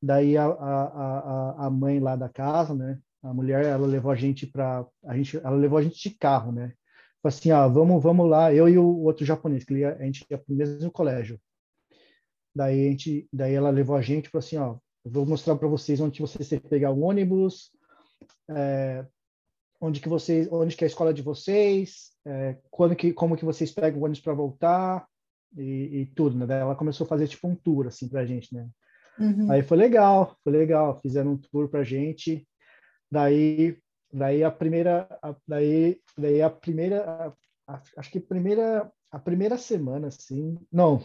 Daí 0.00 0.36
a, 0.36 0.46
a, 0.46 0.84
a, 0.84 1.66
a 1.66 1.70
mãe 1.70 1.98
lá 1.98 2.14
da 2.14 2.28
casa, 2.28 2.74
né? 2.74 2.98
A 3.22 3.34
mulher, 3.34 3.64
ela 3.64 3.86
levou 3.86 4.12
a 4.12 4.14
gente 4.14 4.46
para 4.46 4.86
a 5.04 5.16
gente, 5.16 5.36
ela 5.38 5.56
levou 5.56 5.78
a 5.78 5.82
gente 5.82 6.00
de 6.00 6.16
carro, 6.16 6.52
né? 6.52 6.72
Falei 7.22 7.36
assim, 7.36 7.50
ah, 7.50 7.66
vamos, 7.66 8.00
vamos 8.02 8.28
lá, 8.28 8.54
eu 8.54 8.68
e 8.68 8.78
o 8.78 9.00
outro 9.00 9.24
japonês, 9.24 9.64
que 9.64 9.84
a 9.84 10.04
gente 10.04 10.24
ia 10.30 10.38
para 10.38 10.52
o 10.52 10.56
mesmo 10.56 10.90
colégio. 10.90 11.40
Daí 12.56 12.86
a 12.86 12.90
gente, 12.90 13.28
daí 13.30 13.52
ela 13.52 13.68
levou 13.68 13.94
a 13.94 14.00
gente, 14.00 14.30
falou 14.30 14.42
assim, 14.42 14.56
ó, 14.56 14.78
vou 15.04 15.26
mostrar 15.26 15.56
para 15.56 15.68
vocês 15.68 16.00
onde 16.00 16.22
vocês 16.22 16.48
têm 16.48 16.58
que 16.58 16.70
pegar 16.70 16.90
o 16.90 17.02
ônibus, 17.02 17.70
é, 18.48 19.04
onde 19.78 20.00
que 20.00 20.08
vocês, 20.08 20.50
onde 20.50 20.74
que 20.74 20.82
é 20.82 20.86
a 20.86 20.88
escola 20.88 21.12
de 21.12 21.20
vocês, 21.20 22.12
é, 22.24 22.56
quando 22.70 22.96
que, 22.96 23.12
como 23.12 23.36
que 23.36 23.44
vocês 23.44 23.70
pegam 23.70 24.00
o 24.00 24.04
ônibus 24.04 24.22
para 24.22 24.32
voltar 24.32 25.06
e, 25.54 26.00
e, 26.00 26.06
tudo, 26.06 26.38
né? 26.38 26.46
Daí 26.46 26.60
ela 26.60 26.74
começou 26.74 27.04
a 27.04 27.08
fazer 27.08 27.28
tipo 27.28 27.46
um 27.46 27.54
tour 27.54 27.88
assim 27.88 28.08
para 28.08 28.22
a 28.22 28.26
gente, 28.26 28.54
né? 28.54 28.66
Uhum. 29.18 29.52
Aí 29.52 29.62
foi 29.62 29.76
legal, 29.76 30.34
foi 30.42 30.54
legal, 30.54 30.98
fizeram 31.02 31.32
um 31.32 31.36
tour 31.36 31.68
para 31.68 31.80
a 31.80 31.84
gente. 31.84 32.48
Daí, 33.12 33.76
daí 34.10 34.42
a 34.42 34.50
primeira, 34.50 35.06
a, 35.22 35.36
daí, 35.46 36.00
daí 36.16 36.40
a 36.40 36.48
primeira, 36.48 37.04
a, 37.04 37.74
a, 37.74 37.82
acho 37.98 38.10
que 38.10 38.16
a 38.16 38.22
primeira, 38.22 38.90
a 39.10 39.18
primeira 39.18 39.58
semana, 39.58 40.08
assim, 40.08 40.58
não, 40.72 41.02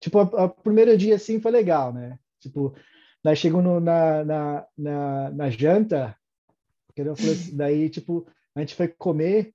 tipo 0.00 0.18
a, 0.18 0.44
a 0.44 0.48
primeiro 0.48 0.96
dia 0.96 1.16
assim 1.16 1.40
foi 1.40 1.50
legal, 1.50 1.92
né? 1.92 2.18
Tipo, 2.40 2.74
daí 3.22 3.36
chegou 3.36 3.62
no, 3.62 3.80
na, 3.80 4.24
na, 4.24 4.66
na, 4.76 5.30
na 5.30 5.50
janta, 5.50 6.16
assim, 7.12 7.56
daí 7.56 7.88
tipo 7.90 8.26
a 8.54 8.60
gente 8.60 8.74
foi 8.74 8.88
comer 8.88 9.52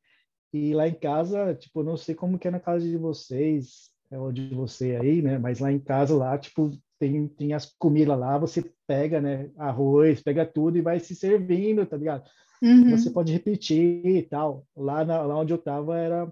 e 0.54 0.73
lá 0.73 0.88
em 0.88 0.93
casa, 0.93 1.56
tipo, 1.56 1.82
não 1.82 1.95
sei 1.95 2.13
como 2.13 2.38
que 2.38 2.47
é 2.47 2.51
na 2.51 2.60
casa 2.60 2.86
de 2.86 2.97
vocês, 2.97 3.89
é, 4.12 4.19
ou 4.19 4.32
de 4.32 4.54
você 4.54 4.97
aí, 4.97 5.21
né? 5.21 5.38
Mas 5.38 5.60
lá 5.60 5.71
em 5.71 5.80
casa, 5.80 6.15
lá, 6.15 6.38
tipo, 6.38 6.71
tem, 6.99 7.27
tem 7.30 7.54
as 7.54 7.65
comidas 7.65 8.19
lá, 8.19 8.38
você 8.38 8.69
pega, 8.86 9.21
né, 9.21 9.49
arroz, 9.58 10.21
pega 10.21 10.45
tudo 10.45 10.77
e 10.77 10.82
vai 10.82 10.99
se 10.99 11.15
servindo, 11.15 11.86
tá 11.86 11.95
ligado? 11.95 12.30
Uhum. 12.62 12.91
Você 12.91 13.10
pode 13.10 13.32
repetir 13.32 14.06
e 14.06 14.21
tal. 14.21 14.67
Lá, 14.75 15.04
na, 15.04 15.21
lá 15.21 15.39
onde 15.39 15.54
eu 15.54 15.58
tava 15.58 15.97
era 15.97 16.32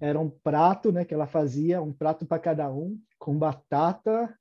era 0.00 0.18
um 0.18 0.30
prato, 0.30 0.92
né, 0.92 1.04
que 1.04 1.14
ela 1.14 1.26
fazia, 1.26 1.82
um 1.82 1.92
prato 1.92 2.26
para 2.26 2.38
cada 2.38 2.70
um, 2.70 2.98
com 3.18 3.36
batata, 3.36 4.32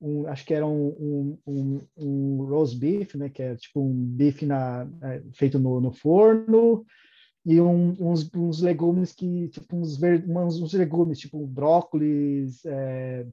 um, 0.00 0.26
acho 0.26 0.44
que 0.44 0.52
era 0.52 0.66
um, 0.66 0.88
um, 0.88 1.38
um, 1.46 1.80
um 1.96 2.44
roast 2.44 2.76
beef, 2.78 3.14
né, 3.14 3.28
que 3.28 3.42
é 3.42 3.54
tipo 3.56 3.80
um 3.80 3.92
bife 3.92 4.44
na, 4.44 4.88
é, 5.02 5.22
feito 5.32 5.58
no, 5.58 5.80
no 5.80 5.92
forno, 5.92 6.84
e 7.44 7.60
um, 7.60 7.96
uns, 8.00 8.28
uns 8.34 8.60
legumes 8.60 9.12
que, 9.12 9.48
tipo, 9.48 9.76
uns, 9.76 9.96
ver, 9.96 10.24
uns, 10.28 10.60
uns 10.60 10.72
legumes, 10.72 11.18
tipo 11.18 11.44
brócolis, 11.46 12.64
é, 12.64 13.26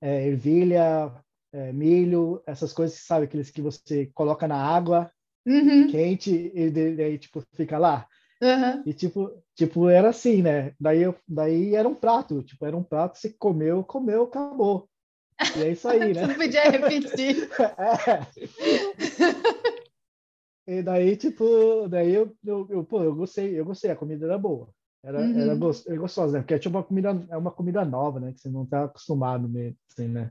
é, 0.00 0.26
ervilha, 0.28 1.12
é, 1.52 1.72
milho, 1.72 2.42
essas 2.46 2.72
coisas, 2.72 2.98
sabe, 2.98 3.24
aqueles 3.24 3.50
que 3.50 3.60
você 3.60 4.06
coloca 4.14 4.48
na 4.48 4.56
água 4.56 5.10
uhum. 5.46 5.88
quente 5.88 6.52
e 6.54 6.70
daí, 6.70 7.18
tipo, 7.18 7.42
fica 7.54 7.78
lá. 7.78 8.06
Uhum. 8.40 8.82
E, 8.86 8.94
tipo, 8.94 9.32
tipo, 9.54 9.88
era 9.88 10.10
assim, 10.10 10.42
né? 10.42 10.72
Daí, 10.78 11.02
eu, 11.02 11.14
daí 11.26 11.74
era 11.74 11.88
um 11.88 11.94
prato, 11.94 12.42
tipo, 12.42 12.64
era 12.64 12.76
um 12.76 12.82
prato, 12.82 13.18
você 13.18 13.30
comeu, 13.30 13.82
comeu, 13.82 14.24
acabou. 14.24 14.88
E 15.56 15.62
é 15.62 15.72
isso 15.72 15.88
aí, 15.88 15.98
né? 16.14 16.26
Não 16.26 16.34
podia 16.34 16.70
repetir. 16.70 17.48
é. 20.66 20.78
E 20.78 20.82
daí, 20.82 21.16
tipo, 21.16 21.88
daí 21.88 22.14
eu, 22.14 22.36
eu, 22.44 22.66
eu, 22.70 22.84
pô, 22.84 23.02
eu 23.02 23.14
gostei, 23.14 23.58
eu 23.58 23.64
gostei, 23.64 23.90
a 23.90 23.96
comida 23.96 24.26
era 24.26 24.38
boa. 24.38 24.68
Era, 25.02 25.20
uhum. 25.20 25.40
era 25.40 25.54
gostosa, 25.96 26.32
né? 26.34 26.40
Porque 26.40 26.54
é 26.54 26.58
tipo 26.58 26.76
uma 26.76 26.82
comida, 26.82 27.26
é 27.30 27.36
uma 27.36 27.50
comida 27.50 27.84
nova, 27.84 28.20
né? 28.20 28.32
Que 28.32 28.40
você 28.40 28.48
não 28.48 28.66
tá 28.66 28.84
acostumado 28.84 29.48
mesmo, 29.48 29.76
assim, 29.90 30.08
né? 30.08 30.30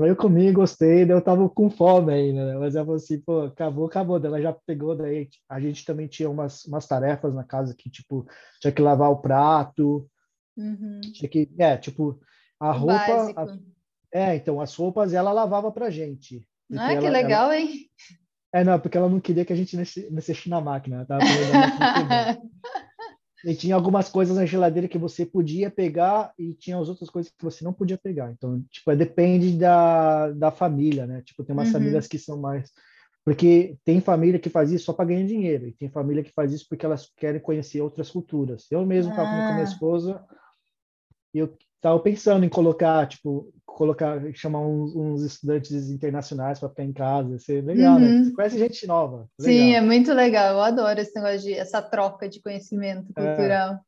Aí 0.00 0.10
eu 0.10 0.16
comi, 0.16 0.52
gostei, 0.52 1.04
daí 1.04 1.16
eu 1.16 1.20
tava 1.20 1.48
com 1.48 1.68
fome 1.68 2.12
ainda, 2.12 2.46
né? 2.46 2.56
Mas 2.56 2.76
eu 2.76 2.84
falei 2.84 2.96
assim, 3.02 3.20
pô, 3.20 3.42
acabou, 3.42 3.86
acabou. 3.86 4.20
Daí 4.20 4.28
ela 4.28 4.40
já 4.40 4.52
pegou, 4.52 4.96
daí 4.96 5.28
a 5.48 5.60
gente 5.60 5.84
também 5.84 6.06
tinha 6.06 6.30
umas, 6.30 6.64
umas 6.66 6.86
tarefas 6.86 7.34
na 7.34 7.42
casa 7.42 7.74
que, 7.76 7.90
tipo, 7.90 8.24
tinha 8.60 8.72
que 8.72 8.80
lavar 8.80 9.10
o 9.10 9.20
prato, 9.20 10.08
uhum. 10.56 11.00
tinha 11.00 11.28
que, 11.28 11.50
é, 11.58 11.76
tipo, 11.76 12.20
a 12.60 12.70
o 12.70 12.78
roupa... 12.78 13.32
A, 13.36 13.58
é, 14.12 14.36
então, 14.36 14.60
as 14.60 14.74
roupas 14.74 15.12
ela 15.12 15.32
lavava 15.32 15.70
pra 15.70 15.90
gente. 15.90 16.46
Ah, 16.76 16.96
que 16.96 17.10
legal, 17.10 17.46
ela, 17.46 17.58
hein? 17.58 17.90
É, 18.52 18.64
não, 18.64 18.78
porque 18.80 18.96
ela 18.96 19.08
não 19.08 19.20
queria 19.20 19.44
que 19.44 19.52
a 19.52 19.56
gente 19.56 19.76
mexesse 20.10 20.48
na 20.48 20.60
máquina. 20.60 21.04
Tava 21.04 21.24
E 23.44 23.54
tinha 23.54 23.74
algumas 23.74 24.08
coisas 24.08 24.36
na 24.36 24.44
geladeira 24.44 24.88
que 24.88 24.98
você 24.98 25.24
podia 25.24 25.70
pegar 25.70 26.32
e 26.38 26.54
tinha 26.54 26.78
as 26.78 26.88
outras 26.88 27.08
coisas 27.08 27.30
que 27.30 27.44
você 27.44 27.64
não 27.64 27.72
podia 27.72 27.96
pegar. 27.96 28.32
Então, 28.32 28.62
tipo, 28.70 28.90
é, 28.90 28.96
depende 28.96 29.56
da, 29.56 30.30
da 30.32 30.50
família, 30.50 31.06
né? 31.06 31.22
Tipo, 31.22 31.44
tem 31.44 31.54
umas 31.54 31.68
uhum. 31.68 31.74
famílias 31.74 32.08
que 32.08 32.18
são 32.18 32.38
mais... 32.38 32.70
Porque 33.24 33.76
tem 33.84 34.00
família 34.00 34.40
que 34.40 34.48
faz 34.48 34.72
isso 34.72 34.86
só 34.86 34.92
para 34.92 35.04
ganhar 35.04 35.26
dinheiro. 35.26 35.66
E 35.68 35.72
tem 35.72 35.88
família 35.88 36.24
que 36.24 36.32
faz 36.32 36.52
isso 36.52 36.66
porque 36.68 36.86
elas 36.86 37.12
querem 37.16 37.40
conhecer 37.40 37.80
outras 37.80 38.10
culturas. 38.10 38.66
Eu 38.70 38.84
mesmo 38.86 39.12
estava 39.12 39.28
ah. 39.28 39.32
com 39.32 39.38
a 39.38 39.52
minha 39.52 39.66
ah. 39.66 39.70
esposa 39.70 40.24
e 41.34 41.38
eu 41.38 41.56
estava 41.78 41.98
pensando 42.00 42.44
em 42.44 42.48
colocar, 42.48 43.06
tipo, 43.06 43.52
colocar, 43.64 44.20
chamar 44.34 44.60
uns, 44.60 44.94
uns 44.94 45.22
estudantes 45.22 45.88
internacionais 45.88 46.58
para 46.58 46.68
ficar 46.68 46.84
em 46.84 46.92
casa, 46.92 47.30
ia 47.30 47.38
ser 47.38 47.64
legal, 47.64 47.98
né? 47.98 48.06
uhum. 48.06 48.18
né? 48.18 48.24
Você 48.24 48.32
conhece 48.32 48.58
gente 48.58 48.86
nova. 48.86 49.28
Legal. 49.40 49.54
Sim, 49.54 49.74
é 49.74 49.80
muito 49.80 50.12
legal. 50.12 50.54
Eu 50.54 50.60
adoro 50.60 51.00
esse 51.00 51.14
negócio 51.14 51.40
de 51.40 51.54
essa 51.54 51.80
troca 51.80 52.28
de 52.28 52.42
conhecimento 52.42 53.12
é. 53.16 53.24
cultural. 53.24 53.74
É. 53.74 53.78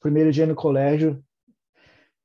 Primeiro 0.00 0.32
dia 0.32 0.46
no 0.46 0.56
colégio, 0.56 1.22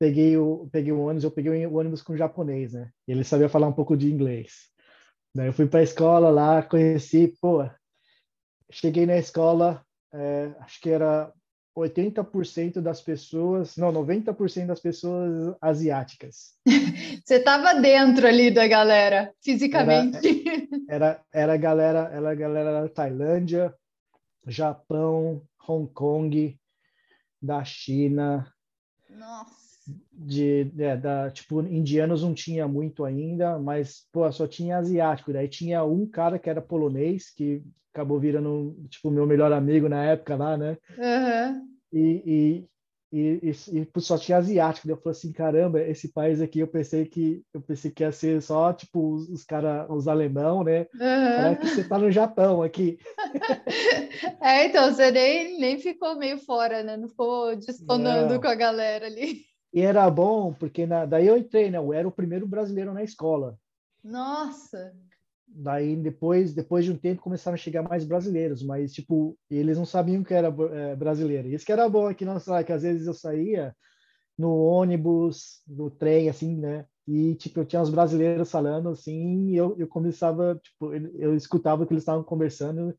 peguei 0.00 0.36
o 0.36 0.68
peguei 0.72 0.92
o 0.92 1.00
ônibus, 1.00 1.22
eu 1.22 1.30
peguei 1.30 1.64
o 1.64 1.76
ônibus 1.76 2.02
com 2.02 2.12
o 2.12 2.16
japonês, 2.16 2.72
né? 2.72 2.90
Ele 3.06 3.22
sabia 3.22 3.48
falar 3.48 3.68
um 3.68 3.72
pouco 3.72 3.96
de 3.96 4.12
inglês. 4.12 4.68
Daí 5.34 5.46
eu 5.46 5.52
fui 5.52 5.66
para 5.66 5.80
a 5.80 5.84
escola 5.84 6.28
lá, 6.28 6.60
conheci, 6.62 7.32
pô, 7.40 7.62
cheguei 8.70 9.06
na 9.06 9.16
escola, 9.16 9.84
é, 10.12 10.52
acho 10.60 10.80
que 10.80 10.90
era 10.90 11.32
80% 11.76 12.80
das 12.80 13.00
pessoas, 13.00 13.76
não, 13.76 13.92
90% 13.92 14.66
das 14.66 14.80
pessoas 14.80 15.56
asiáticas. 15.60 16.54
Você 17.24 17.36
estava 17.36 17.74
dentro 17.74 18.26
ali 18.26 18.50
da 18.50 18.66
galera, 18.66 19.32
fisicamente. 19.42 20.44
Era, 20.88 21.06
era, 21.06 21.24
era 21.32 21.56
galera, 21.56 22.10
era 22.12 22.34
galera 22.34 22.82
da 22.82 22.88
Tailândia, 22.88 23.74
Japão, 24.46 25.42
Hong 25.68 25.90
Kong, 25.92 26.58
da 27.40 27.64
China. 27.64 28.52
Nossa. 29.10 29.68
De, 30.12 30.70
é, 30.78 30.96
da, 30.96 31.30
tipo, 31.30 31.62
indianos 31.62 32.22
não 32.22 32.34
tinha 32.34 32.68
muito 32.68 33.04
ainda, 33.04 33.58
mas, 33.58 34.06
pô, 34.12 34.30
só 34.30 34.46
tinha 34.46 34.78
asiático. 34.78 35.32
Daí 35.32 35.48
tinha 35.48 35.82
um 35.84 36.06
cara 36.06 36.38
que 36.38 36.50
era 36.50 36.60
polonês, 36.60 37.30
que 37.30 37.62
acabou 37.98 38.20
virando 38.20 38.76
tipo 38.88 39.10
meu 39.10 39.26
melhor 39.26 39.52
amigo 39.52 39.88
na 39.88 40.04
época 40.04 40.36
lá, 40.36 40.56
né? 40.56 40.78
Uhum. 40.96 41.68
E, 41.92 42.68
e, 43.12 43.40
e, 43.42 43.50
e, 43.50 44.00
só 44.00 44.16
tinha 44.16 44.38
asiático. 44.38 44.88
eu 44.88 44.96
falei 44.96 45.18
assim, 45.18 45.32
caramba, 45.32 45.80
esse 45.80 46.12
país 46.12 46.40
aqui 46.40 46.60
eu 46.60 46.68
pensei 46.68 47.06
que 47.06 47.42
eu 47.52 47.60
pensei 47.60 47.90
que 47.90 48.04
ia 48.04 48.12
ser 48.12 48.40
só 48.40 48.72
tipo 48.72 49.14
os, 49.14 49.28
os 49.28 49.44
cara, 49.44 49.92
os 49.92 50.06
alemão, 50.06 50.62
né? 50.62 50.86
Uhum. 50.94 51.56
que 51.56 51.66
você 51.66 51.88
tá 51.88 51.98
no 51.98 52.10
Japão 52.10 52.62
aqui. 52.62 52.98
é, 54.40 54.66
então 54.66 54.92
você 54.92 55.10
nem, 55.10 55.58
nem 55.58 55.78
ficou 55.80 56.16
meio 56.16 56.38
fora, 56.38 56.84
né? 56.84 56.96
Não 56.96 57.08
ficou 57.08 57.56
disponando 57.56 58.40
com 58.40 58.46
a 58.46 58.54
galera 58.54 59.06
ali. 59.06 59.42
E 59.74 59.80
era 59.80 60.08
bom 60.08 60.52
porque 60.52 60.86
na, 60.86 61.04
daí 61.04 61.26
eu 61.26 61.36
entrei, 61.36 61.68
né? 61.68 61.78
Eu 61.78 61.92
era 61.92 62.06
o 62.06 62.12
primeiro 62.12 62.46
brasileiro 62.46 62.92
na 62.92 63.02
escola. 63.02 63.58
Nossa 64.04 64.94
daí 65.48 65.96
depois 65.96 66.54
depois 66.54 66.84
de 66.84 66.92
um 66.92 66.96
tempo 66.96 67.22
começaram 67.22 67.54
a 67.54 67.58
chegar 67.58 67.82
mais 67.82 68.04
brasileiros 68.04 68.62
mas 68.62 68.92
tipo 68.92 69.36
eles 69.50 69.78
não 69.78 69.84
sabiam 69.86 70.22
que 70.22 70.34
era 70.34 70.48
é, 70.48 70.96
brasileiro. 70.96 71.48
Isso 71.48 71.64
que 71.64 71.72
era 71.72 71.88
bom 71.88 72.06
aqui 72.06 72.24
na 72.24 72.34
Austrália 72.34 72.64
que 72.64 72.72
às 72.72 72.82
vezes 72.82 73.06
eu 73.06 73.14
saía 73.14 73.74
no 74.38 74.56
ônibus 74.56 75.62
no 75.66 75.90
trem 75.90 76.28
assim 76.28 76.56
né? 76.56 76.86
E 77.06 77.34
tipo 77.36 77.60
eu 77.60 77.64
tinha 77.66 77.82
os 77.82 77.90
brasileiros 77.90 78.50
falando 78.50 78.90
assim 78.90 79.48
e 79.48 79.56
eu, 79.56 79.74
eu 79.78 79.88
começava 79.88 80.60
tipo 80.62 80.94
eu, 80.94 81.34
escutava 81.34 81.82
o 81.82 81.86
que 81.86 81.92
eles 81.92 82.02
estavam 82.02 82.22
conversando 82.22 82.94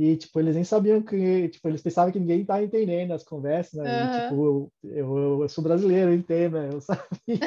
E, 0.00 0.16
tipo, 0.16 0.40
eles 0.40 0.54
nem 0.54 0.64
sabiam 0.64 1.02
que, 1.02 1.50
tipo, 1.50 1.68
eles 1.68 1.82
pensavam 1.82 2.10
que 2.10 2.18
ninguém 2.18 2.40
estava 2.40 2.64
entendendo 2.64 3.12
as 3.12 3.22
conversas, 3.22 3.74
né? 3.74 3.84
E, 3.84 4.22
tipo, 4.22 4.46
eu, 4.46 4.72
eu, 4.82 5.42
eu, 5.42 5.48
sou 5.50 5.62
brasileiro, 5.62 6.10
eu 6.10 6.14
entendo, 6.14 6.54
né? 6.54 6.70
Eu 6.72 6.80
sabia. 6.80 7.38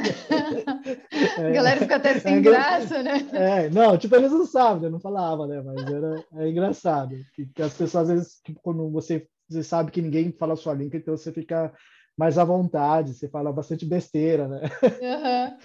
a 1.39 1.49
galera 1.49 1.79
fica 1.79 1.95
até 1.95 2.19
sem 2.19 2.35
é, 2.35 2.41
graça, 2.41 3.01
né? 3.01 3.27
É, 3.31 3.69
não, 3.71 3.97
tipo, 3.97 4.15
eles 4.15 4.31
não 4.31 4.45
sabem, 4.45 4.83
né? 4.83 4.89
Não 4.89 4.99
falava, 4.99 5.47
né? 5.47 5.63
Mas 5.63 5.83
era 5.91 6.23
é 6.35 6.47
engraçado. 6.47 7.15
Que, 7.33 7.47
que, 7.47 7.61
as 7.63 7.73
pessoas, 7.73 8.07
às 8.07 8.15
vezes, 8.15 8.39
tipo, 8.45 8.59
quando 8.61 8.87
você, 8.91 9.27
você 9.49 9.63
sabe 9.63 9.89
que 9.89 9.99
ninguém 9.99 10.31
fala 10.31 10.53
a 10.53 10.55
sua 10.55 10.75
língua, 10.75 10.97
então 10.97 11.17
você 11.17 11.31
fica 11.31 11.73
mais 12.15 12.37
à 12.37 12.43
vontade, 12.43 13.15
você 13.15 13.27
fala 13.27 13.51
bastante 13.51 13.83
besteira, 13.83 14.47
né? 14.47 14.61
Uhum. 14.83 15.57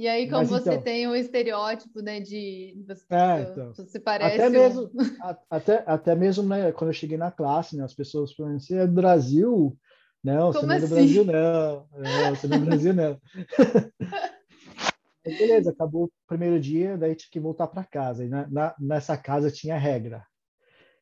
E 0.00 0.08
aí, 0.08 0.30
como 0.30 0.40
Mas, 0.40 0.48
você 0.48 0.70
então, 0.70 0.82
tem 0.82 1.06
o 1.06 1.10
um 1.10 1.14
estereótipo, 1.14 2.00
né, 2.00 2.20
de 2.20 2.82
você, 2.88 3.04
é, 3.10 3.42
então, 3.42 3.74
você 3.74 4.00
parece 4.00 4.36
até 4.36 4.48
mesmo, 4.48 4.90
um... 4.96 5.16
até, 5.50 5.84
até 5.86 6.14
mesmo, 6.14 6.48
né, 6.48 6.72
quando 6.72 6.88
eu 6.88 6.94
cheguei 6.94 7.18
na 7.18 7.30
classe, 7.30 7.76
né, 7.76 7.84
as 7.84 7.92
pessoas 7.92 8.32
falaram 8.32 8.56
assim, 8.56 8.78
é 8.78 8.86
do 8.86 8.94
Brasil? 8.94 9.76
Não, 10.24 10.54
como 10.54 10.60
você 10.60 10.66
não 10.66 10.74
é 10.74 10.80
do 10.80 10.88
Brasil, 10.88 11.22
assim? 11.22 11.30
não. 11.30 11.86
não 11.98 12.34
você 12.34 12.46
não 12.46 12.56
é 12.56 12.60
do 12.60 12.64
Brasil, 12.64 12.94
não. 12.94 13.20
beleza, 15.22 15.70
acabou 15.70 16.04
o 16.04 16.12
primeiro 16.26 16.58
dia, 16.58 16.96
daí 16.96 17.14
tinha 17.14 17.30
que 17.30 17.38
voltar 17.38 17.66
para 17.66 17.84
casa. 17.84 18.24
E 18.24 18.28
na, 18.30 18.48
na, 18.48 18.74
nessa 18.80 19.18
casa 19.18 19.50
tinha 19.50 19.76
regra. 19.76 20.24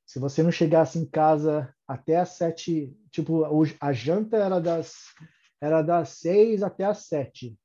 Se 0.05 0.19
você 0.19 0.43
não 0.43 0.51
chegasse 0.51 0.99
em 0.99 1.07
casa 1.07 1.73
até 1.87 2.17
as 2.17 2.31
sete, 2.31 2.93
tipo, 3.13 3.45
a 3.81 3.93
janta 3.93 4.39
era 4.39 4.61
das 4.61 4.97
era 5.61 5.83
das 5.83 6.09
seis 6.09 6.65
até 6.65 6.85
as 6.85 7.07
sete 7.07 7.57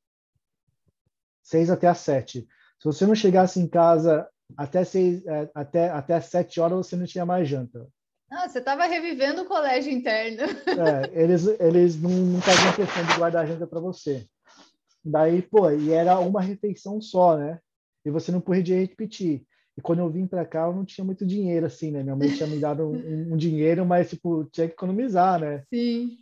seis 1.43 1.69
até 1.69 1.87
as 1.87 1.99
sete. 1.99 2.47
Se 2.79 2.85
você 2.85 3.05
não 3.05 3.13
chegasse 3.13 3.59
em 3.59 3.67
casa 3.67 4.27
até 4.57 4.83
seis, 4.83 5.25
é, 5.25 5.49
até 5.53 5.89
até 5.89 6.19
sete 6.21 6.59
horas, 6.59 6.87
você 6.87 6.95
não 6.95 7.05
tinha 7.05 7.25
mais 7.25 7.47
janta. 7.47 7.87
Ah, 8.31 8.49
você 8.49 8.59
estava 8.59 8.85
revivendo 8.85 9.43
o 9.43 9.45
colégio 9.45 9.91
interno. 9.91 10.41
É, 10.41 11.21
eles 11.21 11.45
eles 11.59 12.01
não 12.01 12.41
faziam 12.41 12.73
questão 12.73 13.05
de 13.05 13.13
guardar 13.15 13.43
a 13.43 13.45
janta 13.45 13.67
para 13.67 13.79
você. 13.79 14.25
Daí, 15.05 15.41
pô, 15.41 15.69
e 15.69 15.91
era 15.91 16.17
uma 16.19 16.41
refeição 16.41 17.01
só, 17.01 17.37
né? 17.37 17.59
E 18.05 18.09
você 18.09 18.31
não 18.31 18.41
podia 18.41 18.79
repetir. 18.79 19.45
E 19.77 19.81
quando 19.81 19.99
eu 19.99 20.09
vim 20.09 20.25
para 20.25 20.45
cá, 20.45 20.67
eu 20.67 20.73
não 20.73 20.85
tinha 20.85 21.03
muito 21.03 21.25
dinheiro, 21.25 21.65
assim, 21.65 21.91
né? 21.91 22.03
Minha 22.03 22.15
mãe 22.15 22.33
tinha 22.33 22.47
me 22.47 22.59
dado 22.59 22.89
um, 22.89 23.33
um 23.33 23.37
dinheiro, 23.37 23.85
mas, 23.85 24.09
tipo, 24.09 24.45
tinha 24.45 24.67
que 24.67 24.73
economizar, 24.73 25.39
né? 25.39 25.63
Sim. 25.73 26.17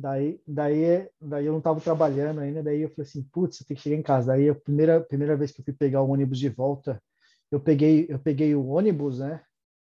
Daí, 0.00 0.40
daí, 0.46 1.08
daí 1.20 1.46
eu 1.46 1.50
não 1.50 1.58
estava 1.58 1.80
trabalhando 1.80 2.38
ainda, 2.38 2.62
daí 2.62 2.82
eu 2.82 2.88
falei 2.90 3.02
assim, 3.02 3.20
putz, 3.32 3.64
tem 3.64 3.76
que 3.76 3.82
chegar 3.82 3.96
em 3.96 4.02
casa. 4.02 4.28
Daí 4.28 4.48
a 4.48 4.54
primeira, 4.54 5.00
primeira 5.00 5.36
vez 5.36 5.50
que 5.50 5.60
eu 5.60 5.64
fui 5.64 5.74
pegar 5.74 6.02
o 6.02 6.10
ônibus 6.10 6.38
de 6.38 6.48
volta, 6.48 7.02
eu 7.50 7.58
peguei, 7.58 8.06
eu 8.08 8.16
peguei 8.16 8.54
o 8.54 8.64
ônibus, 8.68 9.18
né? 9.18 9.42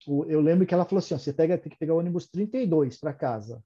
O, 0.07 0.25
eu 0.25 0.41
lembro 0.41 0.65
que 0.65 0.73
ela 0.73 0.87
falou 0.87 1.01
assim, 1.01 1.13
ó, 1.13 1.19
você 1.19 1.31
pega, 1.31 1.59
tem 1.59 1.71
que 1.71 1.79
pegar 1.79 1.93
o 1.93 1.99
ônibus 1.99 2.27
32 2.27 2.99
para 2.99 3.13
casa. 3.13 3.63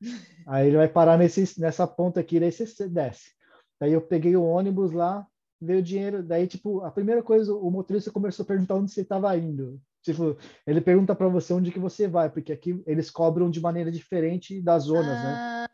Aí 0.48 0.68
ele 0.68 0.78
vai 0.78 0.88
parar 0.88 1.18
nesse, 1.18 1.60
nessa 1.60 1.86
ponta 1.86 2.20
aqui, 2.20 2.40
daí 2.40 2.50
você 2.50 2.88
desce. 2.88 3.32
Daí 3.78 3.92
eu 3.92 4.00
peguei 4.00 4.34
o 4.34 4.44
ônibus 4.44 4.92
lá, 4.92 5.26
veio 5.60 5.80
o 5.80 5.82
dinheiro, 5.82 6.22
daí 6.22 6.46
tipo, 6.46 6.80
a 6.80 6.90
primeira 6.90 7.22
coisa, 7.22 7.54
o 7.54 7.70
motorista 7.70 8.10
começou 8.10 8.44
a 8.44 8.46
perguntar 8.46 8.76
onde 8.76 8.90
você 8.90 9.02
estava 9.02 9.36
indo. 9.36 9.78
Tipo, 10.00 10.38
ele 10.66 10.80
pergunta 10.80 11.14
para 11.14 11.28
você 11.28 11.52
onde 11.52 11.70
que 11.70 11.78
você 11.78 12.08
vai, 12.08 12.30
porque 12.30 12.50
aqui 12.50 12.82
eles 12.86 13.10
cobram 13.10 13.50
de 13.50 13.60
maneira 13.60 13.92
diferente 13.92 14.58
das 14.62 14.84
zonas, 14.84 15.22
né? 15.22 15.34
ah. 15.36 15.62
né? 15.62 15.72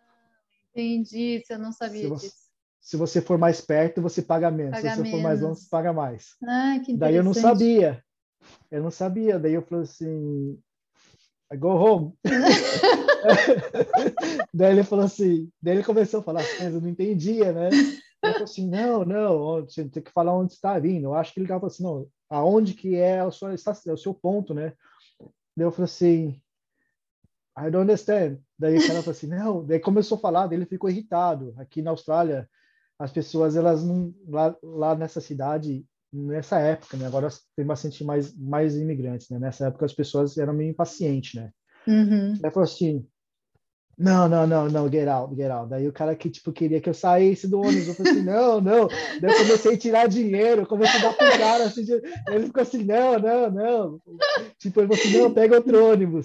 Entendi, 0.78 1.42
você 1.44 1.58
não 1.58 1.72
sabia 1.72 2.02
se 2.02 2.08
você, 2.08 2.26
disso. 2.28 2.38
Se 2.80 2.96
você 2.96 3.20
for 3.20 3.36
mais 3.36 3.60
perto, 3.60 4.00
você 4.00 4.22
paga 4.22 4.48
menos. 4.48 4.76
Paga 4.76 4.90
se 4.90 4.96
você 4.96 5.02
menos. 5.02 5.18
for 5.18 5.22
mais 5.22 5.40
longe, 5.40 5.60
você 5.60 5.68
paga 5.68 5.92
mais. 5.92 6.36
Ah, 6.46 6.78
que 6.84 6.96
Daí 6.96 7.16
eu 7.16 7.24
não 7.24 7.34
sabia. 7.34 8.02
Eu 8.70 8.82
não 8.82 8.90
sabia. 8.90 9.40
Daí 9.40 9.54
eu 9.54 9.62
falei 9.62 9.82
assim, 9.82 10.56
I 11.52 11.56
go 11.56 11.70
home. 11.70 12.12
daí 14.54 14.72
ele 14.72 14.84
falou 14.84 15.06
assim, 15.06 15.50
daí 15.60 15.74
ele 15.74 15.84
começou 15.84 16.20
a 16.20 16.22
falar 16.22 16.42
as 16.42 16.52
coisas, 16.52 16.74
eu 16.74 16.80
não 16.80 16.88
entendia, 16.88 17.52
né? 17.52 17.70
Eu 18.22 18.32
falei 18.32 18.44
assim, 18.44 18.68
não, 18.68 19.04
não, 19.04 19.62
você 19.62 19.88
tem 19.88 20.02
que 20.02 20.12
falar 20.12 20.36
onde 20.36 20.52
está 20.52 20.78
vindo. 20.78 21.06
Eu 21.06 21.14
acho 21.14 21.34
que 21.34 21.40
ele 21.40 21.46
estava 21.46 21.66
assim, 21.66 21.82
não, 21.82 22.06
aonde 22.30 22.74
que 22.74 22.94
é 22.94 23.24
o 23.24 23.32
seu, 23.32 23.48
é 23.48 23.92
o 23.92 23.96
seu 23.96 24.14
ponto, 24.14 24.54
né? 24.54 24.72
Daí 25.56 25.66
eu 25.66 25.72
falei 25.72 25.86
assim, 25.86 26.40
I 27.58 27.70
don't 27.70 27.82
understand. 27.82 28.38
Daí 28.58 28.76
o 28.78 28.86
cara 28.86 29.02
falou 29.02 29.10
assim, 29.10 29.26
não. 29.26 29.64
Daí 29.64 29.80
começou 29.80 30.16
a 30.18 30.20
falar, 30.20 30.46
daí 30.46 30.58
ele 30.58 30.66
ficou 30.66 30.88
irritado. 30.88 31.54
Aqui 31.58 31.82
na 31.82 31.90
Austrália, 31.90 32.48
as 32.98 33.12
pessoas, 33.12 33.56
elas 33.56 33.84
não, 33.84 34.14
lá, 34.26 34.56
lá 34.62 34.94
nessa 34.94 35.20
cidade, 35.20 35.84
nessa 36.12 36.58
época, 36.58 36.96
né? 36.96 37.06
Agora 37.06 37.28
tem 37.56 37.66
bastante 37.66 38.04
mais, 38.04 38.36
mais 38.36 38.76
imigrantes, 38.76 39.28
né? 39.30 39.38
Nessa 39.38 39.66
época 39.66 39.86
as 39.86 39.92
pessoas 39.92 40.38
eram 40.38 40.52
meio 40.52 40.70
impacientes, 40.70 41.34
né? 41.34 41.50
Uhum. 41.86 42.34
Daí 42.40 42.50
falou 42.50 42.64
assim, 42.64 43.06
não, 43.98 44.28
não, 44.28 44.46
não, 44.46 44.68
não, 44.68 44.88
get 44.88 45.08
out, 45.08 45.34
get 45.34 45.50
out. 45.50 45.68
Daí 45.68 45.88
o 45.88 45.92
cara 45.92 46.14
que, 46.14 46.30
tipo, 46.30 46.52
queria 46.52 46.80
que 46.80 46.88
eu 46.88 46.94
saísse 46.94 47.48
do 47.48 47.60
ônibus, 47.60 47.88
eu 47.88 47.94
falei 47.94 48.12
assim, 48.12 48.22
não, 48.22 48.60
não. 48.60 48.88
Daí 49.20 49.32
eu 49.32 49.38
comecei 49.38 49.74
a 49.74 49.78
tirar 49.78 50.08
dinheiro, 50.08 50.66
comecei 50.66 51.00
a 51.00 51.02
dar 51.02 51.16
pro 51.16 51.38
cara, 51.38 51.64
assim, 51.64 51.84
ele 52.28 52.46
ficou 52.46 52.62
assim, 52.62 52.84
não, 52.84 53.18
não, 53.18 53.50
não. 53.50 54.00
Tipo, 54.58 54.80
ele 54.80 54.88
falou 54.88 55.02
assim, 55.02 55.18
não, 55.18 55.34
pega 55.34 55.56
outro 55.56 55.84
ônibus. 55.84 56.24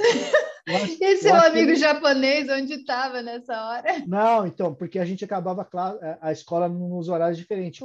Acho, 0.68 0.98
e 1.04 1.18
seu 1.18 1.36
amigo 1.36 1.72
ele... 1.72 1.76
japonês, 1.76 2.48
onde 2.50 2.74
estava 2.74 3.22
nessa 3.22 3.66
hora? 3.66 4.04
Não, 4.08 4.48
então, 4.48 4.74
porque 4.74 4.98
a 4.98 5.06
gente 5.06 5.26
acabava 5.26 5.68
é, 6.02 6.18
a 6.22 6.32
escola 6.32 6.70
nos 6.70 7.10
horários 7.10 7.38
diferentes. 7.38 7.82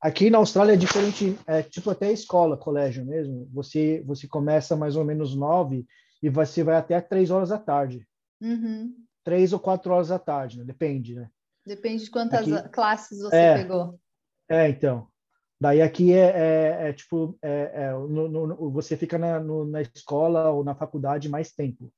Aqui 0.00 0.30
na 0.30 0.38
Austrália 0.38 0.72
é 0.72 0.76
diferente, 0.76 1.38
é 1.46 1.62
tipo 1.62 1.88
até 1.90 2.10
escola, 2.10 2.56
colégio 2.56 3.04
mesmo. 3.04 3.48
Você 3.52 4.02
você 4.04 4.26
começa 4.26 4.76
mais 4.76 4.96
ou 4.96 5.04
menos 5.04 5.36
nove 5.36 5.86
e 6.20 6.28
você 6.28 6.64
vai 6.64 6.74
até 6.74 7.00
três 7.00 7.30
horas 7.30 7.50
da 7.50 7.58
tarde. 7.58 8.04
Uhum. 8.40 8.92
Três 9.22 9.52
ou 9.52 9.60
quatro 9.60 9.92
horas 9.92 10.08
da 10.08 10.18
tarde, 10.18 10.58
né? 10.58 10.64
Depende, 10.64 11.14
né? 11.14 11.30
Depende 11.64 12.04
de 12.04 12.10
quantas 12.10 12.52
aqui, 12.52 12.68
classes 12.70 13.20
você 13.20 13.36
é, 13.36 13.58
pegou. 13.58 13.96
É, 14.48 14.68
então. 14.68 15.06
Daí 15.62 15.80
aqui 15.80 16.12
é, 16.12 16.18
é, 16.18 16.88
é 16.88 16.92
tipo, 16.92 17.38
é, 17.40 17.70
é 17.72 17.92
no, 17.92 18.28
no, 18.28 18.70
você 18.72 18.96
fica 18.96 19.16
na, 19.16 19.38
no, 19.38 19.64
na 19.64 19.80
escola 19.80 20.50
ou 20.50 20.64
na 20.64 20.74
faculdade 20.74 21.28
mais 21.28 21.52
tempo. 21.52 21.88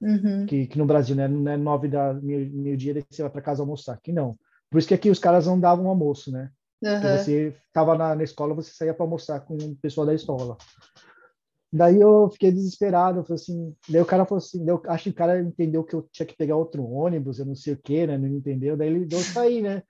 Uhum. 0.00 0.46
Que, 0.46 0.66
que 0.66 0.78
no 0.78 0.86
Brasil, 0.86 1.14
né? 1.14 1.28
Não 1.28 1.52
é 1.52 1.54
nove 1.54 1.86
da 1.86 2.14
meio-dia, 2.14 2.94
meio 2.94 3.06
você 3.10 3.20
vai 3.20 3.30
para 3.30 3.42
casa 3.42 3.62
almoçar. 3.62 3.92
Aqui 3.92 4.10
não. 4.10 4.38
Por 4.70 4.78
isso 4.78 4.88
que 4.88 4.94
aqui 4.94 5.10
os 5.10 5.18
caras 5.18 5.46
não 5.46 5.60
davam 5.60 5.86
almoço, 5.88 6.32
né? 6.32 6.50
Uhum. 6.82 7.18
Você 7.18 7.54
estava 7.66 7.94
na, 7.94 8.14
na 8.14 8.24
escola, 8.24 8.54
você 8.54 8.72
saía 8.72 8.94
para 8.94 9.04
almoçar 9.04 9.40
com 9.40 9.54
o 9.54 9.76
pessoal 9.76 10.06
da 10.06 10.14
escola. 10.14 10.56
Daí 11.70 12.00
eu 12.00 12.30
fiquei 12.30 12.50
desesperado, 12.50 13.22
falei 13.22 13.34
assim, 13.34 13.76
daí 13.86 14.00
o 14.00 14.06
cara 14.06 14.24
falou 14.24 14.38
assim, 14.38 14.66
eu 14.66 14.80
acho 14.86 15.04
que 15.04 15.10
o 15.10 15.14
cara 15.14 15.42
entendeu 15.42 15.84
que 15.84 15.94
eu 15.94 16.08
tinha 16.10 16.24
que 16.24 16.36
pegar 16.36 16.56
outro 16.56 16.82
ônibus, 16.82 17.38
eu 17.38 17.44
não 17.44 17.54
sei 17.54 17.74
o 17.74 17.76
que, 17.76 18.06
né, 18.06 18.16
não 18.16 18.26
entendeu, 18.28 18.76
daí 18.76 18.88
ele 18.88 19.04
deu 19.04 19.20
sair, 19.20 19.62
né, 19.62 19.84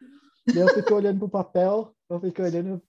daí 0.47 0.59
eu 0.59 0.69
fiquei 0.69 0.95
olhando 0.95 1.21
pro 1.21 1.29
papel, 1.31 1.95
eu 2.11 2.21
fiquei 2.21 2.45
olhando, 2.45 2.83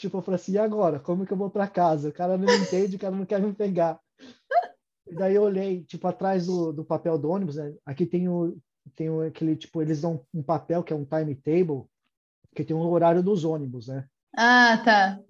Tipo, 0.00 0.16
eu 0.16 0.22
falei 0.22 0.36
assim, 0.36 0.52
e 0.52 0.58
agora? 0.58 0.98
Como 0.98 1.26
que 1.26 1.32
eu 1.32 1.36
vou 1.36 1.50
para 1.50 1.68
casa? 1.68 2.08
O 2.08 2.12
cara 2.12 2.38
não 2.38 2.46
me 2.46 2.56
entende, 2.56 2.96
o 2.96 2.98
cara 2.98 3.14
não 3.14 3.26
quer 3.26 3.38
me 3.38 3.52
pegar. 3.52 4.00
E 5.06 5.14
daí 5.14 5.34
eu 5.34 5.42
olhei, 5.42 5.84
tipo, 5.84 6.08
atrás 6.08 6.46
do, 6.46 6.72
do 6.72 6.82
papel 6.82 7.18
do 7.18 7.28
ônibus, 7.28 7.56
né? 7.56 7.74
Aqui 7.84 8.06
tem 8.06 8.26
o, 8.26 8.56
tem 8.96 9.10
o, 9.10 9.20
aquele, 9.20 9.54
tipo, 9.56 9.82
eles 9.82 10.00
dão 10.00 10.24
um 10.32 10.42
papel 10.42 10.82
que 10.82 10.90
é 10.90 10.96
um 10.96 11.04
timetable, 11.04 11.84
que 12.56 12.64
tem 12.64 12.74
o 12.74 12.78
um 12.78 12.88
horário 12.88 13.22
dos 13.22 13.44
ônibus, 13.44 13.88
né? 13.88 14.06
Ah, 14.34 14.80
tá. 14.82 15.20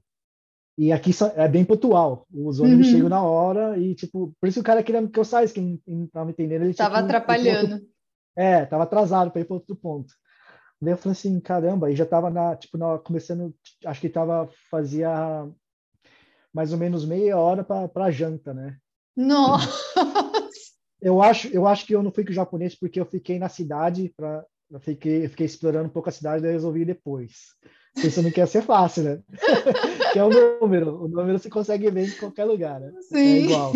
E 0.78 0.92
aqui 0.92 1.10
é 1.34 1.48
bem 1.48 1.64
pontual. 1.64 2.24
Os 2.32 2.60
ônibus 2.60 2.86
uhum. 2.86 2.92
chegam 2.92 3.08
na 3.08 3.24
hora 3.24 3.76
e, 3.76 3.92
tipo, 3.96 4.32
por 4.40 4.48
isso 4.48 4.60
o 4.60 4.64
cara 4.64 4.84
queria 4.84 5.04
que 5.08 5.18
eu 5.18 5.24
saísse, 5.24 5.52
quem 5.52 5.82
não 5.84 6.04
estava 6.04 6.30
entendendo. 6.30 6.62
Ele 6.62 6.74
tava 6.74 6.98
atrapalhando. 6.98 7.74
Outro, 7.74 7.88
é, 8.36 8.64
tava 8.66 8.84
atrasado 8.84 9.32
para 9.32 9.40
ir 9.40 9.46
para 9.46 9.54
outro 9.54 9.74
ponto. 9.74 10.14
Daí 10.80 10.94
eu 10.94 10.98
falei 10.98 11.12
assim, 11.12 11.38
caramba, 11.40 11.88
aí 11.88 11.96
já 11.96 12.04
estava 12.04 12.30
na, 12.30 12.56
tipo, 12.56 12.78
na, 12.78 12.98
começando, 12.98 13.54
acho 13.84 14.00
que 14.00 14.06
estava 14.06 14.48
fazia 14.70 15.46
mais 16.52 16.72
ou 16.72 16.78
menos 16.78 17.04
meia 17.04 17.36
hora 17.36 17.62
para 17.62 18.10
janta, 18.10 18.54
né? 18.54 18.76
Nossa! 19.16 19.70
Eu 21.02 21.22
acho, 21.22 21.48
eu 21.48 21.66
acho 21.66 21.86
que 21.86 21.94
eu 21.94 22.02
não 22.02 22.12
fui 22.12 22.24
com 22.24 22.30
o 22.30 22.34
japonês 22.34 22.74
porque 22.74 23.00
eu 23.00 23.06
fiquei 23.06 23.38
na 23.38 23.48
cidade 23.48 24.12
para 24.14 24.44
eu 24.70 24.78
fiquei, 24.78 25.24
eu 25.24 25.30
fiquei 25.30 25.46
explorando 25.46 25.88
um 25.88 25.92
pouco 25.92 26.08
a 26.08 26.12
cidade, 26.12 26.42
daí 26.42 26.52
resolvi 26.52 26.84
depois. 26.84 27.56
Isso 27.96 28.22
não 28.22 28.30
quer 28.30 28.46
ser 28.46 28.62
fácil, 28.62 29.02
né? 29.02 29.22
que 30.12 30.18
é 30.18 30.22
o 30.22 30.60
número. 30.60 31.04
O 31.04 31.08
número 31.08 31.38
você 31.38 31.50
consegue 31.50 31.90
ver 31.90 32.06
em 32.06 32.16
qualquer 32.16 32.44
lugar, 32.44 32.78
né? 32.78 32.92
É 32.96 33.02
Sim. 33.02 33.18
É 33.18 33.38
igual. 33.40 33.72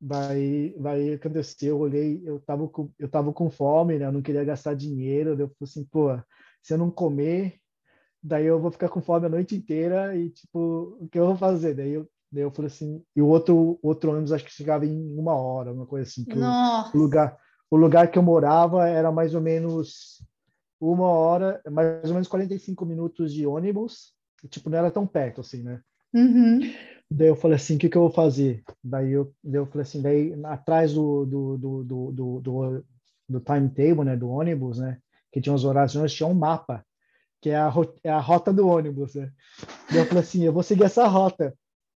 Daí, 0.00 0.74
daí 0.78 1.12
aconteceu, 1.12 1.76
eu 1.76 1.78
olhei, 1.78 2.22
eu 2.24 2.40
tava 2.40 2.66
com, 2.68 2.90
eu 2.98 3.08
tava 3.08 3.32
com 3.34 3.50
fome, 3.50 3.98
né? 3.98 4.06
Eu 4.06 4.12
não 4.12 4.22
queria 4.22 4.42
gastar 4.44 4.74
dinheiro. 4.74 5.30
Eu 5.32 5.36
falei 5.36 5.54
assim, 5.62 5.84
pô, 5.84 6.08
se 6.62 6.72
eu 6.72 6.78
não 6.78 6.90
comer, 6.90 7.60
daí 8.22 8.46
eu 8.46 8.58
vou 8.58 8.70
ficar 8.70 8.88
com 8.88 9.02
fome 9.02 9.26
a 9.26 9.28
noite 9.28 9.54
inteira 9.54 10.16
e, 10.16 10.30
tipo, 10.30 10.96
o 11.00 11.08
que 11.08 11.18
eu 11.18 11.26
vou 11.26 11.36
fazer? 11.36 11.74
Daí 11.74 11.92
eu, 11.92 12.08
daí 12.32 12.42
eu 12.42 12.50
falei 12.50 12.70
assim, 12.70 13.04
e 13.14 13.20
o 13.20 13.26
outro, 13.26 13.78
outro 13.82 14.10
ônibus 14.10 14.32
acho 14.32 14.44
que 14.44 14.52
chegava 14.52 14.86
em 14.86 15.18
uma 15.18 15.34
hora, 15.34 15.72
uma 15.72 15.86
coisa 15.86 16.08
assim. 16.08 16.24
Que 16.24 16.38
o, 16.38 16.42
o, 16.94 16.98
lugar, 16.98 17.36
o 17.70 17.76
lugar 17.76 18.10
que 18.10 18.18
eu 18.18 18.22
morava 18.22 18.88
era 18.88 19.12
mais 19.12 19.34
ou 19.34 19.40
menos 19.42 20.24
uma 20.80 21.08
hora, 21.08 21.60
mais 21.70 22.06
ou 22.06 22.14
menos 22.14 22.26
45 22.26 22.86
minutos 22.86 23.34
de 23.34 23.46
ônibus. 23.46 24.14
E, 24.42 24.48
tipo, 24.48 24.70
não 24.70 24.78
era 24.78 24.90
tão 24.90 25.06
perto 25.06 25.42
assim, 25.42 25.62
né? 25.62 25.82
Uhum. 26.12 26.60
Daí 27.10 27.28
eu 27.28 27.36
falei 27.36 27.56
assim, 27.56 27.76
o 27.76 27.78
que, 27.78 27.88
que 27.88 27.96
eu 27.96 28.02
vou 28.02 28.10
fazer? 28.10 28.62
Daí 28.82 29.12
eu, 29.12 29.34
daí 29.42 29.60
eu 29.60 29.66
falei 29.66 29.82
assim, 29.82 30.00
daí 30.00 30.32
atrás 30.44 30.94
do, 30.94 31.26
do, 31.26 31.58
do, 31.58 31.84
do, 31.84 32.12
do, 32.12 32.40
do, 32.40 32.84
do 33.28 33.40
timetable, 33.40 34.04
né, 34.04 34.16
do 34.16 34.28
ônibus, 34.28 34.78
né, 34.78 34.98
que 35.32 35.40
tinha 35.40 35.54
os 35.54 35.64
horários, 35.64 36.12
tinha 36.12 36.28
um 36.28 36.34
mapa, 36.34 36.84
que 37.40 37.50
é 37.50 37.56
a, 37.56 37.72
é 38.04 38.10
a 38.10 38.20
rota 38.20 38.52
do 38.52 38.68
ônibus, 38.68 39.14
né? 39.14 39.32
Daí 39.88 39.98
eu 39.98 40.06
falei 40.06 40.22
assim, 40.22 40.44
eu 40.44 40.52
vou 40.52 40.62
seguir 40.62 40.84
essa 40.84 41.06
rota. 41.06 41.56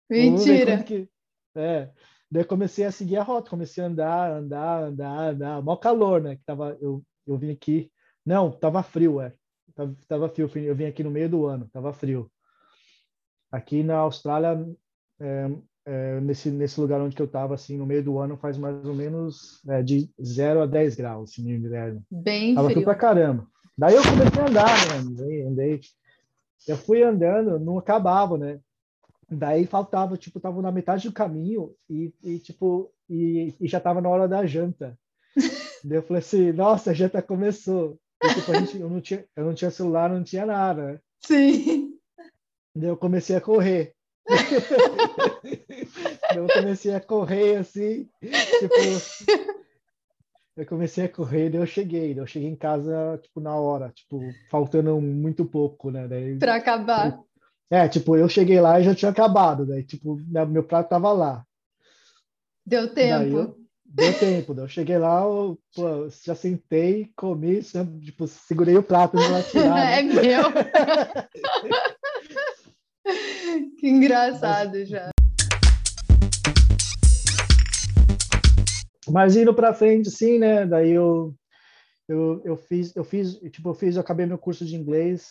Mentira! 0.08 0.82
Que... 0.82 1.08
É. 1.54 1.90
Daí 2.30 2.42
eu 2.42 2.46
comecei 2.46 2.84
a 2.84 2.92
seguir 2.92 3.16
a 3.16 3.22
rota, 3.22 3.50
comecei 3.50 3.82
a 3.82 3.88
andar, 3.88 4.32
andar, 4.32 4.84
andar, 4.84 5.30
andar. 5.30 5.62
Mó 5.62 5.76
calor, 5.76 6.22
né? 6.22 6.36
Que 6.36 6.44
tava, 6.44 6.78
eu, 6.80 7.02
eu 7.26 7.36
vim 7.36 7.50
aqui. 7.50 7.90
Não, 8.24 8.50
tava 8.50 8.82
frio, 8.82 9.20
é. 9.20 9.34
Tava, 9.74 9.96
tava 10.08 10.28
frio. 10.28 10.50
Eu 10.54 10.74
vim 10.74 10.84
aqui 10.84 11.02
no 11.02 11.10
meio 11.10 11.28
do 11.28 11.44
ano, 11.44 11.68
tava 11.72 11.92
frio. 11.92 12.30
Aqui 13.52 13.82
na 13.82 13.98
Austrália, 13.98 14.66
é, 15.20 15.50
é, 15.84 16.20
nesse, 16.20 16.50
nesse 16.50 16.80
lugar 16.80 17.00
onde 17.00 17.20
eu 17.20 17.28
tava, 17.28 17.54
assim, 17.54 17.76
no 17.76 17.86
meio 17.86 18.02
do 18.02 18.18
ano, 18.18 18.36
faz 18.36 18.56
mais 18.56 18.84
ou 18.84 18.94
menos 18.94 19.60
é, 19.68 19.82
de 19.82 20.10
0 20.20 20.62
a 20.62 20.66
10 20.66 20.96
graus, 20.96 21.30
assim, 21.30 21.42
no 21.42 21.50
inverno. 21.50 22.02
Bem 22.10 22.54
tava 22.54 22.70
frio. 22.70 22.82
pra 22.82 22.94
caramba. 22.94 23.46
Daí 23.76 23.94
eu 23.94 24.02
comecei 24.02 24.40
a 24.40 24.48
andar, 24.48 24.88
né? 24.88 24.96
Andei, 24.98 25.42
andei. 25.42 25.80
Eu 26.66 26.76
fui 26.76 27.02
andando, 27.02 27.58
não 27.58 27.78
acabava, 27.78 28.38
né? 28.38 28.60
Daí 29.30 29.66
faltava, 29.66 30.16
tipo, 30.16 30.38
tava 30.38 30.60
na 30.60 30.70
metade 30.70 31.08
do 31.08 31.14
caminho 31.14 31.74
e, 31.88 32.12
e 32.22 32.38
tipo, 32.38 32.92
e, 33.08 33.54
e, 33.60 33.66
já 33.66 33.80
tava 33.80 34.00
na 34.00 34.08
hora 34.08 34.28
da 34.28 34.46
janta. 34.46 34.98
Daí 35.84 35.98
eu 35.98 36.02
falei 36.02 36.20
assim, 36.20 36.52
nossa, 36.52 36.90
a 36.90 36.94
janta 36.94 37.22
começou. 37.22 37.98
E, 38.22 38.28
tipo, 38.34 38.52
gente, 38.54 38.78
eu, 38.78 38.88
não 38.88 39.00
tinha, 39.00 39.24
eu 39.34 39.44
não 39.44 39.54
tinha 39.54 39.70
celular, 39.70 40.10
não 40.10 40.22
tinha 40.22 40.46
nada. 40.46 40.92
Né? 40.92 41.00
Sim. 41.20 41.81
Eu 42.74 42.96
comecei 42.96 43.36
a 43.36 43.40
correr. 43.40 43.94
eu 46.34 46.46
comecei 46.46 46.94
a 46.94 47.00
correr 47.00 47.56
assim, 47.56 48.08
tipo, 48.20 48.74
eu 50.56 50.66
comecei 50.66 51.04
a 51.04 51.08
correr, 51.08 51.50
daí 51.50 51.60
eu 51.60 51.66
cheguei, 51.66 52.14
daí 52.14 52.22
eu 52.22 52.26
cheguei 52.26 52.48
em 52.48 52.56
casa, 52.56 53.18
tipo, 53.22 53.40
na 53.40 53.54
hora, 53.56 53.90
tipo, 53.90 54.20
faltando 54.50 55.00
muito 55.00 55.44
pouco, 55.44 55.90
né? 55.90 56.06
Daí, 56.06 56.38
pra 56.38 56.54
acabar. 56.54 57.18
É, 57.70 57.88
tipo, 57.88 58.16
eu 58.16 58.28
cheguei 58.28 58.60
lá 58.60 58.78
e 58.78 58.84
já 58.84 58.94
tinha 58.94 59.10
acabado, 59.10 59.66
daí, 59.66 59.82
tipo, 59.82 60.20
meu 60.48 60.62
prato 60.62 60.90
tava 60.90 61.12
lá. 61.12 61.44
Deu 62.64 62.94
tempo. 62.94 63.36
Eu, 63.36 63.56
deu 63.84 64.18
tempo, 64.18 64.54
daí 64.54 64.64
eu 64.64 64.68
cheguei 64.68 64.98
lá, 64.98 65.22
eu, 65.22 65.58
pô, 65.74 66.08
já 66.24 66.34
sentei, 66.34 67.10
comi, 67.16 67.60
tipo, 68.04 68.26
segurei 68.26 68.76
o 68.76 68.82
prato 68.82 69.16
pra 69.16 69.42
tirar. 69.42 69.72
Né? 69.74 69.98
É 69.98 70.02
meu. 70.02 70.42
que 73.78 73.88
engraçado 73.88 74.84
já. 74.84 75.10
Mas 79.08 79.36
indo 79.36 79.54
para 79.54 79.74
frente, 79.74 80.10
sim, 80.10 80.38
né? 80.38 80.64
Daí 80.64 80.90
eu, 80.90 81.34
eu, 82.08 82.40
eu 82.44 82.56
fiz, 82.56 82.94
eu 82.94 83.04
fiz, 83.04 83.34
tipo, 83.50 83.68
eu 83.68 83.74
fiz, 83.74 83.96
eu 83.96 84.00
acabei 84.00 84.26
meu 84.26 84.38
curso 84.38 84.64
de 84.64 84.76
inglês. 84.76 85.28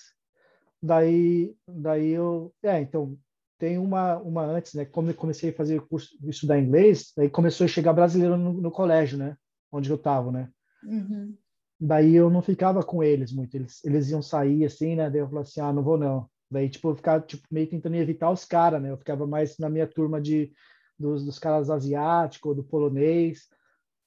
Daí, 0.82 1.56
daí 1.68 2.10
eu, 2.10 2.54
é, 2.64 2.82
então 2.82 3.18
tem 3.58 3.78
uma, 3.78 4.18
uma 4.18 4.44
antes, 4.44 4.74
né? 4.74 4.86
Como 4.86 5.10
eu 5.10 5.14
comecei 5.14 5.52
a 5.52 5.54
fazer 5.54 5.80
curso, 5.82 6.10
estudar 6.24 6.60
inglês, 6.60 7.14
daí 7.16 7.30
começou 7.30 7.66
a 7.66 7.68
chegar 7.68 7.94
brasileiro 7.94 8.36
no, 8.36 8.54
no 8.54 8.72
colégio, 8.72 9.18
né? 9.18 9.38
Onde 9.72 9.90
eu 9.90 9.98
tava, 9.98 10.32
né? 10.32 10.50
Uhum. 10.84 11.38
Daí 11.80 12.16
eu 12.16 12.30
não 12.30 12.42
ficava 12.42 12.84
com 12.84 13.04
eles 13.04 13.32
muito. 13.32 13.56
Eles, 13.56 13.84
eles 13.86 14.10
iam 14.10 14.22
sair 14.22 14.66
assim, 14.66 14.96
né? 14.96 15.10
Daí 15.10 15.22
eu 15.22 15.28
falava 15.28 15.48
assim, 15.48 15.62
ah, 15.62 15.72
não 15.72 15.84
vou 15.84 15.98
não. 15.98 16.30
Daí 16.52 16.70
tipo 16.70 16.90
eu 16.90 16.96
ficava 16.96 17.22
tipo 17.22 17.48
meio 17.50 17.70
tentando 17.70 17.96
evitar 17.96 18.30
os 18.30 18.44
caras, 18.44 18.82
né? 18.82 18.92
Eu 18.92 18.98
ficava 18.98 19.26
mais 19.26 19.58
na 19.58 19.70
minha 19.70 19.88
turma 19.88 20.20
de 20.20 20.52
dos, 21.00 21.26
dos 21.26 21.40
caras 21.40 21.70
asiáticos, 21.70 22.56
do 22.56 22.64
polonês. 22.64 23.48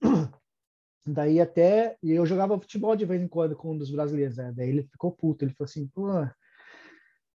Daí 1.06 1.40
até. 1.40 1.96
E 2.02 2.12
eu 2.12 2.24
jogava 2.26 2.60
futebol 2.60 2.94
de 2.94 3.04
vez 3.04 3.20
em 3.22 3.28
quando 3.28 3.56
com 3.56 3.72
um 3.72 3.78
dos 3.78 3.90
brasileiros, 3.90 4.36
né? 4.36 4.52
Daí 4.54 4.68
ele 4.68 4.82
ficou 4.84 5.10
puto. 5.10 5.44
Ele 5.44 5.54
falou 5.54 5.68
assim: 5.68 5.86
pô, 5.88 6.08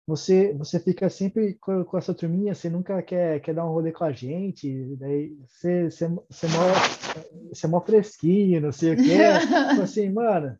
você, 0.09 0.55
você 0.55 0.81
fica 0.81 1.11
sempre 1.11 1.55
com, 1.61 1.85
com 1.85 1.99
essa 1.99 2.15
turminha, 2.15 2.55
você 2.55 2.71
nunca 2.71 3.03
quer, 3.03 3.41
quer 3.41 3.55
dar 3.55 3.67
um 3.67 3.73
rolê 3.73 3.93
com 3.93 4.05
a 4.05 4.13
gente, 4.13 4.97
daí 4.97 5.37
você, 5.47 5.91
você, 5.91 6.09
você, 6.09 6.47
é, 6.47 6.49
mó, 6.49 7.49
você 7.51 7.67
é 7.67 7.69
mó 7.69 7.81
fresquinho, 7.83 8.61
não 8.63 8.73
sei 8.73 8.95
o 8.95 8.97
quê. 8.97 9.19
Falei 9.69 9.83
assim, 9.83 10.11
mano, 10.11 10.59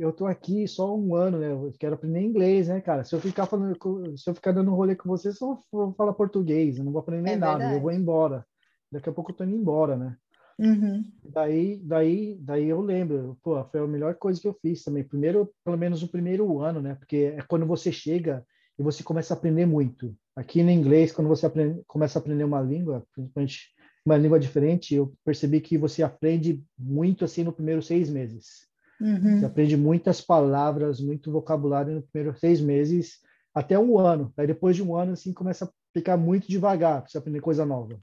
eu 0.00 0.12
tô 0.12 0.26
aqui 0.26 0.66
só 0.66 0.96
um 0.96 1.14
ano, 1.14 1.38
né? 1.38 1.52
Eu 1.52 1.72
quero 1.78 1.94
aprender 1.94 2.20
inglês, 2.20 2.68
né, 2.68 2.80
cara? 2.80 3.04
Se 3.04 3.14
eu 3.14 3.20
ficar 3.20 3.46
falando, 3.46 3.76
se 4.16 4.28
eu 4.28 4.34
ficar 4.34 4.52
dando 4.52 4.70
um 4.70 4.74
rolê 4.74 4.96
com 4.96 5.08
você, 5.08 5.30
só 5.30 5.60
vou 5.70 5.92
falar 5.92 6.14
português, 6.14 6.78
eu 6.78 6.84
não 6.84 6.92
vou 6.92 7.00
aprender 7.00 7.32
é 7.32 7.36
nada, 7.36 7.58
verdade. 7.58 7.74
eu 7.74 7.80
vou 7.80 7.92
embora. 7.92 8.46
Daqui 8.90 9.10
a 9.10 9.12
pouco 9.12 9.30
eu 9.30 9.36
tô 9.36 9.44
indo 9.44 9.54
embora, 9.54 9.96
né? 9.96 10.16
Uhum. 10.58 11.04
Daí, 11.22 11.78
daí, 11.84 12.38
daí 12.40 12.66
eu 12.66 12.80
lembro, 12.80 13.38
pô, 13.42 13.62
foi 13.64 13.80
a 13.80 13.86
melhor 13.86 14.14
coisa 14.14 14.40
que 14.40 14.48
eu 14.48 14.56
fiz 14.60 14.82
também. 14.82 15.04
Primeiro, 15.04 15.52
pelo 15.62 15.76
menos 15.76 16.02
o 16.02 16.08
primeiro 16.08 16.60
ano, 16.60 16.80
né? 16.80 16.94
Porque 16.94 17.34
é 17.36 17.42
quando 17.42 17.66
você 17.66 17.92
chega 17.92 18.44
e 18.78 18.82
você 18.82 19.02
começa 19.02 19.34
a 19.34 19.36
aprender 19.36 19.66
muito. 19.66 20.16
Aqui 20.34 20.62
no 20.62 20.70
inglês, 20.70 21.12
quando 21.12 21.28
você 21.28 21.44
aprende, 21.44 21.82
começa 21.86 22.18
a 22.18 22.20
aprender 22.20 22.44
uma 22.44 22.62
língua, 22.62 23.06
principalmente 23.12 23.68
uma 24.04 24.16
língua 24.16 24.40
diferente, 24.40 24.94
eu 24.94 25.12
percebi 25.22 25.60
que 25.60 25.76
você 25.76 26.02
aprende 26.02 26.64
muito 26.78 27.22
assim 27.24 27.44
no 27.44 27.52
primeiro 27.52 27.82
seis 27.82 28.08
meses. 28.08 28.69
Uhum. 29.00 29.38
Você 29.38 29.46
aprende 29.46 29.76
muitas 29.76 30.20
palavras, 30.20 31.00
muito 31.00 31.32
vocabulário 31.32 31.94
no 31.94 32.02
primeiro 32.02 32.38
seis 32.38 32.60
meses, 32.60 33.20
até 33.54 33.78
um 33.78 33.98
ano. 33.98 34.32
Aí 34.36 34.46
depois 34.46 34.76
de 34.76 34.82
um 34.82 34.94
ano, 34.94 35.12
assim, 35.12 35.32
começa 35.32 35.64
a 35.64 35.68
ficar 35.92 36.16
muito 36.16 36.48
devagar 36.48 37.00
para 37.00 37.10
você 37.10 37.18
aprender 37.18 37.40
coisa 37.40 37.64
nova. 37.64 37.98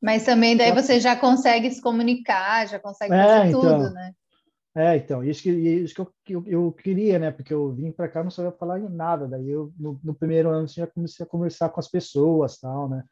Mas 0.00 0.24
também 0.24 0.56
daí 0.56 0.72
você 0.72 1.00
já 1.00 1.16
consegue 1.16 1.70
se 1.70 1.82
comunicar, 1.82 2.68
já 2.68 2.78
consegue 2.78 3.14
é, 3.14 3.26
fazer 3.26 3.48
então, 3.48 3.60
tudo, 3.60 3.94
né? 3.94 4.12
É, 4.76 4.96
então, 4.96 5.24
isso 5.24 5.42
que, 5.42 5.50
isso 5.50 5.94
que 5.94 6.00
eu, 6.00 6.12
eu, 6.28 6.44
eu 6.46 6.72
queria, 6.72 7.18
né? 7.18 7.32
Porque 7.32 7.52
eu 7.52 7.72
vim 7.72 7.90
para 7.90 8.08
cá 8.08 8.22
não 8.22 8.30
sabia 8.30 8.52
falar 8.52 8.78
nada. 8.78 9.26
Daí 9.26 9.48
eu, 9.48 9.72
no, 9.76 9.98
no, 10.04 10.14
primeiro 10.14 10.50
ano, 10.50 10.64
assim, 10.64 10.80
já 10.80 10.86
comecei 10.86 11.26
a 11.26 11.28
conversar 11.28 11.68
com 11.70 11.80
as 11.80 11.88
pessoas, 11.88 12.58
tal, 12.58 12.88
né? 12.88 13.02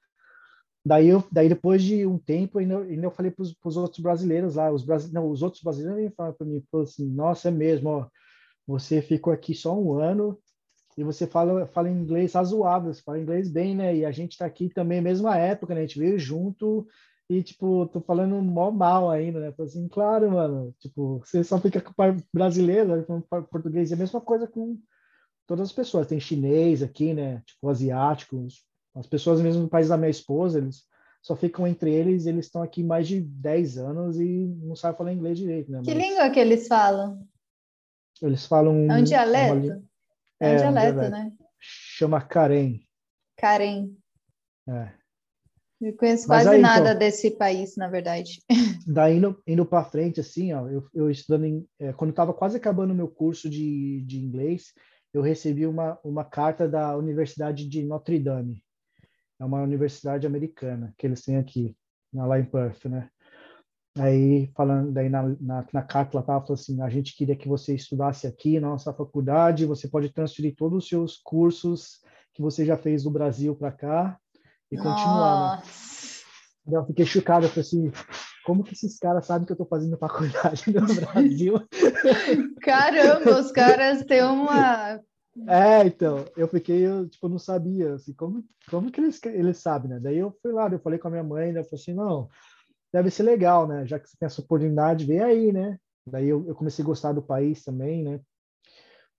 Daí, 0.87 1.09
eu, 1.09 1.25
daí 1.33 1.49
depois 1.49 1.83
de 1.83 2.07
um 2.07 2.17
tempo, 2.17 2.61
ainda, 2.61 2.79
ainda 2.79 3.07
eu 3.07 3.11
falei 3.11 3.33
para 3.33 3.43
os 3.43 3.77
outros 3.77 3.99
brasileiros 3.99 4.55
lá, 4.55 4.71
os, 4.71 4.85
brasi, 4.85 5.13
não, 5.13 5.29
os 5.29 5.43
outros 5.43 5.61
brasileiros 5.61 6.15
falaram 6.15 6.37
para 6.37 6.47
mim, 6.47 6.63
assim, 6.81 7.11
nossa, 7.11 7.49
é 7.49 7.51
mesmo, 7.51 7.89
ó, 7.91 8.09
você 8.65 9.03
ficou 9.03 9.33
aqui 9.33 9.53
só 9.53 9.77
um 9.77 9.99
ano 9.99 10.39
e 10.97 11.03
você 11.03 11.27
fala, 11.27 11.67
fala 11.67 11.91
inglês 11.91 12.35
razoável, 12.35 12.95
você 12.95 13.03
fala 13.03 13.19
inglês 13.19 13.51
bem, 13.51 13.75
né? 13.75 13.97
E 13.97 14.05
a 14.05 14.13
gente 14.13 14.33
está 14.33 14.47
aqui 14.47 14.69
também, 14.69 15.01
mesma 15.01 15.37
época, 15.37 15.75
né? 15.75 15.81
A 15.81 15.87
gente 15.87 15.99
veio 15.99 16.21
junto 16.21 16.87
e, 17.29 17.43
tipo, 17.43 17.87
tô 17.89 18.01
falando 18.01 18.41
mó 18.41 18.71
mal 18.71 19.11
ainda, 19.11 19.41
né? 19.41 19.53
Falei 19.57 19.69
assim, 19.69 19.89
claro, 19.89 20.31
mano, 20.31 20.73
tipo, 20.79 21.19
você 21.19 21.43
só 21.43 21.59
fica 21.59 21.81
com 21.81 21.93
brasileiro, 22.33 23.05
com 23.07 23.21
português, 23.21 23.91
é 23.91 23.97
a 23.97 23.99
mesma 23.99 24.21
coisa 24.21 24.47
com 24.47 24.79
todas 25.49 25.67
as 25.67 25.73
pessoas. 25.73 26.07
Tem 26.07 26.21
chinês 26.21 26.81
aqui, 26.81 27.13
né? 27.13 27.43
Tipo, 27.45 27.71
asiáticos, 27.71 28.65
as 28.97 29.07
pessoas 29.07 29.41
mesmo 29.41 29.63
do 29.63 29.69
país 29.69 29.89
da 29.89 29.97
minha 29.97 30.11
esposa, 30.11 30.59
eles 30.59 30.85
só 31.23 31.37
ficam 31.37 31.67
entre 31.67 31.93
eles, 31.93 32.27
eles 32.27 32.47
estão 32.47 32.63
aqui 32.63 32.83
mais 32.83 33.07
de 33.07 33.21
10 33.21 33.79
anos 33.79 34.19
e 34.19 34.47
não 34.63 34.75
sabem 34.75 34.97
falar 34.97 35.13
inglês 35.13 35.39
direito, 35.39 35.71
né? 35.71 35.83
Que 35.85 35.95
Mas... 35.95 36.05
língua 36.05 36.31
que 36.31 36.41
eles 36.41 36.67
falam? 36.67 37.27
Eles 38.23 38.47
falam... 38.47 38.91
É 38.91 38.95
um 38.95 39.03
dialeto? 39.03 39.85
É, 40.41 40.53
um 40.53 40.57
dialeto, 40.57 41.01
é, 41.01 41.11
né? 41.11 41.33
Chama 41.59 42.21
Karen. 42.21 42.79
Karen. 43.37 43.91
É. 44.69 44.93
Eu 45.81 45.95
conheço 45.95 46.27
quase 46.27 46.49
aí, 46.49 46.61
nada 46.61 46.91
então, 46.91 46.99
desse 46.99 47.31
país, 47.33 47.77
na 47.77 47.89
verdade. 47.89 48.41
Daí, 48.87 49.17
indo, 49.17 49.43
indo 49.47 49.67
para 49.67 49.85
frente, 49.85 50.21
assim, 50.21 50.53
ó, 50.53 50.67
eu, 50.69 50.89
eu 50.95 51.11
estudando, 51.11 51.45
em, 51.45 51.69
é, 51.79 51.93
quando 51.93 52.11
estava 52.11 52.33
quase 52.33 52.57
acabando 52.57 52.93
o 52.93 52.97
meu 52.97 53.09
curso 53.09 53.51
de, 53.51 54.01
de 54.07 54.19
inglês, 54.19 54.73
eu 55.13 55.21
recebi 55.21 55.67
uma, 55.67 55.99
uma 56.03 56.25
carta 56.25 56.67
da 56.67 56.97
Universidade 56.97 57.69
de 57.69 57.85
Notre 57.85 58.19
Dame. 58.19 58.65
É 59.39 59.45
uma 59.45 59.63
universidade 59.63 60.27
americana 60.27 60.95
que 60.97 61.07
eles 61.07 61.23
têm 61.23 61.37
aqui, 61.37 61.77
lá 62.13 62.39
em 62.39 62.45
Perth, 62.45 62.87
né? 62.87 63.11
Aí, 63.99 64.51
falando, 64.55 64.93
daí 64.93 65.09
na, 65.09 65.23
na, 65.41 65.67
na 65.73 65.83
carta, 65.83 66.17
ela 66.17 66.25
falando 66.25 66.53
assim, 66.53 66.83
a 66.83 66.89
gente 66.89 67.17
queria 67.17 67.35
que 67.35 67.49
você 67.49 67.75
estudasse 67.75 68.27
aqui 68.27 68.61
na 68.61 68.69
nossa 68.69 68.93
faculdade, 68.93 69.65
você 69.65 69.89
pode 69.89 70.11
transferir 70.11 70.55
todos 70.55 70.85
os 70.85 70.89
seus 70.89 71.17
cursos 71.17 72.01
que 72.35 72.43
você 72.43 72.65
já 72.65 72.77
fez 72.77 73.05
do 73.05 73.11
Brasil 73.11 73.57
para 73.57 73.73
cá 73.73 74.19
e 74.71 74.77
continuar, 74.77 75.63
né? 75.63 76.77
Eu 76.79 76.85
fiquei 76.85 77.07
chocado, 77.07 77.47
eu 77.47 77.51
falei 77.51 77.63
assim, 77.63 77.93
como 78.45 78.65
que 78.65 78.75
esses 78.75 78.99
caras 78.99 79.25
sabem 79.25 79.47
que 79.47 79.53
eu 79.53 79.55
estou 79.55 79.67
fazendo 79.67 79.97
faculdade 79.97 80.65
no 80.67 80.95
Brasil? 80.95 81.55
Caramba, 82.61 83.41
os 83.41 83.53
caras 83.53 84.05
têm 84.05 84.23
uma... 84.23 85.01
É, 85.47 85.87
então, 85.87 86.25
eu 86.37 86.49
fiquei, 86.49 86.87
eu, 86.87 87.09
tipo, 87.09 87.29
não 87.29 87.39
sabia, 87.39 87.95
assim, 87.95 88.15
como, 88.15 88.45
como 88.71 88.91
que 88.91 89.01
eles, 89.01 89.21
eles 89.25 89.59
sabem, 89.59 89.91
né? 89.91 90.01
Daí 90.01 90.17
eu 90.17 90.37
fui 90.41 90.53
lá, 90.53 90.69
eu 90.69 90.79
falei 90.79 90.99
com 90.99 91.09
a 91.09 91.11
minha 91.11 91.23
mãe, 91.23 91.53
né? 91.53 91.61
Eu 91.61 91.65
falei 91.65 91.81
assim, 91.83 91.95
não, 91.95 92.29
deve 92.93 93.11
ser 93.11 93.23
legal, 93.23 93.67
né? 93.69 93.87
Já 93.87 93.99
que 93.99 94.09
você 94.09 94.17
tem 94.19 94.27
essa 94.27 94.41
oportunidade, 94.41 95.05
vem 95.05 95.21
aí, 95.21 95.53
né? 95.53 95.79
Daí 96.09 96.29
eu, 96.29 96.47
eu 96.47 96.55
comecei 96.55 96.83
a 96.83 96.87
gostar 96.87 97.13
do 97.13 97.23
país 97.23 97.63
também, 97.65 98.03
né? 98.03 98.21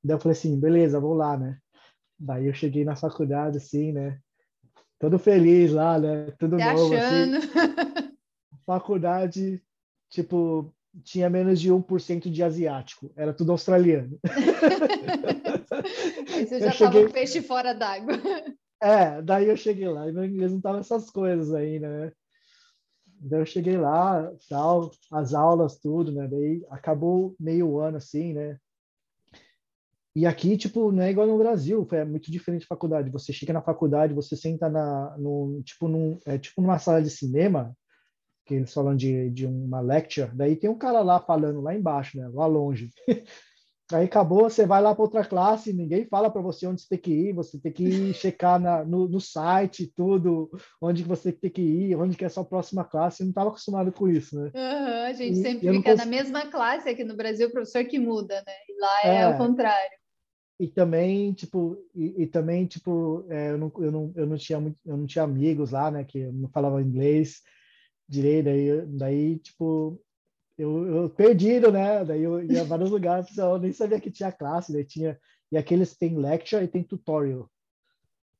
Daí 0.04 0.16
eu 0.16 0.20
falei 0.20 0.38
assim, 0.38 0.60
beleza, 0.60 1.00
vou 1.00 1.14
lá, 1.14 1.38
né? 1.38 1.60
Daí 2.20 2.48
eu 2.48 2.54
cheguei 2.54 2.84
na 2.84 2.96
faculdade, 2.96 3.58
assim, 3.58 3.92
né? 3.92 4.20
todo 5.00 5.20
feliz 5.20 5.72
lá, 5.72 6.00
né? 6.00 6.32
Tudo 6.40 6.58
Se 6.58 6.66
novo. 6.66 6.96
achando. 6.96 7.38
Assim. 7.38 8.18
Faculdade, 8.66 9.64
tipo, 10.10 10.74
tinha 11.04 11.30
menos 11.30 11.60
de 11.60 11.72
1% 11.72 12.30
de 12.30 12.44
asiático, 12.44 13.12
era 13.16 13.34
tudo 13.34 13.52
australiano. 13.52 14.20
Aí 16.34 16.46
você 16.46 16.60
já 16.60 16.68
estava 16.68 16.94
cheguei... 16.94 17.10
peixe 17.10 17.42
fora 17.42 17.74
d'água. 17.74 18.14
É, 18.82 19.22
daí 19.22 19.50
eu 19.50 19.58
cheguei 19.58 19.88
lá 19.88 20.08
e 20.08 20.12
meu 20.12 20.24
inglês 20.24 20.52
não 20.52 20.62
tava 20.62 20.80
essas 20.80 21.10
coisas 21.10 21.54
ainda, 21.54 21.90
né? 21.90 22.12
Daí 23.20 23.42
eu 23.42 23.46
cheguei 23.46 23.78
lá, 23.78 24.32
tal, 24.48 24.92
as 25.12 25.34
aulas, 25.34 25.80
tudo, 25.80 26.12
né? 26.12 26.28
Daí 26.28 26.64
acabou 26.70 27.36
meio 27.40 27.80
ano 27.80 27.98
assim, 27.98 28.34
né? 28.34 28.58
E 30.16 30.26
aqui, 30.26 30.58
tipo, 30.58 30.92
não 30.92 31.04
é 31.04 31.12
igual 31.12 31.28
no 31.28 31.38
Brasil, 31.38 31.88
é 31.92 32.04
muito 32.04 32.32
diferente 32.32 32.62
de 32.62 32.68
faculdade. 32.68 33.12
Você 33.12 33.32
chega 33.32 33.54
na 33.54 33.62
faculdade, 33.62 34.16
você 34.16 34.36
senta 34.36 34.68
na, 34.68 35.16
no, 35.18 35.62
tipo, 35.64 35.88
num, 35.88 36.20
é, 36.26 36.40
tipo 36.40 36.60
numa 36.60 36.80
sala 36.80 37.04
de 37.04 37.10
cinema, 37.10 37.76
que 38.48 38.56
eles 38.56 38.74
falam 38.74 38.96
de, 38.96 39.30
de 39.30 39.46
uma 39.46 39.82
lecture, 39.82 40.32
daí 40.34 40.56
tem 40.56 40.70
um 40.70 40.78
cara 40.78 41.02
lá 41.02 41.20
falando 41.20 41.62
lá 41.62 41.76
embaixo, 41.76 42.18
né? 42.18 42.30
Lá 42.34 42.46
longe. 42.46 42.90
Aí 43.94 44.04
acabou, 44.04 44.50
você 44.50 44.66
vai 44.66 44.82
lá 44.82 44.94
para 44.94 45.02
outra 45.02 45.24
classe, 45.24 45.72
ninguém 45.72 46.06
fala 46.06 46.30
para 46.30 46.42
você 46.42 46.68
onde 46.68 46.82
você 46.82 46.90
tem 46.90 47.00
que 47.00 47.12
ir, 47.14 47.34
você 47.34 47.58
tem 47.58 47.72
que 47.72 47.86
checar 48.14 48.60
na, 48.60 48.84
no, 48.84 49.08
no, 49.08 49.22
site 49.22 49.90
tudo, 49.96 50.52
onde 50.82 51.04
você 51.04 51.32
tem 51.32 51.50
que 51.50 51.62
ir, 51.62 51.96
onde 51.96 52.18
que 52.18 52.26
é 52.26 52.28
a 52.28 52.30
sua 52.30 52.44
próxima 52.44 52.84
classe. 52.84 53.22
Eu 53.22 53.28
não 53.28 53.32
estava 53.32 53.48
acostumado 53.48 53.90
com 53.94 54.10
isso, 54.10 54.38
né? 54.38 54.52
Uhum, 54.54 55.04
a 55.06 55.14
gente 55.14 55.40
e, 55.40 55.42
sempre 55.42 55.72
fica 55.72 55.92
cons... 55.92 56.00
na 56.00 56.06
mesma 56.06 56.48
classe 56.48 56.90
aqui 56.90 57.06
no 57.06 57.16
Brasil, 57.16 57.48
o 57.48 57.52
professor 57.52 57.86
que 57.86 57.98
muda, 57.98 58.44
né? 58.46 58.54
E 58.68 58.82
lá 58.82 59.02
é, 59.06 59.22
é 59.22 59.28
o 59.30 59.38
contrário. 59.38 59.98
E 60.60 60.68
também, 60.68 61.32
tipo, 61.32 61.78
e, 61.96 62.24
e 62.24 62.28
também, 62.28 62.66
tipo, 62.66 63.26
é, 63.30 63.52
eu, 63.52 63.58
não, 63.58 63.72
eu, 63.78 63.92
não, 63.92 64.14
eu, 64.18 64.28
não 64.28 64.38
tinha 64.38 64.60
muito, 64.60 64.78
eu 64.86 64.98
não 64.98 65.06
tinha 65.06 65.24
amigos 65.24 65.72
lá, 65.72 65.90
né, 65.90 66.04
que 66.04 66.26
não 66.26 66.50
falavam 66.50 66.82
inglês 66.82 67.42
direito, 68.08 68.46
daí, 68.46 68.86
daí 68.86 69.40
tipo, 69.40 70.02
eu, 70.58 70.86
eu 70.88 71.10
perdido, 71.10 71.72
né? 71.72 72.04
Daí 72.04 72.24
eu 72.24 72.44
ia 72.44 72.62
a 72.62 72.66
vários 72.66 72.90
lugares, 72.90 73.38
eu 73.38 73.60
nem 73.60 73.72
sabia 73.72 74.00
que 74.00 74.12
tinha 74.12 74.32
classe, 74.32 74.74
daí 74.74 74.84
tinha 74.84 75.20
e 75.52 75.58
aqueles 75.58 75.96
tem 75.96 76.18
lecture 76.18 76.64
e 76.64 76.68
tem 76.68 76.84
tutorial. 76.84 77.50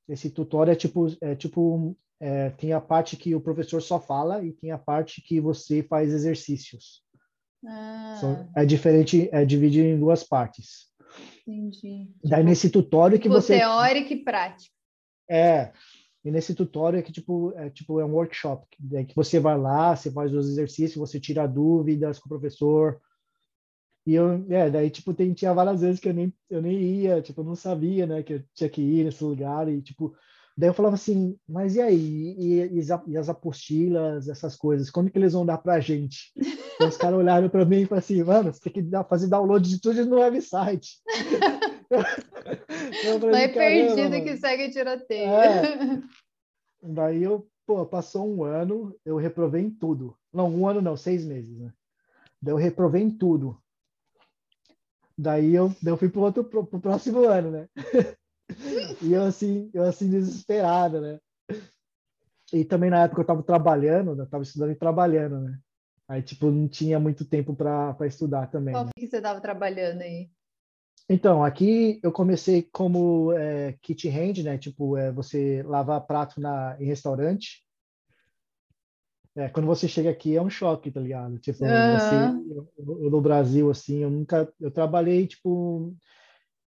Esse 0.08 0.30
tutorial 0.30 0.74
é 0.74 0.78
tipo 0.78 1.08
é 1.22 1.36
tipo 1.36 1.96
é, 2.20 2.50
tem 2.52 2.74
a 2.74 2.82
parte 2.82 3.16
que 3.16 3.36
o 3.36 3.42
professor 3.42 3.82
só 3.82 4.00
fala 4.00 4.44
e 4.44 4.52
tem 4.52 4.72
a 4.72 4.78
parte 4.78 5.22
que 5.22 5.40
você 5.40 5.84
faz 5.84 6.14
exercícios. 6.14 7.06
Ah. 7.66 8.48
é 8.56 8.66
diferente, 8.66 9.30
é 9.32 9.44
dividido 9.44 9.88
em 9.88 10.00
duas 10.00 10.24
partes. 10.24 10.88
Entendi. 11.46 12.10
Daí 12.24 12.40
tipo, 12.40 12.50
nesse 12.50 12.70
tutorial 12.70 13.20
que 13.20 13.30
tipo 13.30 13.34
você 13.34 13.58
teórico 13.58 14.14
e 14.14 14.24
prático. 14.24 14.76
É, 15.30 15.74
e 16.28 16.32
nesse 16.32 16.54
tutorial 16.54 17.02
que 17.02 17.12
tipo 17.14 17.54
é 17.56 17.70
tipo 17.70 18.02
é 18.02 18.06
um 18.06 18.12
workshop, 18.12 18.68
é 18.92 19.06
que 19.06 19.16
você 19.16 19.40
vai 19.40 19.58
lá, 19.58 19.96
você 19.96 20.12
faz 20.12 20.34
os 20.34 20.50
exercícios, 20.50 20.98
você 20.98 21.22
tira 21.22 21.48
dúvidas 21.48 22.20
com 22.20 22.26
o 22.26 22.30
professor. 22.30 23.00
E 24.06 24.14
eu, 24.14 24.46
é, 24.50 24.70
daí 24.70 24.90
tipo 24.90 25.14
tem 25.14 25.34
tinha 25.34 25.54
várias 25.54 25.80
vezes 25.80 26.02
que 26.02 26.10
eu 26.10 26.14
nem 26.14 26.34
eu 26.50 26.62
nem 26.62 26.78
ia, 26.82 27.22
tipo, 27.22 27.40
eu 27.40 27.46
não 27.46 27.56
sabia, 27.56 28.06
né, 28.06 28.24
que 28.24 28.34
eu 28.34 28.44
tinha 28.54 28.70
que 28.70 28.82
ir 28.82 29.06
nesse 29.06 29.24
lugar 29.24 29.70
e 29.70 29.82
tipo 29.82 30.14
Daí 30.58 30.70
eu 30.70 30.74
falava 30.74 30.96
assim, 30.96 31.38
mas 31.48 31.76
e 31.76 31.82
aí? 31.82 32.36
E, 32.36 32.80
e, 32.80 32.82
e, 33.10 33.18
as 33.18 33.30
apostilas, 33.30 34.28
essas 34.28 34.56
coisas, 34.56 34.90
como 34.90 35.08
que 35.08 35.16
eles 35.16 35.34
vão 35.34 35.46
dar 35.46 35.60
pra 35.60 35.80
gente? 35.80 36.32
Então, 36.74 36.90
os 36.90 36.98
caras 36.98 37.20
olharam 37.20 37.48
para 37.48 37.64
mim 37.64 37.82
e 37.82 37.86
falaram 37.86 38.04
assim, 38.04 38.24
mano, 38.24 38.52
você 38.52 38.62
tem 38.62 38.74
que 38.74 38.82
dar, 38.82 39.04
fazer 39.04 39.28
download 39.28 39.70
de 39.70 39.80
tudo 39.80 40.04
no 40.08 40.16
website. 40.16 40.98
Vai 43.32 43.48
perdido 43.48 44.10
mano. 44.10 44.24
que 44.24 44.38
segue 44.38 44.70
tiroteio. 44.70 45.30
É. 45.30 45.62
Daí 46.82 47.24
eu, 47.24 47.48
pô, 47.66 47.86
passou 47.86 48.28
um 48.28 48.44
ano, 48.44 48.96
eu 49.04 49.18
reprovei 49.18 49.62
em 49.62 49.70
tudo. 49.70 50.18
Não, 50.32 50.50
um 50.50 50.68
ano 50.68 50.82
não, 50.82 50.96
seis 50.96 51.26
meses, 51.26 51.58
né? 51.58 51.74
Daí 52.42 52.54
eu 52.54 52.58
reprovei 52.58 53.02
em 53.02 53.10
tudo. 53.10 53.62
Daí 55.18 55.56
eu, 55.56 55.70
daí 55.82 55.94
eu 55.94 55.98
fui 55.98 56.10
pro 56.10 56.22
outro, 56.22 56.44
pro, 56.44 56.66
pro 56.66 56.80
próximo 56.80 57.26
ano, 57.26 57.52
né? 57.52 57.70
e 59.02 59.14
eu 59.14 59.24
assim, 59.24 59.70
eu 59.74 59.84
assim 59.84 60.10
desesperado, 60.10 61.02
né? 61.02 61.20
E 62.54 62.64
também 62.64 62.90
na 62.90 63.04
época 63.04 63.22
eu 63.22 63.24
estava 63.24 63.44
trabalhando, 63.44 64.16
eu 64.16 64.24
estava 64.24 64.44
estudando 64.44 64.72
e 64.72 64.76
trabalhando, 64.76 65.40
né? 65.42 65.60
Aí, 66.08 66.22
tipo, 66.22 66.50
não 66.50 66.70
tinha 66.70 67.00
muito 67.00 67.26
tempo 67.26 67.54
para 67.54 68.08
estudar 68.08 68.48
também. 68.48 68.74
Qual 68.74 68.86
né? 68.86 68.92
que 68.96 69.08
você 69.08 69.18
estava 69.18 69.42
trabalhando 69.42 70.02
aí? 70.02 70.30
Então, 71.10 71.44
aqui 71.44 72.00
eu 72.04 72.12
comecei 72.12 72.62
como 72.62 73.32
é, 73.32 73.74
kit 73.82 74.10
hand, 74.10 74.44
né? 74.44 74.58
Tipo, 74.58 74.98
é, 74.98 75.12
você 75.12 75.64
lavar 75.64 76.06
prato 76.06 76.42
na, 76.42 76.76
em 76.80 76.86
restaurante. 76.86 77.64
É, 79.36 79.48
quando 79.48 79.68
você 79.68 79.88
chega 79.88 80.10
aqui 80.10 80.36
é 80.36 80.42
um 80.42 80.50
choque, 80.50 80.92
tá 80.92 81.00
ligado? 81.00 81.40
Tipo, 81.40 81.64
uhum. 81.64 82.00
você, 82.00 82.76
eu, 82.78 83.04
eu, 83.04 83.12
no 83.12 83.22
Brasil, 83.22 83.70
assim, 83.70 84.00
eu 84.00 84.10
nunca... 84.10 84.52
Eu 84.60 84.70
trabalhei, 84.70 85.28
tipo, 85.28 85.96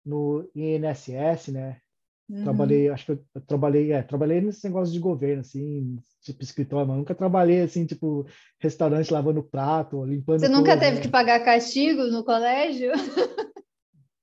no 0.05 0.47
INSS, 0.55 1.53
né? 1.53 1.81
Uhum. 2.29 2.43
Trabalhei, 2.43 2.91
acho 2.91 3.07
que 3.07 3.13
eu, 3.13 3.25
eu, 3.37 3.41
trabalhei, 3.41 3.93
é, 3.93 4.03
trabalhei 4.03 4.41
nesse 4.41 4.67
negócio 4.67 4.93
de 4.93 4.99
governo, 4.99 5.41
assim, 5.41 5.97
tipo 6.21 6.43
escritório, 6.43 6.89
mas 6.89 6.99
nunca 6.99 7.15
trabalhei, 7.15 7.63
assim, 7.63 7.87
tipo, 7.87 8.27
restaurante 8.59 9.13
lavando 9.13 9.45
prato, 9.45 10.05
limpando. 10.05 10.41
Você 10.41 10.49
nunca 10.49 10.77
teve 10.77 10.97
né? 10.97 11.03
que 11.03 11.09
pagar 11.09 11.45
castigo 11.45 12.03
no 12.09 12.25
colégio? 12.25 12.91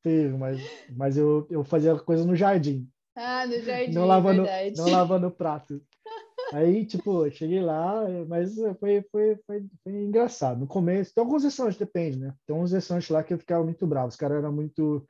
Sim, 0.05 0.37
mas, 0.37 0.59
mas 0.89 1.17
eu, 1.17 1.47
eu 1.49 1.63
fazia 1.63 1.97
coisa 1.97 2.25
no 2.25 2.35
jardim. 2.35 2.87
Ah, 3.15 3.45
no 3.47 3.59
jardim, 3.61 3.93
não 3.93 4.05
lavando, 4.05 4.43
verdade. 4.43 4.77
Não 4.77 4.89
lavando 4.89 5.31
prato. 5.31 5.81
Aí, 6.51 6.85
tipo, 6.85 7.29
cheguei 7.31 7.61
lá, 7.61 8.03
mas 8.27 8.55
foi, 8.79 9.01
foi, 9.11 9.39
foi, 9.47 9.65
foi, 9.83 9.91
engraçado. 10.03 10.59
No 10.59 10.67
começo, 10.67 11.13
tem 11.13 11.23
alguns 11.23 11.43
restaurantes, 11.43 11.79
depende, 11.79 12.19
né? 12.19 12.35
Tem 12.45 12.55
uns 12.55 12.71
restaurantes 12.71 13.09
lá 13.09 13.23
que 13.23 13.33
eu 13.33 13.39
ficava 13.39 13.63
muito 13.63 13.87
bravo. 13.87 14.09
Os 14.09 14.15
caras 14.15 14.37
eram 14.37 14.51
muito. 14.51 15.07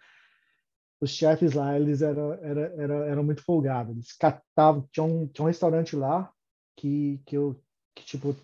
Os 1.01 1.09
chefes 1.09 1.53
lá, 1.53 1.77
eles 1.77 2.01
eram, 2.01 2.33
eram, 2.33 2.61
eram, 2.61 3.03
eram 3.03 3.23
muito 3.23 3.43
folgados. 3.43 3.93
Eles 3.93 4.13
catavam. 4.13 4.87
Tinha 4.91 5.03
um, 5.03 5.27
tinha 5.27 5.43
um 5.43 5.47
restaurante 5.47 5.95
lá 5.95 6.31
que, 6.77 7.19
que 7.25 7.35
eu, 7.35 7.59
que, 7.93 8.05
tipo, 8.05 8.35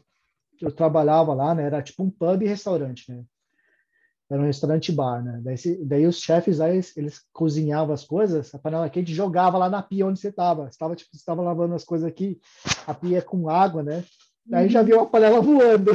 eu 0.60 0.72
trabalhava 0.72 1.34
lá, 1.34 1.56
né? 1.56 1.64
Era 1.64 1.82
tipo 1.82 2.04
um 2.04 2.10
pub 2.10 2.41
e 2.41 2.47
restaurante, 2.47 3.10
né? 3.12 3.24
Era 4.30 4.42
um 4.42 4.46
restaurante 4.46 4.92
bar, 4.92 5.24
né? 5.24 5.40
Daí, 5.44 5.56
daí 5.84 6.06
os 6.06 6.20
chefes 6.20 6.62
aí, 6.62 6.82
eles, 6.96 7.22
cozinhavam 7.34 7.94
as 7.94 8.04
coisas, 8.04 8.54
a 8.54 8.60
panela 8.60 8.90
quente 8.90 9.14
jogava 9.14 9.58
lá 9.58 9.70
na 9.70 9.82
pia 9.82 10.06
onde 10.06 10.20
você 10.20 10.30
estava. 10.30 10.68
Estava 10.68 10.96
tipo, 10.96 11.10
estava 11.16 11.42
lavando 11.42 11.74
as 11.74 11.84
coisas 11.84 12.08
aqui, 12.08 12.40
a 12.86 12.94
pia 12.94 13.18
é 13.18 13.22
com 13.22 13.50
água, 13.50 13.82
né? 13.82 14.04
Daí 14.46 14.66
uhum. 14.66 14.72
já 14.72 14.82
viu 14.82 15.00
a 15.00 15.06
panela 15.06 15.42
voando. 15.42 15.92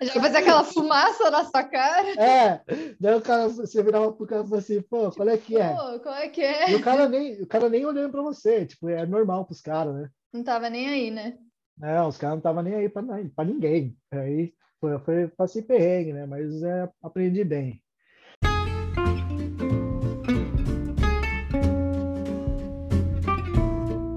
Já 0.00 0.20
fazia 0.20 0.38
aquela 0.38 0.64
fumaça 0.64 1.30
na 1.30 1.44
sua 1.44 1.64
cara. 1.64 2.08
É, 2.22 2.60
daí 3.00 3.14
o 3.14 3.20
cara, 3.20 3.48
você 3.48 3.82
virava 3.82 4.12
pro 4.12 4.26
cara 4.26 4.42
e 4.42 4.44
falou 4.44 4.58
assim, 4.58 4.82
pô, 4.82 5.10
qual 5.10 5.28
é 5.28 5.38
que 5.38 5.56
é? 5.56 5.74
Pô, 5.74 6.00
qual 6.00 6.14
é 6.14 6.28
que 6.28 6.42
é? 6.42 6.70
E 6.70 6.74
o 6.74 6.82
cara 6.82 7.08
nem, 7.08 7.42
o 7.42 7.46
cara 7.46 7.68
nem 7.68 7.84
olhando 7.84 8.10
para 8.10 8.22
você, 8.22 8.66
tipo, 8.66 8.88
é 8.88 9.04
normal 9.06 9.44
pros 9.44 9.60
caras, 9.60 9.94
né? 9.94 10.10
Não 10.32 10.42
tava 10.42 10.68
nem 10.68 10.88
aí, 10.88 11.10
né? 11.10 11.38
É, 11.82 12.00
os 12.02 12.16
caras 12.16 12.34
não 12.34 12.38
estavam 12.38 12.62
nem 12.62 12.74
aí 12.74 12.88
para 12.88 13.44
ninguém. 13.44 13.96
Aí 14.10 14.52
foi, 14.80 14.98
foi 15.00 15.28
passei 15.28 15.62
perrengue, 15.62 16.12
né? 16.12 16.26
Mas 16.26 16.62
é, 16.62 16.88
aprendi 17.02 17.44
bem. 17.44 17.82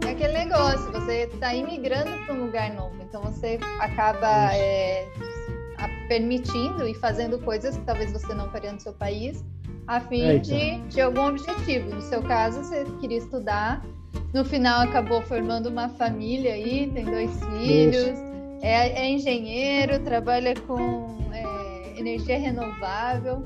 É 0.05 0.11
aquele 0.11 0.33
negócio, 0.33 0.91
você 0.91 1.23
está 1.23 1.53
imigrando 1.53 2.11
para 2.25 2.35
um 2.35 2.45
lugar 2.45 2.73
novo, 2.73 3.01
então 3.01 3.21
você 3.21 3.57
acaba 3.79 4.53
é, 4.53 5.07
permitindo 6.07 6.87
e 6.87 6.93
fazendo 6.93 7.39
coisas 7.39 7.77
que 7.77 7.85
talvez 7.85 8.11
você 8.11 8.33
não 8.33 8.49
faria 8.51 8.73
no 8.73 8.79
seu 8.79 8.93
país, 8.93 9.43
a 9.87 10.01
fim 10.01 10.23
é, 10.23 10.35
então. 10.35 10.57
de, 10.57 10.81
de 10.89 11.01
algum 11.01 11.27
objetivo. 11.27 11.89
No 11.89 12.01
seu 12.01 12.21
caso, 12.21 12.63
você 12.63 12.83
queria 12.99 13.17
estudar, 13.17 13.83
no 14.33 14.43
final 14.43 14.81
acabou 14.81 15.21
formando 15.21 15.67
uma 15.67 15.89
família 15.89 16.53
aí, 16.53 16.91
tem 16.91 17.05
dois 17.05 17.31
filhos. 17.45 17.95
Isso 17.95 18.28
é, 18.61 19.03
é 19.03 19.09
engenheiro, 19.09 19.99
trabalha 19.99 20.53
com 20.67 21.17
é, 21.33 21.99
energia 21.99 22.37
renovável, 22.37 23.43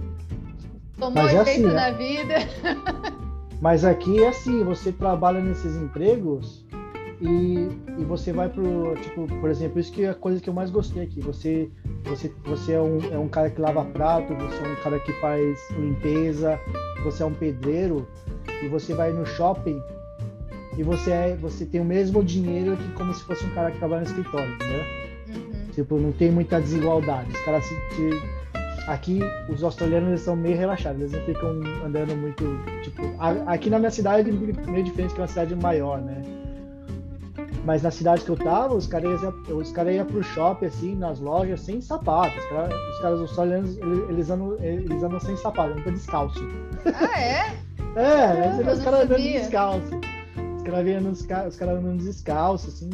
tomou 0.97 1.28
é 1.28 1.41
efeito 1.41 1.41
assim, 1.41 1.61
na 1.61 1.91
né? 1.91 1.93
vida. 1.93 2.36
Mas 3.61 3.86
aqui 3.86 4.22
é 4.22 4.28
assim, 4.28 4.64
você 4.64 4.91
trabalha 4.91 5.39
nesses 5.39 5.76
empregos 5.78 6.66
e, 7.22 7.70
e 7.97 8.03
você 8.03 8.34
vai 8.34 8.49
pro, 8.49 8.93
tipo, 9.01 9.26
por 9.39 9.49
exemplo, 9.49 9.80
isso 9.80 9.91
que 9.91 10.03
é 10.03 10.09
a 10.09 10.14
coisa 10.14 10.41
que 10.41 10.49
eu 10.49 10.53
mais 10.53 10.70
gostei 10.70 11.03
aqui. 11.03 11.22
Você, 11.22 11.72
você, 12.03 12.34
você 12.43 12.74
é, 12.74 12.82
um, 12.82 12.99
é 13.14 13.18
um 13.18 13.30
cara 13.30 13.49
que 13.49 13.61
lava 13.61 13.86
prato, 13.86 14.36
você 14.36 14.57
é 14.57 14.70
um 14.70 14.84
cara 14.84 14.99
que 14.99 15.14
faz 15.22 15.57
limpeza, 15.72 16.59
você 17.03 17.24
é 17.24 17.26
um 17.26 17.34
pedreiro 17.34 18.05
e 18.61 18.68
você 18.68 18.93
vai 18.93 19.14
no 19.14 19.26
shopping 19.26 19.82
e 20.78 20.84
você 20.84 21.11
é, 21.11 21.36
você 21.36 21.66
tem 21.66 21.80
o 21.80 21.86
mesmo 21.86 22.24
dinheiro 22.24 22.76
que 22.76 22.91
como 22.93 23.14
se 23.14 23.24
fosse 23.24 23.45
um 23.45 23.51
cara 23.51 23.72
que 23.72 23.78
trabalha 23.78 24.01
no 24.01 24.07
escritório, 24.07 24.53
entendeu? 24.55 25.02
Tipo, 25.74 25.97
não 25.97 26.11
tem 26.11 26.32
muita 26.32 26.61
desigualdade. 26.61 27.32
Os 27.32 27.41
caras 27.41 27.65
se, 27.65 27.76
aqui 28.88 29.19
os 29.49 29.63
australianos 29.63 30.09
eles 30.09 30.21
são 30.21 30.36
meio 30.36 30.57
relaxados, 30.57 31.01
eles 31.01 31.11
não 31.11 31.21
ficam 31.21 31.49
andando 31.86 32.15
muito, 32.15 32.43
tipo, 32.84 33.01
aqui 33.47 33.69
na 33.69 33.80
minha 33.80 33.91
cidade 33.91 34.30
é 34.30 34.34
meio 34.71 34.84
diferente 34.84 35.13
que 35.13 35.19
é 35.19 35.24
uma 35.24 35.28
cidade 35.28 35.55
maior, 35.55 36.01
né? 36.01 36.21
Mas 37.65 37.82
na 37.82 37.91
cidade 37.91 38.26
que 38.26 38.30
eu 38.30 38.36
tava, 38.36 38.76
os 38.76 38.88
caras 38.88 39.21
iam, 39.21 39.57
os 39.57 39.71
cara 39.71 39.91
iam 39.91 40.05
pro 40.05 40.21
shopping, 40.21 40.65
assim, 40.65 40.95
nas 40.95 41.19
lojas, 41.21 41.61
sem 41.61 41.80
sapato. 41.80 42.38
Os, 42.38 42.45
cara, 42.47 42.69
os 42.91 42.99
caras 42.99 43.19
australianos, 43.21 43.78
eles, 43.78 44.09
eles, 44.09 44.30
andam, 44.30 44.57
eles 44.59 45.01
andam 45.01 45.19
sem 45.21 45.38
sapato, 45.38 45.71
andam 45.71 45.93
descalço. 45.93 46.45
Ah, 46.86 47.19
é? 47.21 47.55
é, 47.95 48.63
mas 48.65 48.80
os 48.80 48.84
caras 48.84 49.05
andando 49.05 49.21
descalço. 49.21 49.95
Os 50.57 50.63
caras 50.63 51.55
cara 51.55 51.71
andando 51.71 52.03
descalço, 52.03 52.67
assim, 52.67 52.89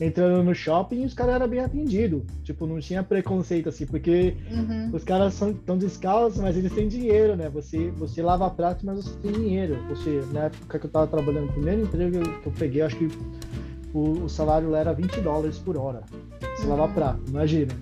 entrando 0.00 0.42
no 0.42 0.54
shopping 0.54 1.04
os 1.04 1.14
caras 1.14 1.34
eram 1.34 1.48
bem 1.48 1.60
atendidos. 1.60 2.22
Tipo, 2.42 2.66
não 2.66 2.80
tinha 2.80 3.02
preconceito, 3.02 3.68
assim, 3.68 3.86
porque 3.86 4.34
uhum. 4.50 4.90
os 4.92 5.04
caras 5.04 5.34
são 5.34 5.52
tão 5.52 5.76
descalços, 5.76 6.40
mas 6.40 6.56
eles 6.56 6.72
têm 6.72 6.88
dinheiro, 6.88 7.36
né? 7.36 7.48
Você, 7.50 7.90
você 7.90 8.22
lava 8.22 8.48
prato, 8.50 8.84
mas 8.86 9.04
você 9.04 9.14
tem 9.18 9.32
dinheiro. 9.32 9.76
Você, 9.88 10.24
na 10.32 10.44
época 10.44 10.78
que 10.78 10.86
eu 10.86 10.90
tava 10.90 11.06
trabalhando, 11.06 11.46
no 11.46 11.52
primeiro 11.52 11.82
emprego 11.82 12.20
que 12.40 12.46
eu 12.46 12.52
peguei, 12.52 12.82
acho 12.82 12.96
que 12.96 13.08
o, 13.92 14.24
o 14.24 14.28
salário 14.28 14.70
lá 14.70 14.78
era 14.78 14.92
20 14.92 15.20
dólares 15.20 15.58
por 15.58 15.76
hora. 15.76 16.02
Você 16.56 16.66
uhum. 16.66 16.76
lava 16.76 16.92
prato, 16.92 17.20
imagina. 17.28 17.72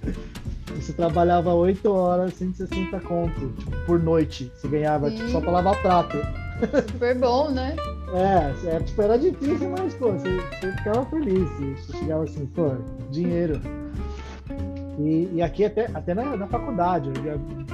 você 0.76 0.92
trabalhava 0.92 1.54
8 1.54 1.90
horas, 1.90 2.34
160 2.34 3.00
conto, 3.00 3.48
tipo, 3.56 3.70
por 3.86 4.02
noite. 4.02 4.52
Você 4.54 4.68
ganhava 4.68 5.10
tipo, 5.10 5.28
só 5.30 5.40
pra 5.40 5.50
lavar 5.50 5.80
prato. 5.80 6.18
Super 6.90 7.18
bom, 7.18 7.50
né? 7.50 7.76
É, 8.12 8.76
é, 8.76 8.80
tipo, 8.80 9.02
era 9.02 9.18
difícil, 9.18 9.70
mas, 9.70 9.94
pô, 9.94 10.12
você, 10.12 10.36
você 10.36 10.72
ficava 10.72 11.04
feliz. 11.06 11.48
Você 11.80 11.98
chegava 11.98 12.24
assim, 12.24 12.46
pô, 12.46 12.70
dinheiro. 13.10 13.60
E, 14.98 15.30
e 15.34 15.42
aqui 15.42 15.64
até, 15.64 15.88
até 15.94 16.12
na, 16.12 16.36
na 16.36 16.46
faculdade, 16.48 17.10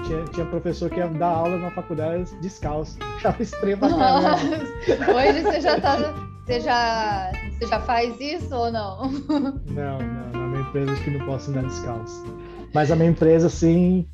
tinha, 0.05 0.25
tinha 0.25 0.47
professor 0.47 0.91
que 0.91 0.99
ia 0.99 1.09
dar 1.09 1.29
aula 1.29 1.57
na 1.57 1.71
faculdade 1.71 2.31
descalço. 2.41 2.99
Achava 3.17 3.43
extrema 3.43 3.87
Hoje 3.87 5.43
você 5.43 5.61
já 5.61 5.81
tá. 5.81 5.97
Você 6.45 6.61
já, 6.61 7.33
você 7.59 7.67
já 7.67 7.81
faz 7.81 8.21
isso 8.21 8.55
ou 8.55 8.71
não? 8.71 9.11
Não, 9.71 9.99
não, 9.99 10.33
na 10.33 10.47
minha 10.49 10.61
empresa 10.61 10.93
acho 10.93 11.03
que 11.03 11.11
não 11.11 11.25
posso 11.25 11.51
andar 11.51 11.63
descalço. 11.63 12.23
Mas 12.75 12.91
a 12.91 12.97
minha 12.97 13.09
empresa, 13.09 13.49
sim. 13.49 14.07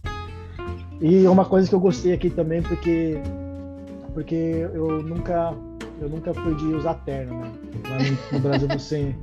E 1.00 1.26
uma 1.26 1.44
coisa 1.44 1.68
que 1.68 1.74
eu 1.74 1.80
gostei 1.80 2.12
aqui 2.12 2.30
também, 2.30 2.62
porque, 2.62 3.20
porque 4.20 4.68
eu 4.74 5.02
nunca 5.02 5.54
eu 5.98 6.08
nunca 6.10 6.34
fui 6.34 6.54
de 6.54 6.66
usar 6.66 6.94
terno, 7.06 7.40
né? 7.40 7.52
Lá 7.88 7.96
no, 7.98 8.38
no 8.38 8.40
Brasil 8.40 8.68
você. 8.68 9.14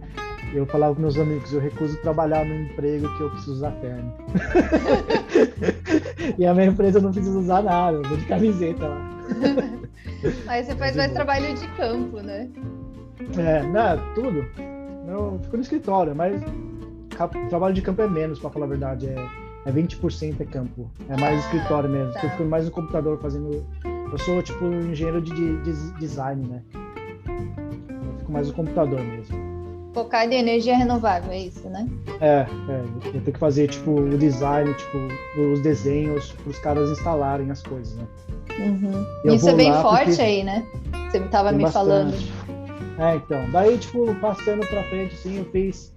Eu 0.53 0.65
falava 0.65 0.95
com 0.95 1.01
meus 1.01 1.17
amigos, 1.17 1.51
eu 1.51 1.59
recuso 1.59 1.97
trabalhar 2.01 2.45
no 2.45 2.55
emprego 2.55 3.13
que 3.17 3.21
eu 3.21 3.29
preciso 3.29 3.53
usar 3.53 3.71
terno. 3.73 4.13
e 6.37 6.45
a 6.45 6.53
minha 6.53 6.67
empresa 6.67 7.01
não 7.01 7.11
precisa 7.11 7.37
usar 7.37 7.63
nada, 7.63 7.97
eu 7.97 8.03
vou 8.03 8.17
de 8.17 8.25
camiseta 8.25 8.87
lá. 8.87 9.01
Aí 10.47 10.63
você 10.63 10.75
faz 10.75 10.95
mais 10.95 11.11
trabalho 11.11 11.53
de 11.53 11.67
campo, 11.75 12.21
né? 12.21 12.49
É, 13.37 13.61
não, 13.63 14.13
tudo. 14.15 14.45
Eu 15.07 15.39
fico 15.43 15.57
no 15.57 15.63
escritório, 15.63 16.15
mas 16.15 16.41
trabalho 17.49 17.73
de 17.73 17.81
campo 17.81 18.01
é 18.01 18.07
menos, 18.07 18.39
para 18.39 18.49
falar 18.49 18.65
a 18.65 18.69
verdade. 18.69 19.07
É, 19.07 19.69
é 19.69 19.71
20% 19.71 20.39
é 20.39 20.45
campo. 20.45 20.89
É 21.09 21.19
mais 21.19 21.35
ah, 21.35 21.39
escritório 21.39 21.89
mesmo. 21.89 22.13
Tá. 22.13 22.23
Eu 22.23 22.29
fico 22.29 22.45
mais 22.45 22.65
no 22.65 22.71
computador 22.71 23.19
fazendo 23.19 23.65
eu 24.11 24.17
sou, 24.19 24.41
tipo, 24.41 24.65
engenheiro 24.65 25.21
de, 25.21 25.33
de, 25.33 25.63
de 25.63 25.91
design, 25.99 26.47
né? 26.47 26.63
Eu 26.75 28.17
fico 28.19 28.31
mais 28.31 28.47
no 28.47 28.53
computador 28.53 28.99
mesmo. 29.01 29.47
Focado 29.93 30.31
em 30.31 30.37
energia 30.37 30.77
renovável, 30.77 31.31
é 31.31 31.39
isso, 31.39 31.67
né? 31.69 31.87
É, 32.21 32.45
é. 32.69 33.07
Eu 33.07 33.11
tenho 33.11 33.33
que 33.33 33.39
fazer, 33.39 33.67
tipo, 33.67 33.91
o 33.91 34.17
design, 34.17 34.73
tipo, 34.73 34.97
os 35.53 35.61
desenhos 35.61 36.31
para 36.31 36.49
os 36.49 36.59
caras 36.59 36.89
instalarem 36.91 37.49
as 37.49 37.63
coisas, 37.63 37.95
né? 37.95 38.07
Uhum. 38.59 39.33
Isso 39.33 39.49
é 39.49 39.53
bem 39.53 39.73
forte 39.81 40.21
aí, 40.21 40.43
né? 40.43 40.65
Você 41.09 41.17
estava 41.17 41.51
me 41.51 41.63
bastante. 41.63 41.85
falando. 41.85 42.13
É, 42.99 43.15
então. 43.15 43.49
Daí, 43.51 43.77
tipo, 43.77 44.13
passando 44.15 44.65
para 44.67 44.83
frente, 44.83 45.13
assim, 45.13 45.37
eu 45.37 45.45
fiz 45.45 45.93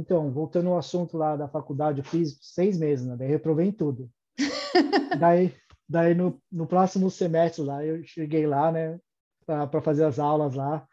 Então, 0.00 0.30
voltando 0.30 0.70
ao 0.70 0.78
assunto 0.78 1.16
lá 1.18 1.36
da 1.36 1.46
faculdade, 1.46 2.00
eu 2.00 2.04
fiz 2.04 2.38
seis 2.40 2.78
meses, 2.78 3.06
né? 3.06 3.16
Daí 3.16 3.28
reprovei 3.28 3.66
em 3.68 3.72
tudo. 3.72 4.10
Daí, 5.18 5.54
daí 5.88 6.14
no, 6.14 6.40
no 6.50 6.66
próximo 6.66 7.10
semestre 7.10 7.62
lá, 7.62 7.84
eu 7.84 8.02
cheguei 8.04 8.46
lá, 8.46 8.70
né, 8.70 8.98
para 9.44 9.82
fazer 9.82 10.04
as 10.04 10.18
aulas 10.18 10.54
lá. 10.54 10.86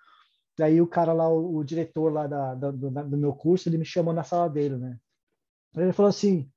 Daí 0.58 0.82
o 0.82 0.88
cara 0.88 1.14
lá, 1.14 1.30
o, 1.30 1.58
o 1.58 1.64
diretor 1.64 2.12
lá 2.12 2.26
da, 2.26 2.56
da, 2.56 2.72
do, 2.72 2.90
do, 2.90 3.18
meu 3.18 3.34
curso, 3.34 3.70
ele 3.70 3.78
me 3.78 3.86
chamou 3.86 4.14
na 4.14 4.24
sala 4.24 4.50
dele, 4.50 4.76
né? 4.76 4.98
Ele 5.76 5.94
falou 5.94 6.10
assim, 6.10 6.52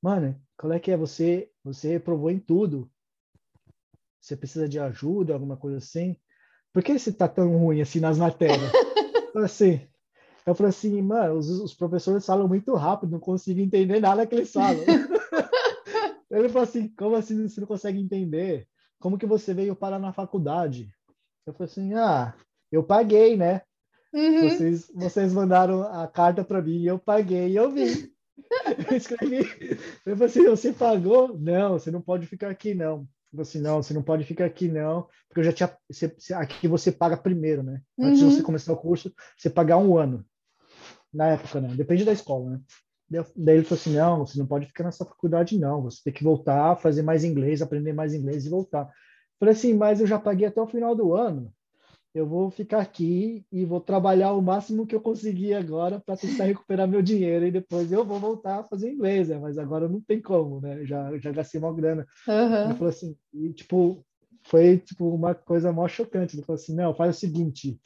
mano, 0.00 0.40
qual 0.56 0.72
é 0.72 0.80
que 0.80 0.90
é 0.90 0.96
você? 0.96 1.50
Você 1.62 1.88
reprovou 1.88 2.30
em 2.30 2.38
tudo. 2.38 2.90
Você 4.18 4.36
precisa 4.36 4.68
de 4.68 4.78
ajuda, 4.78 5.34
alguma 5.34 5.56
coisa 5.56 5.78
assim? 5.78 6.16
Por 6.72 6.82
que 6.82 6.98
você 6.98 7.12
tá 7.12 7.28
tão 7.28 7.58
ruim 7.58 7.82
assim 7.82 8.00
nas 8.00 8.16
matérias? 8.16 8.72
assim, 9.36 9.86
eu 10.46 10.54
falei 10.54 10.70
assim, 10.70 11.02
mano, 11.02 11.34
os, 11.34 11.48
os 11.48 11.74
professores 11.74 12.24
falam 12.24 12.48
muito 12.48 12.74
rápido, 12.74 13.12
não 13.12 13.20
consigo 13.20 13.60
entender 13.60 14.00
nada 14.00 14.26
que 14.26 14.34
eles 14.34 14.52
falam. 14.52 14.82
Ele 16.32 16.48
falou 16.48 16.64
assim, 16.64 16.88
como 16.88 17.14
assim 17.14 17.46
você 17.46 17.60
não 17.60 17.68
consegue 17.68 18.00
entender? 18.00 18.66
Como 18.98 19.18
que 19.18 19.26
você 19.26 19.52
veio 19.52 19.76
parar 19.76 19.98
na 19.98 20.12
faculdade? 20.12 20.90
Eu 21.46 21.52
falei 21.52 21.70
assim, 21.70 21.94
ah, 21.94 22.34
eu 22.70 22.82
paguei, 22.82 23.36
né? 23.36 23.62
Uhum. 24.12 24.48
Vocês, 24.48 24.90
vocês 24.94 25.32
mandaram 25.32 25.82
a 25.82 26.06
carta 26.06 26.44
para 26.44 26.62
mim, 26.62 26.84
eu 26.84 26.98
paguei 26.98 27.48
e 27.48 27.56
eu 27.56 27.70
vim. 27.70 28.10
eu 28.90 28.96
escrevi. 28.96 29.38
Eu 30.06 30.16
falei 30.16 30.26
assim, 30.26 30.44
você 30.44 30.72
pagou? 30.72 31.36
Não, 31.38 31.72
você 31.78 31.90
não 31.90 32.00
pode 32.00 32.26
ficar 32.26 32.50
aqui, 32.50 32.74
não. 32.74 33.00
Eu 33.32 33.36
falei 33.36 33.42
assim, 33.42 33.60
não, 33.60 33.82
você 33.82 33.94
não 33.94 34.02
pode 34.02 34.24
ficar 34.24 34.44
aqui, 34.44 34.68
não, 34.68 35.08
porque 35.28 35.40
eu 35.40 35.44
já 35.44 35.52
tinha. 35.52 35.76
Você, 35.90 36.14
aqui 36.34 36.68
você 36.68 36.92
paga 36.92 37.16
primeiro, 37.16 37.62
né? 37.62 37.82
Antes 37.98 38.22
uhum. 38.22 38.28
de 38.28 38.34
você 38.36 38.42
começar 38.42 38.72
o 38.72 38.76
curso, 38.76 39.12
você 39.36 39.48
pagar 39.48 39.78
um 39.78 39.96
ano 39.96 40.24
na 41.12 41.28
época, 41.28 41.60
né? 41.60 41.74
Depende 41.74 42.04
da 42.04 42.12
escola, 42.12 42.50
né? 42.50 42.60
Daí 43.36 43.56
ele 43.56 43.64
falou 43.64 43.80
assim: 43.80 43.94
não, 43.94 44.26
você 44.26 44.38
não 44.38 44.46
pode 44.46 44.66
ficar 44.66 44.84
nessa 44.84 45.04
faculdade, 45.04 45.58
não. 45.58 45.82
Você 45.82 46.00
tem 46.04 46.12
que 46.12 46.24
voltar, 46.24 46.76
fazer 46.76 47.02
mais 47.02 47.24
inglês, 47.24 47.62
aprender 47.62 47.92
mais 47.92 48.14
inglês 48.14 48.46
e 48.46 48.50
voltar. 48.50 48.88
Falei 49.38 49.54
assim, 49.54 49.74
mas 49.74 50.00
eu 50.00 50.06
já 50.06 50.18
paguei 50.18 50.46
até 50.46 50.60
o 50.60 50.66
final 50.66 50.94
do 50.94 51.14
ano. 51.14 51.52
Eu 52.14 52.26
vou 52.26 52.50
ficar 52.50 52.80
aqui 52.80 53.44
e 53.50 53.64
vou 53.64 53.80
trabalhar 53.80 54.34
o 54.34 54.42
máximo 54.42 54.86
que 54.86 54.94
eu 54.94 55.00
conseguir 55.00 55.54
agora 55.54 55.98
para 55.98 56.16
tentar 56.16 56.44
recuperar 56.44 56.86
meu 56.86 57.00
dinheiro 57.00 57.46
e 57.46 57.50
depois 57.50 57.90
eu 57.90 58.04
vou 58.04 58.20
voltar 58.20 58.60
a 58.60 58.64
fazer 58.64 58.92
inglês, 58.92 59.28
né? 59.28 59.38
Mas 59.38 59.56
agora 59.56 59.88
não 59.88 60.00
tem 60.00 60.20
como, 60.20 60.60
né? 60.60 60.84
Já, 60.84 61.16
já 61.18 61.32
gastei 61.32 61.58
uma 61.58 61.72
grana. 61.74 62.06
Uhum. 62.28 62.64
Ele 62.64 62.74
falou 62.74 62.88
assim, 62.88 63.16
e 63.32 63.52
tipo, 63.54 64.04
foi 64.44 64.78
tipo 64.78 65.08
uma 65.08 65.34
coisa 65.34 65.72
mó 65.72 65.88
chocante. 65.88 66.36
Ele 66.36 66.44
falou 66.44 66.60
assim: 66.60 66.74
não, 66.74 66.94
faz 66.94 67.16
o 67.16 67.20
seguinte, 67.20 67.80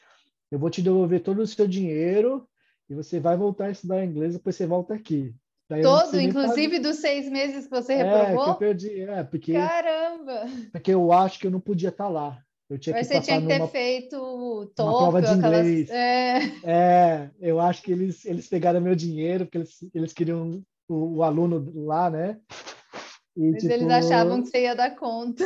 eu 0.51 0.59
vou 0.59 0.70
te 0.70 0.83
devolver 0.83 1.22
todo 1.22 1.41
o 1.41 1.47
seu 1.47 1.66
dinheiro 1.66 2.47
e 2.89 2.95
você 2.95 3.18
vai 3.20 3.37
voltar 3.37 3.66
a 3.66 3.70
estudar 3.70 4.05
inglês, 4.05 4.34
depois 4.34 4.57
você 4.57 4.66
volta 4.66 4.95
aqui. 4.95 5.34
Daí 5.68 5.82
Todo, 5.82 6.20
inclusive 6.20 6.78
dos 6.78 6.97
seis 6.97 7.28
meses 7.28 7.64
que 7.64 7.70
você 7.70 7.97
reprovou? 7.97 8.47
É, 8.47 8.51
eu 8.51 8.55
perdi, 8.55 9.01
é, 9.01 9.24
porque... 9.24 9.53
Caramba! 9.53 10.45
Porque 10.70 10.95
eu 10.95 11.12
acho 11.12 11.41
que 11.41 11.47
eu 11.47 11.51
não 11.51 11.61
podia 11.61 11.89
estar 11.89 12.09
lá. 12.09 12.39
Eu 12.68 12.78
tinha 12.78 12.95
Mas 12.95 13.09
que 13.09 13.14
você 13.14 13.20
tinha 13.20 13.41
que 13.41 13.47
ter 13.47 13.59
numa, 13.59 13.68
feito 13.68 14.72
TOEFL, 14.74 14.99
prova 14.99 15.22
de 15.22 15.28
aquelas... 15.28 15.66
inglês. 15.66 15.91
É. 15.91 16.39
é, 16.64 17.30
eu 17.41 17.61
acho 17.61 17.82
que 17.82 17.93
eles, 17.93 18.24
eles 18.24 18.49
pegaram 18.49 18.80
meu 18.80 18.95
dinheiro, 18.95 19.45
porque 19.45 19.59
eles, 19.59 19.76
eles 19.95 20.12
queriam 20.12 20.62
o, 20.89 21.18
o 21.18 21.22
aluno 21.22 21.72
lá, 21.84 22.11
né? 22.11 22.39
E, 23.37 23.51
Mas 23.51 23.62
tipo, 23.62 23.72
eles 23.72 23.89
achavam 23.89 24.43
que 24.43 24.49
você 24.49 24.62
ia 24.62 24.74
dar 24.74 24.97
conta. 24.97 25.45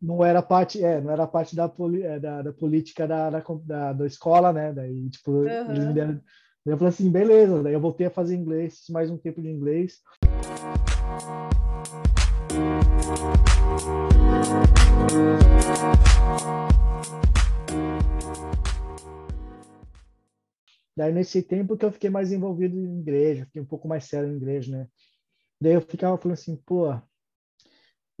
Não 0.00 0.24
era 0.24 0.42
parte, 0.42 0.84
é, 0.84 1.00
não 1.00 1.10
era 1.10 1.26
parte 1.26 1.56
da, 1.56 1.72
é, 2.02 2.20
da, 2.20 2.42
da 2.42 2.52
política 2.52 3.06
da, 3.06 3.30
da, 3.30 3.42
da, 3.64 3.92
da, 3.92 4.06
escola, 4.06 4.52
né? 4.52 4.72
Daí, 4.72 5.08
tipo, 5.10 5.32
uhum. 5.32 5.70
eles 5.70 5.86
me 5.86 5.92
deram 5.92 6.20
eu 6.66 6.76
falei 6.76 6.88
assim, 6.88 7.10
beleza. 7.10 7.62
Daí 7.62 7.72
eu 7.72 7.80
voltei 7.80 8.06
a 8.06 8.10
fazer 8.10 8.36
inglês, 8.36 8.84
mais 8.90 9.10
um 9.10 9.16
tempo 9.16 9.40
de 9.40 9.48
inglês. 9.48 10.00
Daí 20.96 21.12
nesse 21.12 21.42
tempo 21.42 21.78
que 21.78 21.84
eu 21.84 21.92
fiquei 21.92 22.10
mais 22.10 22.30
envolvido 22.30 22.76
em 22.76 23.00
igreja, 23.00 23.46
fiquei 23.46 23.62
um 23.62 23.66
pouco 23.66 23.88
mais 23.88 24.04
sério 24.04 24.30
em 24.30 24.36
igreja, 24.36 24.76
né? 24.76 24.86
Daí 25.58 25.72
eu 25.72 25.80
ficava 25.80 26.18
falando 26.18 26.34
assim, 26.34 26.56
pô, 26.56 26.94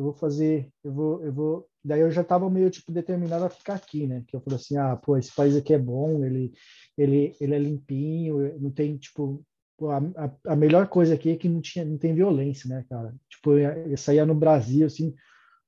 eu 0.00 0.04
vou 0.04 0.12
fazer, 0.14 0.68
eu 0.82 0.92
vou, 0.92 1.22
eu 1.22 1.32
vou. 1.32 1.68
Daí 1.84 2.00
eu 2.00 2.10
já 2.10 2.22
estava 2.22 2.48
meio 2.50 2.70
tipo 2.70 2.90
determinado 2.90 3.44
a 3.44 3.50
ficar 3.50 3.74
aqui, 3.74 4.06
né? 4.06 4.24
Que 4.26 4.34
eu 4.36 4.40
falei 4.40 4.58
assim, 4.58 4.76
ah, 4.76 4.96
pô, 4.96 5.16
esse 5.16 5.34
país 5.34 5.54
aqui 5.56 5.74
é 5.74 5.78
bom, 5.78 6.24
ele 6.24 6.52
ele, 6.96 7.34
ele 7.40 7.54
é 7.54 7.58
limpinho, 7.58 8.58
não 8.60 8.70
tem, 8.70 8.96
tipo, 8.98 9.44
a, 9.82 10.52
a, 10.52 10.56
melhor 10.56 10.88
coisa 10.88 11.14
aqui 11.14 11.30
é 11.30 11.36
que 11.36 11.48
não, 11.48 11.60
tinha, 11.60 11.84
não 11.84 11.96
tem 11.96 12.14
violência, 12.14 12.68
né, 12.68 12.84
cara? 12.88 13.14
Tipo, 13.28 13.58
eu, 13.58 13.96
saía 13.96 14.26
no 14.26 14.34
Brasil, 14.34 14.86
assim, 14.86 15.14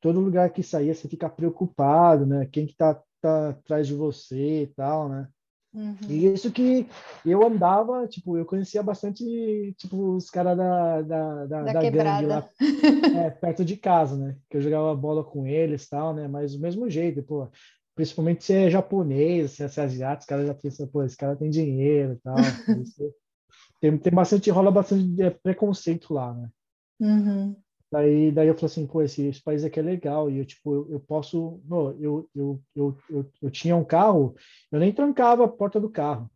todo 0.01 0.21
lugar 0.21 0.51
que 0.51 0.63
saía 0.63 0.95
você 0.95 1.09
fica 1.09 1.31
preocupado, 1.31 2.27
né? 2.27 2.47
Quem 2.53 2.67
que 2.67 2.75
tá, 2.75 3.01
tá 3.21 3.51
atrás 3.51 3.87
de 3.87 3.95
você 3.95 4.65
e 4.65 4.67
tal, 4.69 5.09
né? 5.09 5.29
Uhum. 5.75 5.97
E 6.07 6.27
isso 6.27 6.53
que 6.53 6.87
eu 7.25 7.43
andava, 7.47 8.07
tipo, 8.07 8.37
eu 8.37 8.45
conhecia 8.45 8.83
bastante, 8.83 9.25
tipo, 9.79 10.17
os 10.17 10.29
caras 10.29 10.57
da, 10.57 11.03
da, 11.03 11.47
da, 11.47 11.63
da, 11.63 11.73
da 11.73 11.91
gangue 11.91 12.27
lá, 12.27 12.47
é, 13.25 13.31
perto 13.31 13.65
de 13.65 13.77
casa, 13.77 14.17
né? 14.17 14.37
Que 14.51 14.59
eu 14.59 14.61
jogava 14.61 14.95
bola 14.95 15.25
com 15.25 15.47
eles 15.47 15.85
e 15.85 15.91
tal, 15.91 16.15
né? 16.15 16.29
Mas 16.29 16.53
do 16.53 16.61
mesmo 16.61 16.91
jeito, 16.91 17.23
pô, 17.23 17.49
principalmente 17.95 18.45
se 18.45 18.53
é 18.53 18.71
japonês, 18.71 19.53
se 19.53 19.63
é, 19.63 19.69
se 19.69 19.81
é 19.81 19.85
asiático, 19.85 20.21
os 20.21 20.27
caras 20.27 20.47
já 20.47 20.55
pensam, 20.55 20.87
pô, 20.87 21.03
esse 21.05 21.17
cara 21.17 21.37
tem 21.37 21.49
dinheiro 21.49 22.13
e 22.13 22.17
tal. 22.17 22.37
tem, 23.81 23.97
tem 23.97 24.13
bastante, 24.13 24.51
rola 24.51 24.71
bastante 24.71 25.23
é, 25.23 25.31
preconceito 25.31 26.13
lá, 26.13 26.35
né? 26.35 26.51
Uhum. 27.01 27.57
Daí, 27.93 28.33
daí 28.33 28.49
eu 28.49 28.55
falei 28.55 28.67
assim, 28.67 28.87
pô, 28.87 29.03
esse, 29.03 29.27
esse 29.27 29.43
país 29.43 29.63
aqui 29.63 29.79
é 29.79 29.83
legal, 29.83 30.31
e 30.31 30.39
eu, 30.39 30.47
tipo, 30.47 30.73
eu, 30.73 30.93
eu 30.93 31.01
posso, 31.01 31.61
não, 31.67 31.91
eu, 32.01 32.27
eu, 32.35 32.61
eu, 32.75 32.97
eu, 33.11 33.27
eu 33.43 33.51
tinha 33.51 33.77
um 33.77 33.85
carro, 33.85 34.35
eu 34.71 34.81
nem 34.81 34.91
trancava 34.91 35.45
a 35.45 35.49
porta 35.49 35.79
do 35.79 35.91
carro. 35.91 36.31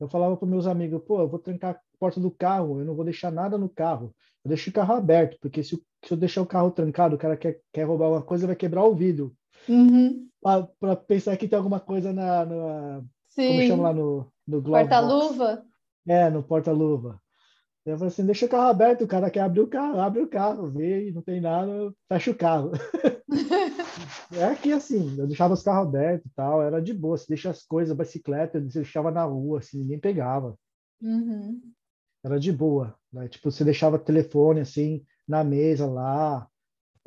Eu 0.00 0.08
falava 0.08 0.34
para 0.34 0.48
meus 0.48 0.66
amigos, 0.66 1.02
pô, 1.06 1.20
eu 1.20 1.28
vou 1.28 1.38
trancar 1.38 1.74
a 1.74 1.80
porta 1.98 2.18
do 2.18 2.30
carro, 2.30 2.80
eu 2.80 2.86
não 2.86 2.94
vou 2.94 3.04
deixar 3.04 3.30
nada 3.30 3.58
no 3.58 3.68
carro, 3.68 4.14
eu 4.42 4.48
deixo 4.48 4.70
o 4.70 4.72
carro 4.72 4.94
aberto, 4.94 5.36
porque 5.42 5.62
se, 5.62 5.76
se 6.02 6.12
eu 6.14 6.16
deixar 6.16 6.40
o 6.40 6.46
carro 6.46 6.70
trancado, 6.70 7.16
o 7.16 7.18
cara 7.18 7.36
quer, 7.36 7.60
quer 7.70 7.82
roubar 7.82 8.08
uma 8.08 8.22
coisa, 8.22 8.46
vai 8.46 8.56
quebrar 8.56 8.84
o 8.84 8.94
vidro. 8.94 9.36
Uhum. 9.68 10.26
Para 10.40 10.96
pensar 10.96 11.36
que 11.36 11.46
tem 11.46 11.56
alguma 11.58 11.80
coisa 11.80 12.14
na, 12.14 12.46
na 12.46 13.04
como 13.36 13.62
chama 13.62 13.82
lá 13.82 13.92
no, 13.92 14.32
no 14.46 14.62
Porta-luva? 14.62 15.66
É, 16.06 16.30
no 16.30 16.42
porta-luva. 16.42 17.20
Eu 17.92 17.96
falei 17.98 18.12
assim, 18.12 18.26
deixa 18.26 18.46
o 18.46 18.48
carro 18.48 18.68
aberto, 18.68 19.04
o 19.04 19.08
cara 19.08 19.30
quer 19.30 19.40
abrir 19.40 19.60
o 19.60 19.66
carro, 19.66 20.00
abre 20.00 20.20
o 20.20 20.28
carro, 20.28 20.70
vê 20.70 21.10
não 21.12 21.22
tem 21.22 21.40
nada, 21.40 21.92
fecha 22.08 22.30
o 22.30 22.34
carro. 22.34 22.72
é 24.32 24.54
que 24.54 24.72
assim, 24.72 25.18
eu 25.18 25.26
deixava 25.26 25.54
os 25.54 25.62
carros 25.62 25.88
abertos 25.88 26.30
e 26.30 26.34
tal, 26.34 26.62
era 26.62 26.80
de 26.80 26.92
boa, 26.92 27.16
você 27.16 27.26
deixa 27.28 27.50
as 27.50 27.64
coisas, 27.64 27.96
bicicleta, 27.96 28.60
você 28.60 28.80
deixava 28.80 29.10
na 29.10 29.24
rua, 29.24 29.58
assim, 29.58 29.78
ninguém 29.78 29.98
pegava. 29.98 30.58
Uhum. 31.00 31.60
Era 32.24 32.38
de 32.38 32.52
boa, 32.52 32.94
né? 33.12 33.28
tipo, 33.28 33.50
você 33.50 33.64
deixava 33.64 33.98
telefone, 33.98 34.60
assim, 34.60 35.04
na 35.26 35.42
mesa 35.42 35.86
lá, 35.86 36.46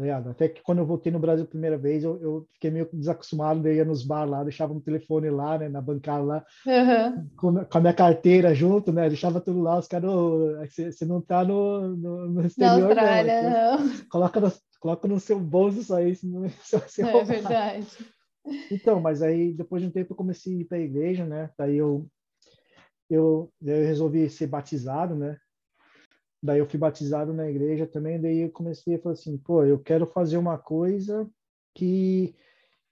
Tá 0.02 0.32
Até 0.32 0.50
que 0.50 0.62
quando 0.62 0.80
eu 0.80 0.86
voltei 0.86 1.12
no 1.12 1.20
Brasil 1.20 1.46
a 1.46 1.48
primeira 1.48 1.78
vez, 1.78 2.04
eu, 2.04 2.20
eu 2.22 2.48
fiquei 2.54 2.72
meio 2.72 2.90
desacostumado, 2.92 3.68
eu 3.68 3.76
ia 3.76 3.86
nos 3.86 4.04
bar 4.04 4.26
lá, 4.26 4.44
deixava 4.44 4.74
um 4.74 4.80
telefone 4.80 5.30
lá, 5.30 5.58
né, 5.58 5.70
na 5.70 5.82
bancada 5.82 6.24
lá, 6.24 6.46
uhum. 6.66 7.28
com, 7.38 7.66
com, 7.66 7.78
a 7.78 7.82
minha 7.82 7.94
carteira 7.94 8.54
junto, 8.54 8.92
né, 8.92 9.08
deixava 9.08 9.40
tudo 9.40 9.62
lá, 9.62 9.78
os 9.78 9.88
caras, 9.88 10.10
você 10.70 11.06
não 11.06 11.22
tá 11.22 11.44
no, 11.44 11.96
no, 11.96 12.30
no 12.30 12.46
exterior, 12.46 12.88
Austrália, 12.88 13.42
não. 13.44 13.86
não. 13.86 13.98
Coloca, 14.10 14.40
no, 14.40 14.52
coloca 14.80 15.08
no 15.08 15.20
seu 15.20 15.40
bolso 15.40 15.80
isso 15.80 15.94
aí, 15.94 16.16
senão 16.16 16.48
você 16.64 16.78
vai 16.78 16.90
ser 16.90 17.06
É 17.06 17.24
verdade. 17.24 17.88
Então, 18.72 19.00
mas 19.00 19.22
aí, 19.22 19.54
depois 19.54 19.84
de 19.84 19.88
um 19.88 19.92
tempo, 19.92 20.14
eu 20.14 20.18
comecei 20.18 20.56
a 20.56 20.60
ir 20.62 20.66
para 20.66 20.78
a 20.78 20.82
igreja, 20.82 21.26
né, 21.26 21.50
daí 21.58 21.78
eu, 21.78 22.08
eu, 23.10 23.52
eu 23.62 23.86
resolvi 23.86 24.30
ser 24.30 24.48
batizado, 24.48 25.16
né, 25.16 25.38
Daí 26.42 26.60
eu 26.60 26.66
fui 26.66 26.80
batizado 26.80 27.34
na 27.34 27.50
igreja 27.50 27.86
também, 27.86 28.20
daí 28.20 28.40
eu 28.40 28.52
comecei 28.52 28.96
a 28.96 29.00
falar 29.00 29.14
assim, 29.14 29.38
pô, 29.38 29.64
eu 29.64 29.80
quero 29.80 30.08
fazer 30.08 30.38
uma 30.38 30.58
coisa 30.58 31.30
que 31.76 32.36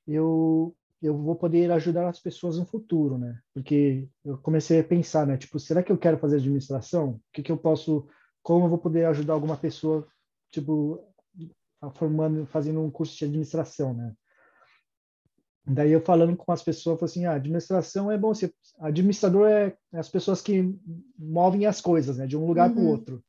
eu 0.08 0.76
eu 1.02 1.18
vou 1.18 1.36
poder 1.36 1.72
ajudar 1.72 2.10
as 2.10 2.20
pessoas 2.20 2.58
no 2.58 2.66
futuro, 2.66 3.18
né? 3.18 3.40
Porque 3.54 4.10
eu 4.26 4.38
comecei 4.40 4.82
a 4.82 4.84
pensar, 4.84 5.26
né? 5.26 5.38
Tipo, 5.38 5.58
será 5.58 5.82
que 5.82 5.92
eu 5.92 5.98
quero 5.98 6.18
fazer 6.18 6.38
administração? 6.38 7.12
O 7.12 7.22
que 7.32 7.42
que 7.42 7.52
eu 7.52 7.58
posso, 7.58 8.06
como 8.44 8.66
eu 8.66 8.70
vou 8.70 8.78
poder 8.78 9.06
ajudar 9.06 9.34
alguma 9.34 9.56
pessoa, 9.56 10.06
tipo, 10.52 11.02
formando, 11.96 12.46
fazendo 12.48 12.82
um 12.82 12.92
curso 12.92 13.18
de 13.18 13.24
administração, 13.26 13.94
né? 13.94 14.14
Daí 15.66 15.92
eu 15.92 16.02
falando 16.02 16.36
com 16.36 16.52
as 16.52 16.64
pessoas, 16.64 17.00
falei 17.00 17.12
assim, 17.12 17.26
ah, 17.26 17.36
administração 17.36 18.12
é 18.12 18.18
bom, 18.18 18.34
você, 18.34 18.52
administrador 18.80 19.48
é 19.48 19.78
as 19.94 20.10
pessoas 20.10 20.42
que 20.42 20.76
movem 21.18 21.66
as 21.66 21.80
coisas, 21.80 22.18
né, 22.18 22.26
de 22.26 22.36
um 22.36 22.46
lugar 22.46 22.70
uhum. 22.70 22.76
para 22.76 22.84
o 22.84 22.88
outro. 22.88 23.24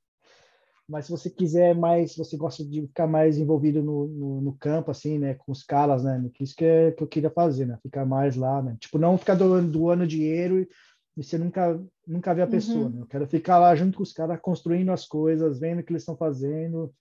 Mas 0.90 1.06
se 1.06 1.10
você 1.12 1.30
quiser 1.30 1.74
mais, 1.74 2.12
se 2.12 2.18
você 2.18 2.36
gosta 2.36 2.64
de 2.64 2.82
ficar 2.82 3.06
mais 3.06 3.38
envolvido 3.38 3.80
no, 3.80 4.08
no, 4.08 4.40
no, 4.40 4.52
campo, 4.54 4.90
assim, 4.90 5.18
né, 5.18 5.34
com 5.34 5.52
os 5.52 5.62
caras, 5.62 6.02
né, 6.02 6.28
isso 6.40 6.56
que, 6.56 6.64
é, 6.64 6.90
que 6.90 7.00
eu 7.00 7.06
queria 7.06 7.30
fazer, 7.30 7.64
né, 7.64 7.78
ficar 7.80 8.04
mais 8.04 8.34
lá, 8.34 8.60
né, 8.60 8.76
tipo, 8.80 8.98
não 8.98 9.16
ficar 9.16 9.36
doando, 9.36 9.70
doando 9.70 10.06
dinheiro 10.06 10.58
e, 10.58 10.68
e 11.16 11.22
você 11.22 11.38
nunca, 11.38 11.80
nunca 12.04 12.34
vê 12.34 12.42
a 12.42 12.46
pessoa, 12.46 12.86
uhum. 12.86 12.90
né, 12.90 13.00
eu 13.02 13.06
quero 13.06 13.26
ficar 13.28 13.58
lá 13.58 13.74
junto 13.76 13.98
com 13.98 14.02
os 14.02 14.12
caras, 14.12 14.40
construindo 14.42 14.90
as 14.90 15.06
coisas, 15.06 15.60
vendo 15.60 15.78
o 15.78 15.84
que 15.84 15.92
eles 15.92 16.02
estão 16.02 16.16
fazendo. 16.16 16.92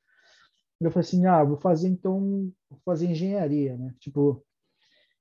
Eu 0.79 0.91
falei 0.91 1.05
assim, 1.05 1.25
ah, 1.25 1.43
vou 1.43 1.57
fazer 1.57 1.89
então, 1.89 2.51
vou 2.69 2.79
fazer 2.85 3.07
engenharia, 3.07 3.75
né, 3.75 3.91
tipo, 3.99 4.45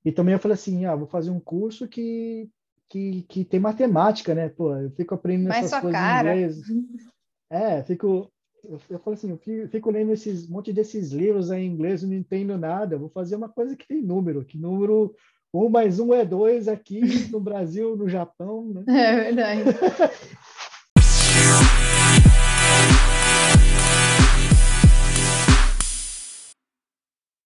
e 0.05 0.13
também 0.13 0.35
eu 0.35 0.39
falei 0.39 0.55
assim, 0.55 0.85
ah, 0.85 0.95
vou 0.95 1.07
fazer 1.09 1.31
um 1.31 1.41
curso 1.41 1.89
que 1.89 2.51
que, 2.91 3.23
que 3.29 3.45
tem 3.45 3.61
matemática, 3.61 4.35
né? 4.35 4.49
Pô, 4.49 4.75
eu 4.75 4.91
fico 4.93 5.15
aprendendo 5.15 5.49
Mais 5.49 5.67
essas 5.67 5.81
coisas 5.81 6.01
cara. 6.01 6.35
em 6.35 6.39
inglês. 6.39 6.59
É, 7.51 7.83
fico 7.83 8.33
eu, 8.65 8.81
eu 8.91 8.99
falo 8.99 9.15
assim, 9.15 9.31
eu 9.31 9.39
fico, 9.39 9.69
fico 9.69 9.91
lendo 9.91 10.13
esses 10.13 10.49
monte 10.49 10.73
desses 10.73 11.13
livros 11.13 11.51
em 11.51 11.67
inglês, 11.67 12.03
não 12.03 12.15
entendo 12.15 12.57
nada. 12.59 12.99
vou 12.99 13.09
fazer 13.09 13.37
uma 13.37 13.49
coisa 13.49 13.77
que 13.77 13.87
tem 13.87 14.03
número, 14.03 14.45
que 14.45 14.59
número 14.59 15.15
um 15.53 15.69
mais 15.69 15.99
um 15.99 16.13
é 16.13 16.25
dois 16.25 16.69
aqui 16.69 17.01
no 17.31 17.41
Brasil, 17.41 17.97
no 17.97 18.09
Japão, 18.09 18.73
né? 18.73 18.85
É 18.89 19.17
verdade. 19.17 19.63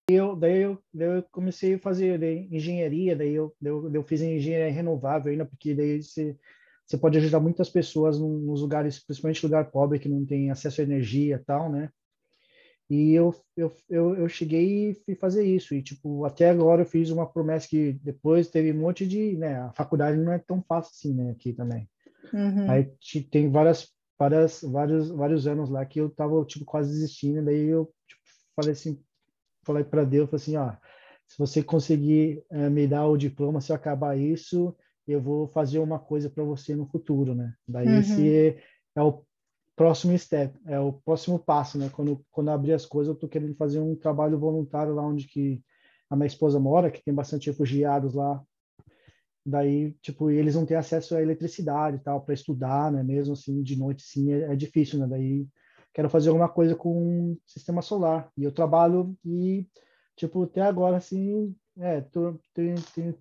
eu, 0.09 0.35
daí, 0.35 0.61
eu, 0.61 0.77
daí 0.93 1.17
eu 1.17 1.23
comecei 1.31 1.75
a 1.75 1.79
fazer 1.79 2.21
engenharia, 2.51 3.15
daí 3.15 3.33
eu, 3.33 3.55
daí 3.61 3.71
eu, 3.71 3.91
eu 3.93 4.03
fiz 4.03 4.21
engenharia 4.21 4.71
renovável 4.71 5.31
ainda, 5.31 5.45
porque 5.45 5.73
daí 5.73 6.01
você 6.01 6.35
você 6.93 6.97
pode 6.99 7.17
ajudar 7.17 7.39
muitas 7.39 7.69
pessoas 7.69 8.19
nos 8.19 8.61
lugares, 8.61 9.03
principalmente 9.03 9.43
lugar 9.43 9.71
pobre 9.71 9.97
que 9.97 10.07
não 10.07 10.23
tem 10.23 10.51
acesso 10.51 10.81
à 10.81 10.83
energia 10.83 11.35
e 11.35 11.43
tal, 11.43 11.71
né? 11.71 11.89
E 12.87 13.13
eu, 13.13 13.33
eu, 13.57 13.73
eu, 13.89 14.15
eu 14.15 14.29
cheguei 14.29 14.91
e 14.91 14.93
fui 14.93 15.15
fazer 15.15 15.43
isso. 15.43 15.73
E, 15.73 15.81
tipo, 15.81 16.23
até 16.25 16.51
agora 16.51 16.83
eu 16.83 16.85
fiz 16.85 17.09
uma 17.09 17.25
promessa 17.25 17.67
que 17.67 17.93
depois 17.93 18.49
teve 18.49 18.71
um 18.71 18.81
monte 18.81 19.07
de, 19.07 19.35
né? 19.37 19.55
A 19.61 19.71
faculdade 19.71 20.17
não 20.19 20.31
é 20.31 20.37
tão 20.37 20.61
fácil 20.61 20.91
assim, 20.93 21.13
né? 21.15 21.31
Aqui 21.31 21.53
também. 21.53 21.89
Uhum. 22.31 22.69
Aí 22.69 22.93
tem 23.31 23.49
várias, 23.49 23.89
várias, 24.19 24.61
vários, 24.61 25.09
vários 25.09 25.47
anos 25.47 25.71
lá 25.71 25.83
que 25.85 25.99
eu 25.99 26.11
tava, 26.11 26.45
tipo, 26.45 26.65
quase 26.65 26.91
desistindo. 26.91 27.43
Daí 27.43 27.65
eu 27.65 27.91
tipo, 28.07 28.21
falei 28.55 28.73
assim, 28.73 29.01
falei 29.65 29.83
para 29.83 30.03
Deus, 30.03 30.29
falei 30.29 30.43
assim, 30.43 30.57
ó, 30.57 30.73
se 31.27 31.39
você 31.39 31.63
conseguir 31.63 32.43
é, 32.51 32.69
me 32.69 32.85
dar 32.85 33.07
o 33.07 33.17
diploma, 33.17 33.61
se 33.61 33.71
eu 33.71 33.75
acabar 33.75 34.15
isso, 34.15 34.75
eu 35.07 35.21
vou 35.21 35.47
fazer 35.47 35.79
uma 35.79 35.99
coisa 35.99 36.29
para 36.29 36.43
você 36.43 36.75
no 36.75 36.85
futuro, 36.85 37.35
né? 37.35 37.53
Daí 37.67 37.87
uhum. 37.87 37.99
esse 37.99 38.57
é 38.95 39.01
o 39.01 39.23
próximo 39.75 40.17
step, 40.17 40.57
é 40.65 40.79
o 40.79 40.93
próximo 40.93 41.39
passo, 41.39 41.77
né? 41.77 41.89
Quando 41.91 42.23
quando 42.31 42.49
abrir 42.49 42.73
as 42.73 42.85
coisas, 42.85 43.13
eu 43.13 43.19
tô 43.19 43.27
querendo 43.27 43.55
fazer 43.55 43.79
um 43.79 43.95
trabalho 43.95 44.39
voluntário 44.39 44.93
lá 44.93 45.03
onde 45.03 45.27
que 45.27 45.61
a 46.09 46.15
minha 46.15 46.27
esposa 46.27 46.59
mora, 46.59 46.91
que 46.91 47.03
tem 47.03 47.13
bastante 47.13 47.49
refugiados 47.49 48.13
lá. 48.13 48.41
Daí, 49.45 49.91
tipo, 50.01 50.29
eles 50.29 50.55
não 50.55 50.65
têm 50.65 50.77
acesso 50.77 51.15
à 51.15 51.21
eletricidade 51.21 51.97
e 51.97 51.99
tal 51.99 52.21
para 52.21 52.33
estudar, 52.33 52.91
né? 52.91 53.03
Mesmo 53.03 53.33
assim, 53.33 53.61
de 53.61 53.75
noite, 53.77 54.03
sim, 54.03 54.31
é, 54.31 54.53
é 54.53 54.55
difícil, 54.55 54.99
né? 54.99 55.07
Daí 55.07 55.47
quero 55.93 56.09
fazer 56.09 56.29
alguma 56.29 56.47
coisa 56.47 56.75
com 56.75 57.37
sistema 57.45 57.81
solar. 57.81 58.31
E 58.37 58.43
eu 58.43 58.51
trabalho 58.51 59.15
e, 59.25 59.67
tipo, 60.15 60.43
até 60.43 60.61
agora, 60.61 60.97
assim, 60.97 61.53
é, 61.77 62.01
tô 62.01 62.39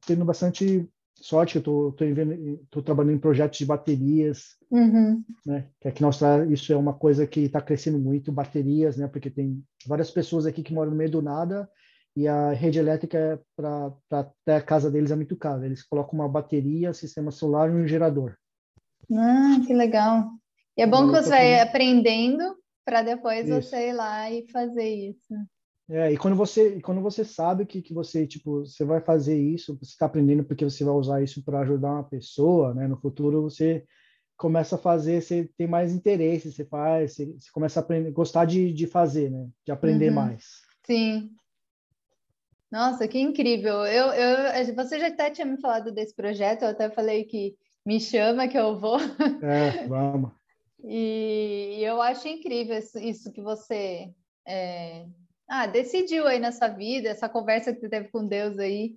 tendo 0.06 0.24
bastante 0.24 0.88
sorte 1.22 1.60
que 1.60 1.68
eu 1.68 1.90
estou 1.90 2.82
trabalhando 2.82 3.14
em 3.14 3.18
projetos 3.18 3.58
de 3.58 3.64
baterias, 3.64 4.56
uhum. 4.70 5.22
né? 5.46 5.68
Que 5.80 5.88
aqui 5.88 6.02
na 6.02 6.08
Austrália 6.08 6.52
isso 6.52 6.72
é 6.72 6.76
uma 6.76 6.92
coisa 6.92 7.26
que 7.26 7.40
está 7.40 7.60
crescendo 7.60 7.98
muito, 7.98 8.32
baterias, 8.32 8.96
né? 8.96 9.06
Porque 9.06 9.30
tem 9.30 9.62
várias 9.86 10.10
pessoas 10.10 10.46
aqui 10.46 10.62
que 10.62 10.74
moram 10.74 10.90
no 10.90 10.96
meio 10.96 11.10
do 11.10 11.22
nada 11.22 11.70
e 12.16 12.26
a 12.26 12.52
rede 12.52 12.78
elétrica 12.78 13.40
para 13.56 13.92
até 14.10 14.56
a 14.56 14.60
casa 14.60 14.90
deles 14.90 15.12
é 15.12 15.16
muito 15.16 15.36
cara. 15.36 15.64
Eles 15.64 15.84
colocam 15.84 16.18
uma 16.18 16.28
bateria, 16.28 16.92
sistema 16.92 17.30
solar 17.30 17.70
e 17.70 17.72
um 17.72 17.86
gerador. 17.86 18.36
Ah, 19.12 19.60
que 19.64 19.72
legal. 19.72 20.28
E 20.76 20.82
é 20.82 20.86
bom 20.86 21.06
que 21.06 21.12
você 21.12 21.30
vai 21.30 21.60
aprendendo 21.60 22.56
para 22.84 23.02
depois 23.02 23.48
isso. 23.48 23.62
você 23.62 23.90
ir 23.90 23.92
lá 23.92 24.30
e 24.30 24.46
fazer 24.50 24.88
isso. 24.88 25.34
É, 25.92 26.10
e 26.10 26.16
quando 26.16 26.34
você, 26.34 26.80
quando 26.80 27.02
você 27.02 27.22
sabe 27.22 27.66
que, 27.66 27.82
que 27.82 27.92
você, 27.92 28.26
tipo, 28.26 28.60
você 28.60 28.82
vai 28.82 28.98
fazer 29.02 29.38
isso, 29.38 29.76
você 29.78 29.90
está 29.90 30.06
aprendendo 30.06 30.42
porque 30.42 30.64
você 30.64 30.82
vai 30.82 30.94
usar 30.94 31.22
isso 31.22 31.44
para 31.44 31.60
ajudar 31.60 31.90
uma 31.90 32.04
pessoa, 32.04 32.72
né? 32.72 32.88
No 32.88 32.96
futuro 32.96 33.42
você 33.42 33.84
começa 34.34 34.76
a 34.76 34.78
fazer, 34.78 35.20
você 35.20 35.50
tem 35.54 35.66
mais 35.66 35.92
interesse, 35.92 36.50
você 36.50 36.64
faz, 36.64 37.12
você, 37.12 37.26
você 37.26 37.50
começa 37.52 37.78
a 37.78 37.82
aprender, 37.82 38.10
gostar 38.10 38.46
de, 38.46 38.72
de 38.72 38.86
fazer, 38.86 39.30
né? 39.30 39.46
De 39.66 39.70
aprender 39.70 40.08
uhum. 40.08 40.14
mais. 40.14 40.62
Sim. 40.86 41.30
Nossa, 42.70 43.06
que 43.06 43.20
incrível. 43.20 43.84
Eu, 43.84 44.06
eu, 44.14 44.74
você 44.74 44.98
já 44.98 45.08
até 45.08 45.30
tinha 45.30 45.46
me 45.46 45.60
falado 45.60 45.92
desse 45.92 46.16
projeto, 46.16 46.62
eu 46.62 46.68
até 46.68 46.88
falei 46.88 47.24
que 47.24 47.54
me 47.84 48.00
chama 48.00 48.48
que 48.48 48.58
eu 48.58 48.78
vou. 48.78 48.98
É, 49.42 49.86
vamos. 49.86 50.30
e 50.82 51.80
eu 51.82 52.00
acho 52.00 52.26
incrível 52.28 52.78
isso, 52.78 52.98
isso 52.98 53.30
que 53.30 53.42
você 53.42 54.10
é, 54.48 55.06
ah, 55.54 55.66
decidiu 55.66 56.26
aí 56.26 56.38
na 56.38 56.50
sua 56.50 56.68
vida, 56.68 57.10
essa 57.10 57.28
conversa 57.28 57.74
que 57.74 57.80
você 57.80 57.86
teve 57.86 58.08
com 58.08 58.26
Deus 58.26 58.58
aí, 58.58 58.96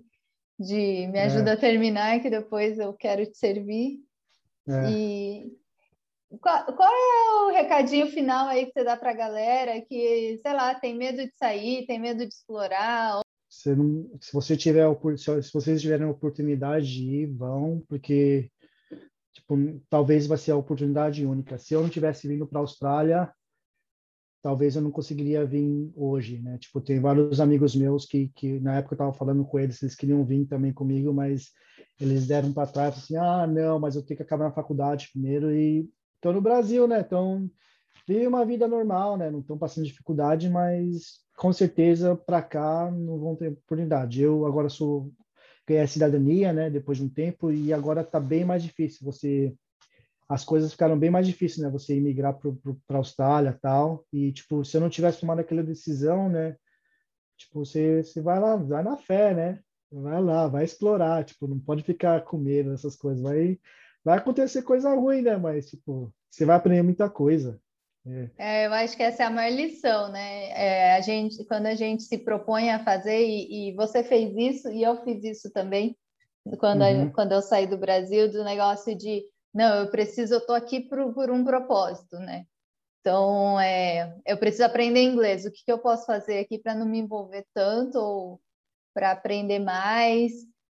de 0.58 1.06
me 1.08 1.20
ajuda 1.20 1.50
é. 1.50 1.52
a 1.52 1.56
terminar, 1.58 2.18
que 2.20 2.30
depois 2.30 2.78
eu 2.78 2.94
quero 2.94 3.26
te 3.26 3.36
servir. 3.36 4.00
É. 4.66 4.90
E 4.90 5.52
qual, 6.40 6.64
qual, 6.74 6.90
é 6.90 7.44
o 7.44 7.52
recadinho 7.52 8.06
final 8.06 8.48
aí 8.48 8.64
que 8.64 8.72
você 8.72 8.82
dá 8.82 8.96
para 8.96 9.10
a 9.10 9.14
galera 9.14 9.82
que, 9.82 10.38
sei 10.38 10.52
lá, 10.54 10.74
tem 10.74 10.96
medo 10.96 11.18
de 11.18 11.32
sair, 11.36 11.84
tem 11.84 11.98
medo 11.98 12.26
de 12.26 12.32
explorar? 12.32 13.20
Você 13.50 13.76
não, 13.76 14.10
se 14.18 14.32
você 14.32 14.56
tiver 14.56 14.86
se 15.18 15.52
vocês 15.52 15.82
tiverem 15.82 16.06
a 16.06 16.10
oportunidade 16.10 16.86
de 16.86 17.04
ir, 17.04 17.26
vão, 17.26 17.82
porque 17.86 18.50
tipo, 19.34 19.78
talvez 19.90 20.26
vai 20.26 20.38
ser 20.38 20.52
a 20.52 20.56
oportunidade 20.56 21.26
única. 21.26 21.58
Se 21.58 21.74
eu 21.74 21.82
não 21.82 21.90
tivesse 21.90 22.26
vindo 22.26 22.46
para 22.46 22.60
a 22.60 22.62
Austrália, 22.62 23.30
talvez 24.46 24.76
eu 24.76 24.82
não 24.82 24.92
conseguiria 24.92 25.44
vir 25.44 25.90
hoje, 25.96 26.38
né? 26.38 26.56
Tipo, 26.58 26.80
tem 26.80 27.00
vários 27.00 27.40
amigos 27.40 27.74
meus 27.74 28.06
que, 28.06 28.28
que 28.28 28.60
na 28.60 28.76
época 28.76 28.94
eu 28.94 28.96
estava 28.96 29.12
falando 29.12 29.44
com 29.44 29.58
eles, 29.58 29.82
eles 29.82 29.96
queriam 29.96 30.24
vir 30.24 30.46
também 30.46 30.72
comigo, 30.72 31.12
mas 31.12 31.50
eles 32.00 32.28
deram 32.28 32.52
para 32.52 32.70
trás, 32.70 32.96
assim, 32.96 33.16
ah, 33.16 33.44
não, 33.44 33.80
mas 33.80 33.96
eu 33.96 34.04
tenho 34.04 34.16
que 34.16 34.22
acabar 34.22 34.44
na 34.44 34.52
faculdade 34.52 35.08
primeiro 35.12 35.52
e 35.52 35.90
estou 36.14 36.32
no 36.32 36.40
Brasil, 36.40 36.86
né? 36.86 37.00
Então, 37.00 37.50
vive 38.06 38.24
uma 38.24 38.46
vida 38.46 38.68
normal, 38.68 39.16
né? 39.16 39.32
Não 39.32 39.40
estão 39.40 39.58
passando 39.58 39.84
dificuldade, 39.84 40.48
mas 40.48 41.18
com 41.36 41.52
certeza 41.52 42.14
para 42.14 42.40
cá 42.40 42.88
não 42.88 43.18
vão 43.18 43.34
ter 43.34 43.48
oportunidade. 43.48 44.22
Eu 44.22 44.46
agora 44.46 44.68
sou 44.68 45.10
ganhei 45.66 45.82
a 45.82 45.88
cidadania, 45.88 46.52
né? 46.52 46.70
Depois 46.70 46.98
de 46.98 47.04
um 47.04 47.08
tempo 47.08 47.50
e 47.50 47.72
agora 47.72 48.02
está 48.02 48.20
bem 48.20 48.44
mais 48.44 48.62
difícil 48.62 49.04
você 49.04 49.52
as 50.28 50.44
coisas 50.44 50.72
ficaram 50.72 50.98
bem 50.98 51.10
mais 51.10 51.26
difíceis, 51.26 51.64
né? 51.64 51.70
Você 51.70 51.96
imigrar 51.96 52.36
para 52.36 52.96
a 52.96 52.98
Austrália 52.98 53.58
tal. 53.60 54.04
E, 54.12 54.32
tipo, 54.32 54.64
se 54.64 54.76
eu 54.76 54.80
não 54.80 54.90
tivesse 54.90 55.20
tomado 55.20 55.38
aquela 55.38 55.62
decisão, 55.62 56.28
né? 56.28 56.56
Tipo, 57.36 57.64
você, 57.64 58.02
você 58.02 58.20
vai 58.20 58.40
lá, 58.40 58.56
vai 58.56 58.82
na 58.82 58.96
fé, 58.96 59.34
né? 59.34 59.60
Vai 59.90 60.20
lá, 60.20 60.48
vai 60.48 60.64
explorar. 60.64 61.24
Tipo, 61.24 61.46
não 61.46 61.60
pode 61.60 61.82
ficar 61.84 62.22
com 62.24 62.38
medo 62.38 62.70
dessas 62.70 62.96
coisas. 62.96 63.22
Vai, 63.22 63.58
vai 64.04 64.18
acontecer 64.18 64.62
coisa 64.62 64.92
ruim, 64.94 65.22
né? 65.22 65.36
Mas, 65.36 65.70
tipo, 65.70 66.12
você 66.28 66.44
vai 66.44 66.56
aprender 66.56 66.82
muita 66.82 67.08
coisa. 67.08 67.60
É. 68.06 68.30
É, 68.38 68.66
eu 68.66 68.72
acho 68.72 68.96
que 68.96 69.02
essa 69.02 69.24
é 69.24 69.26
a 69.26 69.30
maior 69.30 69.54
lição, 69.54 70.10
né? 70.10 70.50
É, 70.50 70.96
a 70.96 71.00
gente, 71.00 71.44
quando 71.44 71.66
a 71.66 71.74
gente 71.74 72.04
se 72.04 72.18
propõe 72.18 72.70
a 72.70 72.84
fazer, 72.84 73.20
e, 73.24 73.70
e, 73.70 73.74
você 73.74 74.02
fez 74.02 74.34
isso, 74.36 74.70
e 74.70 74.82
eu 74.82 75.02
fiz 75.02 75.24
isso 75.24 75.52
também, 75.52 75.96
quando, 76.58 76.82
uhum. 76.82 77.08
a, 77.08 77.10
quando 77.10 77.32
eu 77.32 77.42
saí 77.42 77.66
do 77.66 77.76
Brasil, 77.76 78.30
do 78.30 78.44
negócio 78.44 78.96
de 78.96 79.24
não, 79.56 79.74
eu 79.76 79.90
preciso, 79.90 80.34
eu 80.34 80.44
tô 80.44 80.52
aqui 80.52 80.80
por, 80.80 81.14
por 81.14 81.30
um 81.30 81.42
propósito, 81.42 82.18
né? 82.18 82.44
Então, 83.00 83.58
é, 83.58 84.14
eu 84.26 84.36
preciso 84.36 84.64
aprender 84.64 85.00
inglês. 85.02 85.46
O 85.46 85.50
que, 85.50 85.64
que 85.64 85.72
eu 85.72 85.78
posso 85.78 86.04
fazer 86.04 86.40
aqui 86.40 86.58
para 86.58 86.74
não 86.74 86.84
me 86.84 86.98
envolver 86.98 87.46
tanto 87.54 87.96
ou 87.98 88.40
para 88.92 89.12
aprender 89.12 89.58
mais? 89.58 90.32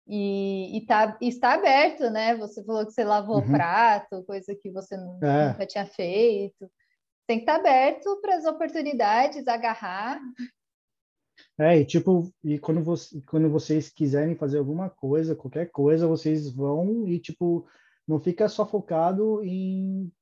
E, 0.06 0.76
e, 0.76 0.84
tá, 0.84 1.16
e 1.22 1.28
está 1.28 1.54
aberto, 1.54 2.10
né? 2.10 2.36
Você 2.36 2.62
falou 2.64 2.84
que 2.84 2.92
você 2.92 3.02
lavou 3.02 3.38
uhum. 3.38 3.50
prato, 3.50 4.22
coisa 4.24 4.54
que 4.54 4.70
você 4.70 4.94
é. 4.94 4.98
nunca 4.98 5.66
tinha 5.66 5.86
feito. 5.86 6.70
Tem 7.26 7.38
que 7.38 7.44
estar 7.44 7.54
tá 7.54 7.60
aberto 7.60 8.20
para 8.20 8.36
as 8.36 8.44
oportunidades, 8.44 9.48
agarrar. 9.48 10.20
É, 11.58 11.78
e 11.78 11.84
tipo, 11.86 12.30
e 12.44 12.58
quando, 12.58 12.82
você, 12.84 13.22
quando 13.22 13.48
vocês 13.48 13.88
quiserem 13.88 14.36
fazer 14.36 14.58
alguma 14.58 14.90
coisa, 14.90 15.34
qualquer 15.34 15.70
coisa, 15.70 16.06
vocês 16.06 16.50
vão 16.50 17.08
e, 17.08 17.18
tipo, 17.18 17.66
não 18.06 18.20
fica 18.20 18.48
só 18.48 18.64
focado 18.64 19.42
em 19.44 20.12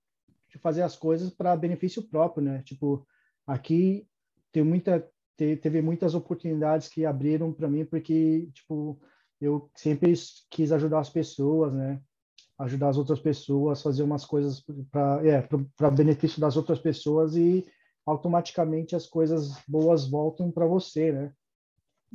fazer 0.61 0.83
as 0.83 0.97
coisas 0.97 1.31
para 1.31 1.57
benefício 1.57 2.03
próprio, 2.03 2.45
né? 2.45 2.63
Tipo, 2.63 3.07
aqui 3.47 4.07
tem 4.53 4.63
muita 4.63 5.09
teve 5.37 5.83
muitas 5.83 6.15
oportunidades 6.15 6.87
que 6.87 7.05
abriram 7.05 7.53
para 7.53 7.69
mim 7.69 7.85
porque 7.85 8.49
tipo 8.55 9.01
eu 9.41 9.69
sempre 9.75 10.15
quis 10.49 10.71
ajudar 10.71 11.01
as 11.01 11.11
pessoas, 11.11 11.73
né? 11.73 12.01
Ajudar 12.59 12.91
as 12.91 12.97
outras 12.97 13.19
pessoas, 13.19 13.83
fazer 13.83 14.05
umas 14.05 14.25
coisas 14.25 14.63
para 14.93 15.27
é, 15.27 15.43
para 15.77 15.91
benefício 15.91 16.41
das 16.41 16.57
outras 16.57 16.79
pessoas 16.79 17.35
e 17.37 17.67
automaticamente 18.07 18.95
as 18.95 19.07
coisas 19.07 19.61
boas 19.67 20.09
voltam 20.09 20.53
para 20.53 20.67
você, 20.67 21.11
né? 21.11 21.33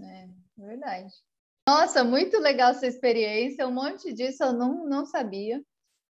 É, 0.02 0.30
verdade. 0.58 1.14
Nossa, 1.70 2.04
muito 2.04 2.40
legal 2.40 2.72
essa 2.72 2.88
experiência. 2.88 3.68
Um 3.68 3.72
monte 3.72 4.12
disso 4.12 4.44
eu 4.44 4.54
não, 4.54 4.88
não 4.88 5.06
sabia. 5.06 5.64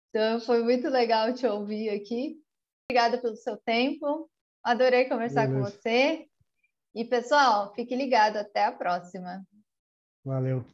Então, 0.09 0.39
foi 0.39 0.63
muito 0.63 0.89
legal 0.89 1.31
te 1.31 1.45
ouvir 1.45 1.91
aqui. 1.91 2.41
Obrigada 2.89 3.21
pelo 3.21 3.35
seu 3.35 3.55
tempo. 3.57 4.27
Adorei 4.63 5.05
conversar 5.05 5.45
Beleza. 5.47 5.71
com 5.71 5.77
você. 5.77 6.27
E, 6.95 7.05
pessoal, 7.05 7.71
fique 7.75 7.95
ligado. 7.95 8.37
Até 8.37 8.65
a 8.65 8.71
próxima. 8.71 9.45
Valeu. 10.25 10.65